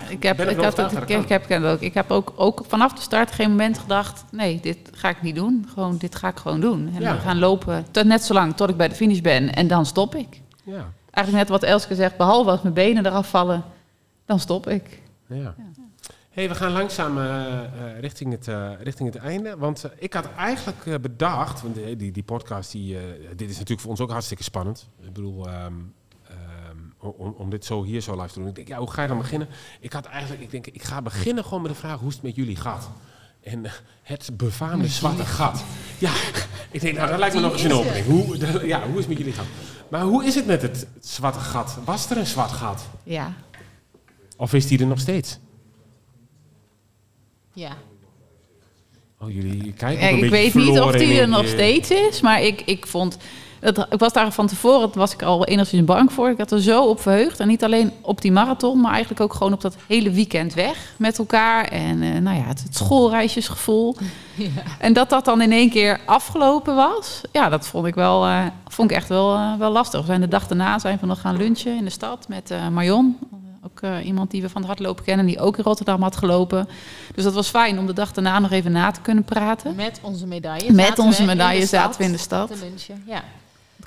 [0.08, 1.80] ik heb, ik, had het, ik, heb ook.
[1.80, 5.34] Ik heb ook, ook vanaf de start geen moment gedacht: nee, dit ga ik niet
[5.34, 5.68] doen.
[5.72, 6.90] Gewoon, dit ga ik gewoon doen.
[6.94, 7.14] En Ja.
[7.14, 9.86] we gaan lopen tot net zo lang tot ik bij de finish ben en dan
[9.86, 10.40] stop ik.
[10.64, 10.92] Ja.
[11.10, 13.64] Eigenlijk net wat Elske zegt, behalve als mijn benen eraf vallen,
[14.26, 15.02] dan stop ik.
[15.26, 15.54] Ja.
[16.38, 19.56] Hey, we gaan langzaam eh, eh, richting, het, eh, richting het einde.
[19.56, 22.96] Want ik had eigenlijk bedacht, want die, die podcast, die,
[23.36, 24.88] dit is natuurlijk voor ons ook hartstikke spannend.
[25.02, 25.74] Ik bedoel, ehm,
[26.98, 28.48] om, om dit zo hier zo live te doen.
[28.48, 29.48] Ik denk, ja, hoe ga je dan beginnen?
[29.80, 32.22] Ik had eigenlijk, ik denk, ik ga beginnen gewoon met de vraag, hoe is het
[32.22, 32.90] met jullie gaat?
[33.42, 33.72] En eh,
[34.02, 35.64] het befaamde zwarte gat.
[35.98, 36.12] Ja,
[36.70, 38.06] ik denk, nou, dat lijkt me nog eens een opening.
[38.06, 39.46] Hoe, ja, hoe is het met jullie gat?
[39.88, 41.78] Maar hoe is het met het, zwarte gat?
[41.84, 42.88] Was er een zwart gat?
[43.02, 43.34] Ja.
[44.36, 45.38] Of is die er nog steeds?
[47.52, 47.76] Ja.
[49.18, 52.42] Oh, jullie kijken Ja, een ik weet niet of die er nog steeds is, maar
[52.42, 53.18] ik, ik vond
[53.60, 56.30] Ik was daar van tevoren, was ik al enigszins bang voor.
[56.30, 57.40] Ik had er zo op verheugd.
[57.40, 60.94] En niet alleen op die marathon, maar eigenlijk ook gewoon op dat hele weekend weg
[60.96, 61.64] met elkaar.
[61.64, 63.96] En eh, nou ja, het, het schoolreisjesgevoel.
[64.78, 68.44] En dat dat dan in één keer afgelopen was, ja, dat vond ik wel, eh,
[68.68, 70.00] vond ik echt wel, eh, wel lastig.
[70.00, 73.18] We zijn de dag daarna zijn we nog gaan lunchen in de stad met Marion.
[73.64, 76.68] Ook iemand die we van het hardlopen kennen, die ook in Rotterdam had gelopen.
[77.14, 79.74] Dus dat was fijn om de dag daarna nog even na te kunnen praten.
[79.74, 80.72] Met onze medaille.
[80.72, 82.48] Met onze medaille zaten we in de stad.
[82.48, 83.22] Te lunchen, ja.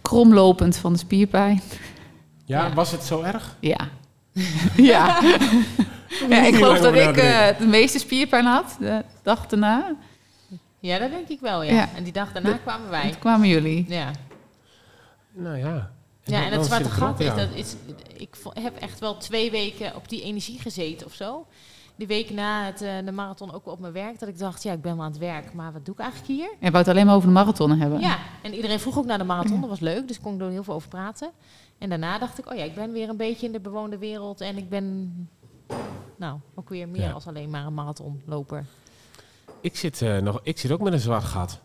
[0.01, 1.61] Kromlopend van de spierpijn.
[2.45, 3.55] Ja, was het zo erg?
[3.59, 3.77] Ja.
[4.75, 5.21] ja.
[6.29, 9.95] ja, ik geloof dat ik eh, de meeste spierpijn had de dag daarna.
[10.79, 11.71] Ja, dat denk ik wel, ja.
[11.73, 11.89] Ja.
[11.95, 13.09] En die dag daarna De- kwamen wij.
[13.09, 13.85] Toen kwamen jullie.
[13.87, 14.11] Ja.
[15.33, 15.91] Nou ja.
[16.23, 17.75] Ja, dan- en het zwarte gat is dat is,
[18.17, 21.45] ik heb echt wel twee weken op die energie gezeten of zo.
[22.01, 24.71] Die week na het, eh, de marathon ook op mijn werk, dat ik dacht, ja,
[24.73, 26.49] ik ben wel aan het werk, maar wat doe ik eigenlijk hier?
[26.59, 27.99] Je wou het alleen maar over de marathon hebben.
[27.99, 30.49] Ja, en iedereen vroeg ook naar de marathon, dat was leuk, dus kon ik er
[30.49, 31.31] heel veel over praten.
[31.77, 34.41] En daarna dacht ik, oh ja, ik ben weer een beetje in de bewoonde wereld
[34.41, 35.13] en ik ben,
[36.15, 37.11] nou, ook weer meer Ja.
[37.11, 38.65] als alleen maar een marathonloper.
[39.61, 41.59] Ik zit, eh, nog, ik zit ook met een zwart gat.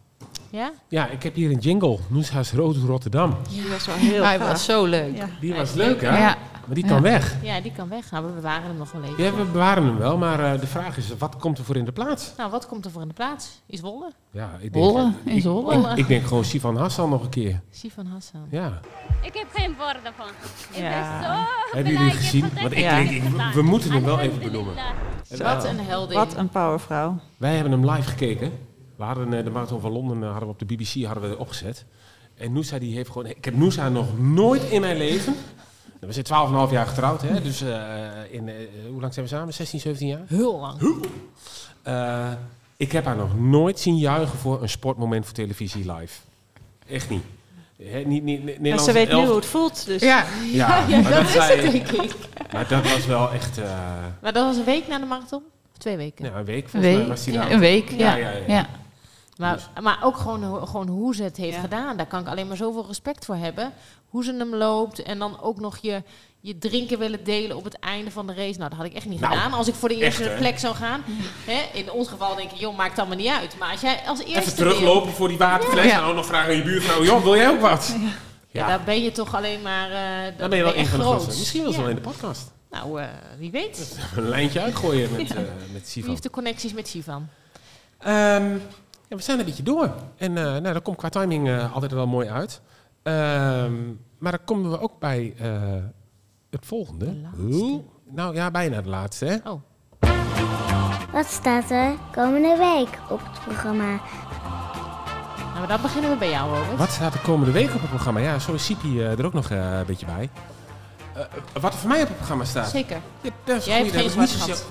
[0.50, 0.72] Ja?
[0.88, 1.98] Ja, ik heb hier een jingle.
[2.08, 3.36] Noeshuis Rood Rotterdam.
[3.50, 5.16] Die was wel heel Hij was zo leuk.
[5.16, 5.28] Ja.
[5.40, 6.18] Die was is leuk, hè?
[6.18, 6.36] Ja.
[6.66, 6.90] Maar die Ja.
[6.90, 7.36] kan weg.
[7.42, 9.24] Ja, die kan weg, maar we bewaren hem nog wel even.
[9.24, 11.84] Ja, we bewaren hem wel, maar eh, de vraag is, wat komt er voor in
[11.84, 12.32] de plaats?
[12.36, 13.60] Nou, wat komt er voor in de plaats?
[13.66, 14.12] Is Wolle?
[14.30, 15.90] Ja, ik denk, Wolle, in ik, Zwolle.
[15.90, 17.60] ik, ik denk gewoon Sivan Hassan nog een keer.
[17.70, 18.46] Sivan Hassan.
[18.50, 18.80] Ja.
[19.22, 20.26] Ik heb geen woorden van.
[20.70, 21.18] Ik Ja.
[21.20, 22.50] ben zo Hebben jullie gezien?
[22.60, 22.94] Want ik Ja.
[22.96, 23.22] denk, ik-
[23.54, 24.74] we moeten hem wel even benoemen.
[25.38, 26.16] Wat een heldin.
[26.16, 27.18] Wat een powervrouw.
[27.36, 28.52] Wij hebben hem live gekeken.
[28.97, 31.38] We hadden eh, de Marathon van Londen eh, hadden we op de BBC hadden we
[31.38, 31.84] opgezet.
[32.36, 33.26] En Noosa die heeft gewoon...
[33.26, 35.34] Ik heb Noosa nog nooit in mijn leven...
[36.01, 37.42] We zijn 12,5 jaar getrouwd, hè?
[37.42, 37.70] Dus eh,
[38.30, 38.55] in, eh,
[38.90, 39.55] hoe lang zijn we samen?
[39.55, 40.20] 16, 17 jaar?
[40.26, 40.99] Heel lang.
[41.82, 42.32] Eh,
[42.76, 46.18] ik heb haar nog nooit zien juichen voor een sportmoment voor televisie live.
[46.88, 47.22] Echt niet.
[47.82, 49.86] Hè, niet, niet, Nederlandse ze weet nu hoe het voelt.
[49.86, 50.03] Dus.
[50.03, 50.24] Ja.
[50.53, 52.14] Ja, Ja, maar dat dat, is het, denk ik.
[52.53, 53.59] Maar dat was wel echt...
[53.59, 53.64] eh,
[54.22, 55.42] Maar dat was een week na de marathon?
[55.72, 56.24] Of twee weken?
[56.24, 57.09] ja, een week Een volgens mij week.
[57.09, 57.53] was die Ja, nou.
[57.53, 58.16] een week, ja.
[58.16, 58.68] Ja, ja,
[59.37, 59.47] ja.
[59.47, 59.59] ja.
[59.74, 61.61] Maar, maar ook gewoon, gewoon hoe ze het heeft Ja.
[61.61, 61.97] gedaan.
[61.97, 63.72] Daar kan ik alleen maar zoveel respect voor hebben.
[64.09, 65.03] Hoe ze hem loopt.
[65.03, 66.03] En dan ook nog je,
[66.41, 68.59] je drinken willen delen op het einde van de race.
[68.59, 69.53] Nou, dat had ik echt niet Nou, gedaan.
[69.53, 71.03] Als ik voor de eerste echt, plek zou gaan.
[71.47, 73.59] Hè, in ons geval denk ik, joh, maakt allemaal niet uit.
[73.59, 75.99] Maar als jij als eerste Even teruglopen voor die waterfles Ja.
[75.99, 77.05] en ook nog vragen aan je buurvrouw...
[77.05, 77.97] joh, wil jij ook wat?
[78.01, 78.09] Ja,
[78.62, 79.91] ja, daar ben je toch alleen maar...
[79.91, 81.26] eh dan dan ben je wel een echt groot.
[81.26, 81.89] Misschien wel zo Ja.
[81.89, 82.53] in de podcast.
[82.70, 83.09] Nou, eh,
[83.39, 83.97] wie weet.
[84.16, 86.11] Een lijntje uitgooien met, eh met Wie Sivan.
[86.11, 87.28] heeft de connecties met Sivan?
[87.99, 88.57] Ehm,
[89.09, 89.90] ja, we zijn een beetje door.
[90.16, 92.61] En eh nou, dat komt qua timing eh, altijd wel mooi uit.
[93.02, 93.74] Ehm,
[94.18, 95.50] maar dan komen we ook bij eh,
[96.50, 97.04] het volgende.
[97.04, 97.42] De laatste.
[97.64, 99.24] Oeh, nou ja, bijna de laatste.
[99.24, 99.50] Hè?
[99.50, 99.61] Oh.
[101.12, 104.00] Wat staat er komende week op het programma?
[105.36, 106.78] Nou, maar dan beginnen we bij jou, Robert.
[106.78, 108.20] Wat staat de komende week op het programma?
[108.20, 110.30] Ja, zo is Sipi eh, er ook nog eh, een beetje bij.
[111.14, 111.22] Eh,
[111.61, 112.68] wat er voor mij op het programma staat.
[112.68, 113.00] Zeker.
[113.20, 114.57] Ja, dat is Jij hebt geen zwart niet gat.
[114.59, 114.64] zo-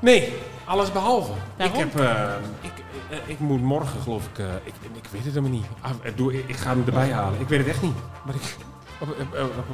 [0.00, 0.32] Nee,
[0.70, 1.32] alles behalve.
[1.56, 2.22] Ik heb, eh,
[2.60, 2.72] ik,
[3.10, 5.66] eh, ik moet morgen geloof ik, eh, ik, ik weet het helemaal niet.
[5.80, 7.40] Ah, eh, doe, ik, ik ga hem erbij halen.
[7.40, 7.96] Ik weet het echt niet.
[8.24, 8.56] Maar ik,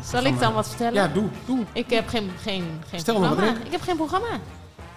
[0.03, 0.95] Zal ik dan wat vertellen?
[0.95, 1.65] Ja, doe, doe.
[1.73, 3.51] Ik heb geen, geen, geen Stel programma.
[3.65, 4.27] Ik heb geen programma.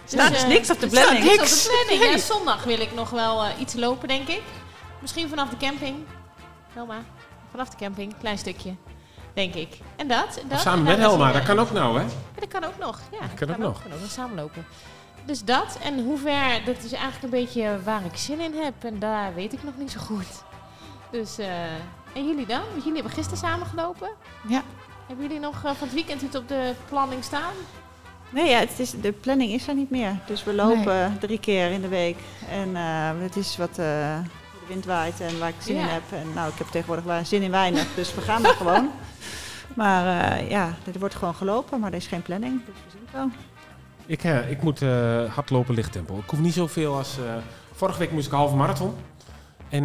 [0.06, 1.26] staat dus eh, niks op de er staat planning.
[1.38, 2.12] niks op de planning.
[2.22, 4.42] Ja, zondag wil ik nog wel eh, iets lopen, denk ik.
[5.02, 5.96] Misschien vanaf de camping.
[6.74, 6.98] Helma,
[7.52, 8.76] vanaf de camping, klein stukje.
[9.34, 9.78] Denk ik.
[9.96, 10.40] En dat.
[10.42, 12.04] En dat samen en met Helma, er- dat kan ook nou, hè?
[12.04, 13.00] Ja, dat kan ook nog.
[13.12, 13.82] Ja, dat kan ook nog.
[13.84, 14.66] Kan ook nog samenlopen.
[15.26, 15.78] Dus dat.
[15.84, 18.74] En hoe ver, dat is eigenlijk een beetje waar ik zin in heb.
[18.84, 20.44] En daar weet ik nog niet zo goed.
[21.12, 21.74] Dus, eh,
[22.14, 22.62] en jullie dan?
[22.72, 24.10] Want jullie hebben gisteren samen gelopen.
[24.48, 24.62] Ja.
[25.08, 27.54] Hebben jullie nog eh, van het weekend iets op de planning staan?
[28.30, 30.20] Nee, ja, het is, de planning is er niet meer.
[30.26, 32.18] Dus we lopen drie keer in de week.
[32.50, 34.22] En eh, het is wat de
[34.68, 35.82] wind waait en waar ik zin Ja.
[35.82, 36.04] in heb.
[36.12, 38.90] En nou, ik heb tegenwoordig waar zin in weinig, dus we gaan er gewoon.
[39.76, 42.66] Maar ja, er wordt gewoon gelopen, maar er is geen planning.
[42.66, 43.30] Dus we zien het wel.
[44.10, 46.18] Ik, eh, ik moet eh hardlopen lichttempo.
[46.18, 47.18] Ik hoef niet zoveel als...
[47.18, 47.34] eh,
[47.74, 48.94] vorige week moest ik een halve marathon.
[49.70, 49.84] En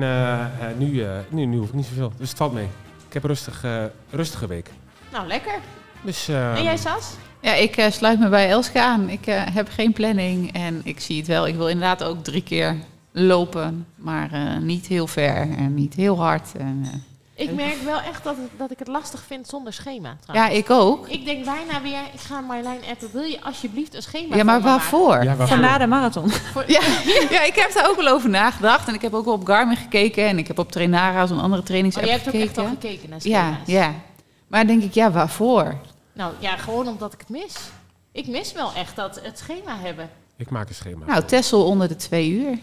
[0.78, 2.12] nu, eh, nu, nu hoef ik niet zoveel.
[2.18, 2.68] Dus het valt mee.
[3.06, 4.70] Ik heb een rustig, eh, rustige week.
[5.12, 5.54] Nou, lekker.
[6.02, 7.12] Dus, eh, en jij, Sas?
[7.40, 9.08] Ja, ik eh, sluit me bij Elske aan.
[9.08, 11.46] Ik eh, heb geen planning en ik zie het wel.
[11.46, 12.76] Ik wil inderdaad ook drie keer
[13.12, 16.48] lopen, maar eh, niet heel ver en niet heel hard.
[16.58, 16.90] En, eh,
[17.36, 20.08] Ik merk wel echt dat, dat ik het lastig vind zonder schema.
[20.08, 20.58] ja, Trouwens.
[20.58, 21.08] ik ook.
[21.08, 23.08] Ik denk bijna weer, ik ga Marjolein appen.
[23.12, 25.14] Wil je alsjeblieft een schema Ja, maar waarvoor?
[25.22, 25.46] Ja, waarvoor?
[25.46, 26.28] Van na de marathon.
[26.66, 26.80] Ja,
[27.30, 28.88] ja, ik heb daar ook wel over nagedacht.
[28.88, 30.26] En ik heb ook wel op Garmin gekeken.
[30.26, 32.50] En ik heb op Trainara, zo'n andere Oh, trainingsapp jij hebt ook gekeken.
[32.62, 33.68] echt al gekeken naar ja, schema's?
[33.68, 33.94] ja.
[34.46, 35.74] Maar dan denk ik, ja, waarvoor?
[36.12, 37.54] Nou ja, gewoon omdat ik het mis.
[38.12, 40.10] Ik mis wel echt dat het schema hebben.
[40.36, 41.06] ik maak een schema.
[41.06, 42.58] Nou, Tessel onder de twee uur.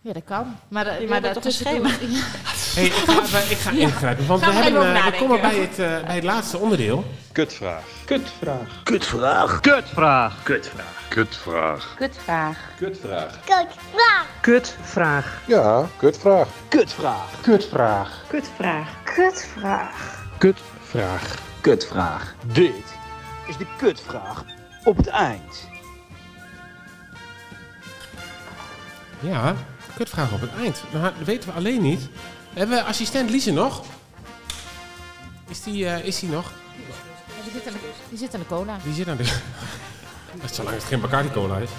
[0.00, 0.56] Ja, dat kan.
[0.68, 2.08] Maar, Die maar hebben toch een daartussendoor-
[2.76, 3.78] Hey, ik ga, even- ik ga Ja.
[3.78, 7.04] ingrijpen, want we, hebben, eh, we komen bij het, eh, bij het laatste onderdeel.
[7.32, 7.82] Kutvraag.
[8.04, 8.82] Kutvraag.
[8.82, 9.60] Kutvraag.
[9.60, 10.42] Kutvraag.
[10.42, 11.04] Kutvraag.
[11.08, 11.94] Kutvraag.
[11.96, 12.56] Kutvraag.
[12.76, 13.34] Kutvraag.
[13.44, 14.26] Kutvraag.
[14.40, 15.40] Kutvraag.
[15.46, 16.48] Ja, kutvraag.
[16.68, 17.40] Kutvraag.
[17.40, 18.10] Kutvraag.
[18.28, 18.88] Kutvraag.
[19.04, 20.26] Kutvraag.
[20.38, 21.22] Kutvraag.
[21.60, 22.34] Kutvraag.
[22.46, 22.84] Dit
[23.46, 24.44] is de kutvraag
[24.84, 25.68] op het eind.
[29.20, 29.54] Ja,
[29.96, 30.82] kutvraag op het eind.
[30.90, 32.08] Nou, dat weten we alleen niet.
[32.56, 33.82] Hebben we assistent Lise nog?
[35.48, 36.52] Is die, eh, is die nog?
[37.44, 37.78] Die zit aan de,
[38.08, 38.78] die zit aan de cola.
[38.82, 39.24] Die zit aan de...
[40.40, 41.70] Dat is zolang het geen Bacardi Cola is.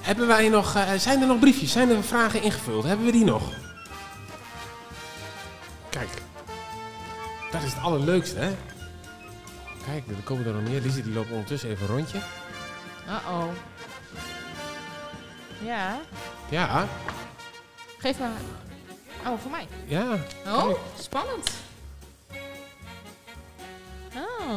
[0.00, 0.74] Hebben wij nog...
[0.74, 1.72] eh, zijn er nog briefjes?
[1.72, 2.84] Zijn er vragen ingevuld?
[2.84, 3.42] Hebben we die nog?
[5.90, 6.08] Kijk.
[7.50, 8.56] Dat is het allerleukste, hè?
[9.86, 10.80] Kijk, er komen er nog meer.
[10.80, 12.18] Lise die loopt ondertussen even een rondje.
[13.08, 13.44] Uh-oh.
[15.64, 16.00] Ja,
[16.48, 16.88] Ja,
[17.98, 18.30] geef maar.
[19.26, 19.66] Oh, voor mij.
[19.86, 20.04] ja.
[20.46, 20.76] Oh, Kijk.
[21.00, 21.50] spannend.
[24.16, 24.50] Oh.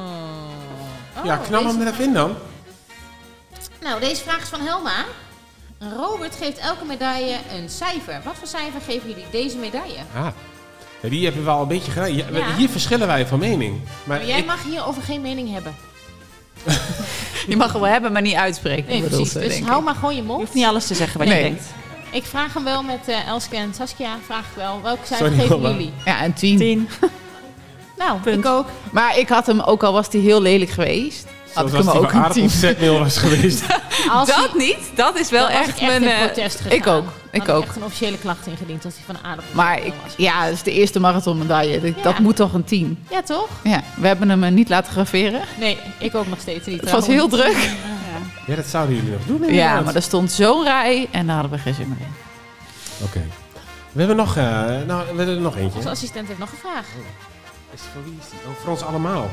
[1.18, 2.36] Oh, ja, knal deze hem er even in dan.
[3.82, 5.06] Nou, deze vraag is van Helma.
[5.98, 8.22] Robert geeft elke medaille een cijfer.
[8.24, 9.98] Wat voor cijfer geven jullie deze medaille?
[10.16, 10.28] Ah.
[11.02, 12.16] Die hebben we al een beetje gedaan.
[12.16, 12.56] Ja, Ja.
[12.56, 13.80] Hier verschillen wij van mening.
[14.04, 15.76] Maar Maar jij ik- mag hierover geen mening hebben.
[17.48, 18.88] Je mag het wel hebben, maar niet uitspreken.
[18.88, 19.32] Nee, precies.
[19.34, 20.38] Dus hou maar gewoon je mond.
[20.40, 21.64] Je hoeft niet alles te zeggen wat je denkt.
[22.12, 24.18] Ik vraag hem wel met eh, Elske en Saskia.
[24.26, 25.94] Vraag ik wel, welke cijfer Sorry, geven jullie?
[26.06, 26.58] Ja, een tien.
[26.58, 26.90] Tien.
[27.98, 28.66] Nou, ik ook.
[28.92, 32.00] Maar ik had hem, ook al was hij heel lelijk geweest, had Zoals ik hem
[32.02, 33.00] die ook van een tien.
[33.00, 33.64] was geweest.
[34.12, 34.78] Als dat hij- niet.
[34.96, 36.04] Dat is wel echt, ik echt mijn...
[36.04, 36.96] in eh, protest ik gegaan.
[36.98, 37.06] ook.
[37.32, 37.64] Ik Had ook.
[37.64, 40.64] echt een officiële klacht ingediend als hij van een aardappel Maar ik, ja, dat is
[40.64, 41.80] de eerste marathonmedaille.
[41.82, 43.06] Dat, dat moet toch een tien.
[43.12, 43.48] Ja, toch?
[43.64, 45.42] Ja, we hebben hem eh, niet laten graveren.
[45.60, 46.82] Nee, ik ook nog steeds niet.
[46.82, 47.58] Het was heel druk.
[48.48, 49.84] Ja, dat zouden jullie nog doen Ja, inderdaad.
[49.86, 52.14] maar er stond zo'n rij en daar hadden we geen zin meer in.
[53.06, 53.22] Oké.
[53.92, 55.78] We hebben nog, eh, nou, we hebben er nog eentje.
[55.78, 56.86] Onze assistent heeft nog een vraag.
[57.74, 58.40] Is voor wie is die?
[58.48, 59.30] Oh, voor ons allemaal.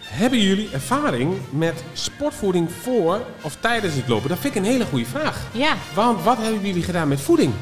[0.00, 4.28] Hebben jullie ervaring met sportvoeding voor of tijdens het lopen?
[4.28, 5.40] Dat vind ik een hele goede vraag.
[5.52, 7.52] Ja, Want wat hebben jullie gedaan met voeding?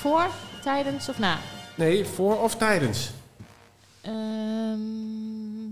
[0.00, 0.26] voor,
[0.62, 1.38] tijdens of na?
[1.74, 3.10] Nee, voor of tijdens?
[4.00, 5.66] Ehm,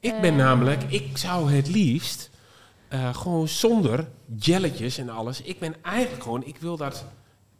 [0.00, 2.30] Ik ben eh, namelijk, ik zou het liefst
[2.88, 4.08] eh, gewoon zonder
[4.38, 5.42] jelletjes en alles.
[5.42, 7.04] Ik ben eigenlijk gewoon, ik wil dat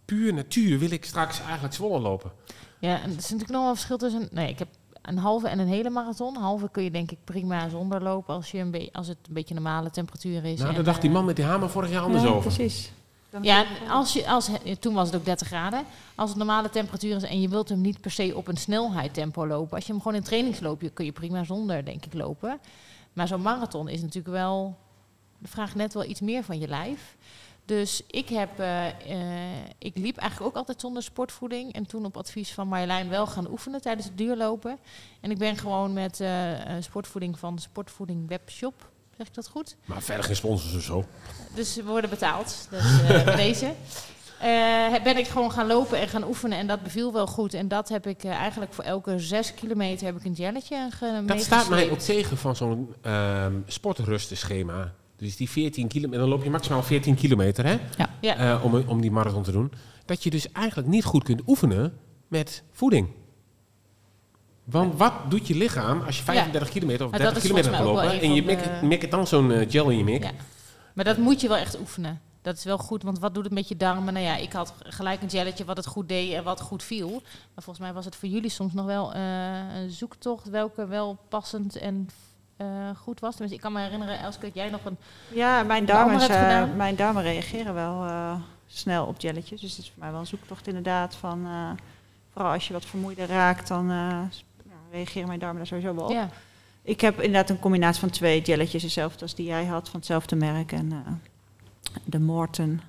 [0.05, 2.31] puur natuur, wil ik straks eigenlijk zwollen lopen.
[2.79, 4.29] Ja, en er is natuurlijk nog wel verschil tussen...
[4.33, 4.68] Nee, ik heb
[5.03, 6.37] een halve en een hele marathon.
[6.37, 9.35] Halve kun je denk ik prima zonder lopen als, je een be- als het een
[9.35, 10.59] beetje normale temperatuur is.
[10.59, 12.53] Nou, en, daar dacht die eh, man met die hamer vorig jaar anders Ja, over.
[12.55, 12.93] precies.
[13.31, 14.51] Dan Ja, als je, als,
[14.81, 15.85] toen was het ook 30 graden.
[16.14, 19.47] Als het normale temperatuur is en je wilt hem niet per se op een snelheidtempo
[19.47, 19.76] lopen.
[19.76, 22.59] Als je hem gewoon in trainingsloopje kun je prima zonder, denk ik, lopen.
[23.12, 24.76] Maar zo'n marathon is natuurlijk wel...
[25.43, 27.16] vraagt net wel iets meer van je lijf.
[27.68, 31.72] Dus ik, heb, eh, eh, ik liep eigenlijk ook altijd zonder sportvoeding.
[31.72, 34.78] En toen op advies van Marjolein wel gaan oefenen tijdens het duurlopen.
[35.20, 38.91] En ik ben gewoon met eh, sportvoeding van Sportvoeding Webshop.
[39.16, 39.76] Zeg ik dat goed?
[39.84, 41.05] Maar verder geen sponsors of zo.
[41.55, 42.68] Dus we worden betaald.
[42.70, 43.03] Dus
[43.47, 43.72] deze.
[45.05, 46.59] Ben ik gewoon gaan lopen en gaan oefenen.
[46.59, 47.55] En dat beviel wel goed.
[47.55, 50.89] En dat heb ik eigenlijk voor elke zes kilometer heb ik een jelletje
[51.26, 54.93] Dat staat mij ook tegen van zo'n ehm sportrustenschema.
[55.18, 57.78] Dus die 14 kilometer, dan loop je maximaal 14 kilometer hè?
[57.96, 58.10] Ja.
[58.20, 58.36] Ja.
[58.36, 59.72] Eh, om, om die marathon te doen.
[60.04, 61.98] Dat je dus eigenlijk niet goed kunt oefenen
[62.28, 63.08] met voeding.
[64.64, 67.74] Want wat doet je lichaam als je 35 kilometer of Maar 30 dat is kilometer
[67.78, 69.88] gaat volgens mij ook lopen wel en je mikt de- mikt dan zo'n eh, gel
[69.90, 70.22] in je mik?
[70.22, 70.30] Ja.
[70.94, 72.20] Maar dat moet je wel echt oefenen.
[72.42, 74.12] Dat is wel goed, want wat doet het met je darmen?
[74.12, 77.10] Nou ja, ik had gelijk een jelletje wat het goed deed en wat goed viel.
[77.54, 79.20] Maar volgens mij was het voor jullie soms nog wel eh,
[79.74, 82.08] een zoektocht welke wel passend en
[82.59, 83.30] eh, goed was.
[83.30, 84.96] Tenminste, ik kan me herinneren, Elske, dat jij nog een...
[85.28, 88.34] Ja, mijn darmen, eh, mijn darmen reageren wel eh,
[88.66, 89.61] snel op jelletjes.
[89.61, 91.48] Dus het is voor mij wel een zoektocht inderdaad van...
[92.32, 93.90] vooral als je wat vermoeider raakt, dan
[94.90, 96.11] reageren mijn darmen daar sowieso wel op.
[96.11, 96.28] Ja.
[96.82, 100.36] Ik heb inderdaad een combinatie van twee jelletjes, dezelfde als die jij had, van hetzelfde
[100.36, 100.72] merk.
[100.72, 101.20] En
[102.04, 102.80] de Morton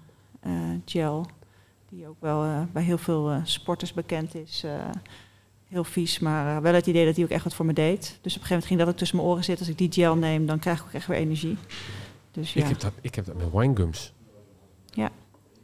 [0.86, 1.26] gel,
[1.90, 4.66] die ook wel bij heel veel sporters bekend is.
[5.70, 8.00] Heel vies, maar eh, wel het idee dat die ook echt wat voor me deed.
[8.00, 9.66] Dus op een gegeven moment ging dat ook tussen mijn oren zitten.
[9.66, 11.58] Als ik die gel neem, dan krijg ik ook echt weer energie.
[12.32, 12.62] Dus ja.
[12.62, 14.14] Ik, heb dat, ik heb dat met winegums.
[14.86, 15.10] Ja.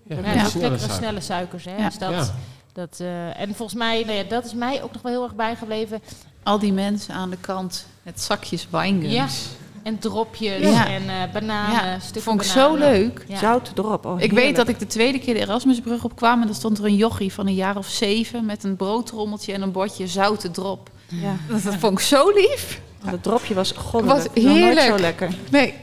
[0.08, 1.22] Ja, snelle suiker.
[1.22, 1.76] suikers, hè?
[1.78, 1.86] Ja.
[1.86, 2.36] Dus dat, Ja.
[2.74, 5.36] dat, eh, en volgens mij, nou ja, dat is mij ook nog wel heel erg
[5.36, 6.02] bijgebleven.
[6.44, 9.48] Al die mensen aan de kant met zakjes winegums.
[9.86, 10.88] En dropjes Ja.
[10.88, 12.80] en eh, bananen, Ja, stukken vond ik bananen.
[12.80, 13.26] zo leuk.
[13.28, 13.38] Ja.
[13.38, 14.06] Zout erop.
[14.06, 14.40] Oh, ik heerlijk.
[14.46, 17.34] weet dat ik de tweede keer de Erasmusbrug opkwam en dan stond er een jochie
[17.34, 20.90] van een jaar of zeven met een broodtrommeltje en een bordje zoute drop.
[21.08, 21.36] Ja.
[21.50, 22.82] Dat, dat vond ik zo lief.
[23.06, 24.20] Het dropje was goddelijk.
[24.24, 24.88] Was Nog nooit heerlijk.
[24.88, 25.30] zo lekker.
[25.52, 25.74] Nee.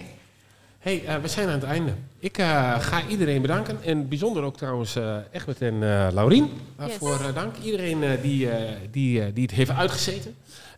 [0.79, 1.93] hey, eh, we zijn aan het einde.
[2.19, 3.79] Ik eh, ga iedereen bedanken.
[3.85, 6.51] En bijzonder ook trouwens eh Egbert en eh Laurien.
[6.77, 7.55] Waarvoor eh, dank.
[7.63, 10.35] Iedereen die, eh, die, die het heeft uitgezeten.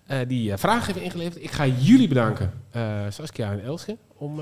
[0.06, 1.42] Eh, die eh, vragen heeft ingeleverd.
[1.42, 2.52] Ik ga jullie bedanken.
[2.70, 3.96] eh, Saskia en Elske.
[4.16, 4.40] Om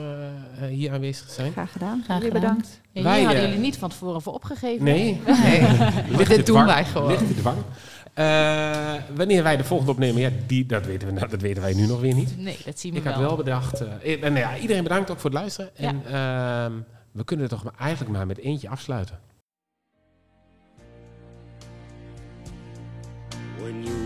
[0.68, 1.52] hier aanwezig te zijn.
[1.52, 2.00] Graag gedaan.
[2.04, 2.80] Graag Jullie bedankt.
[2.92, 4.84] Ja, Wij, hadden jullie niet van tevoren voor opgegeven.
[4.84, 5.20] Nee.
[5.42, 5.60] Nee.
[6.16, 7.08] Ligt Dit doen wij gewoon.
[7.10, 7.56] Ligt de dwang.
[8.14, 11.74] Eh, wanneer wij de volgende opnemen, ja, die, dat, weten we, nou, dat weten wij
[11.74, 12.38] nu nog weer niet.
[12.38, 13.26] Nee, dat zien we Ik had wel.
[13.26, 13.80] wel bedacht.
[13.80, 15.76] eh, nou ja, iedereen bedankt ook voor het luisteren.
[15.76, 16.72] En ehm,
[17.12, 19.18] we kunnen het toch maar eigenlijk maar met eentje afsluiten.
[23.58, 24.01] when you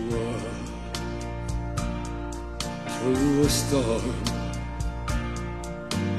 [3.15, 4.13] through a storm.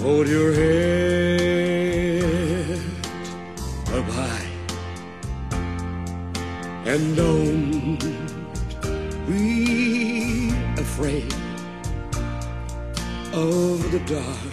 [0.01, 1.99] Hold your head
[3.93, 4.47] up high
[6.87, 7.99] and don't
[9.27, 11.33] be afraid
[13.33, 14.48] of the dark.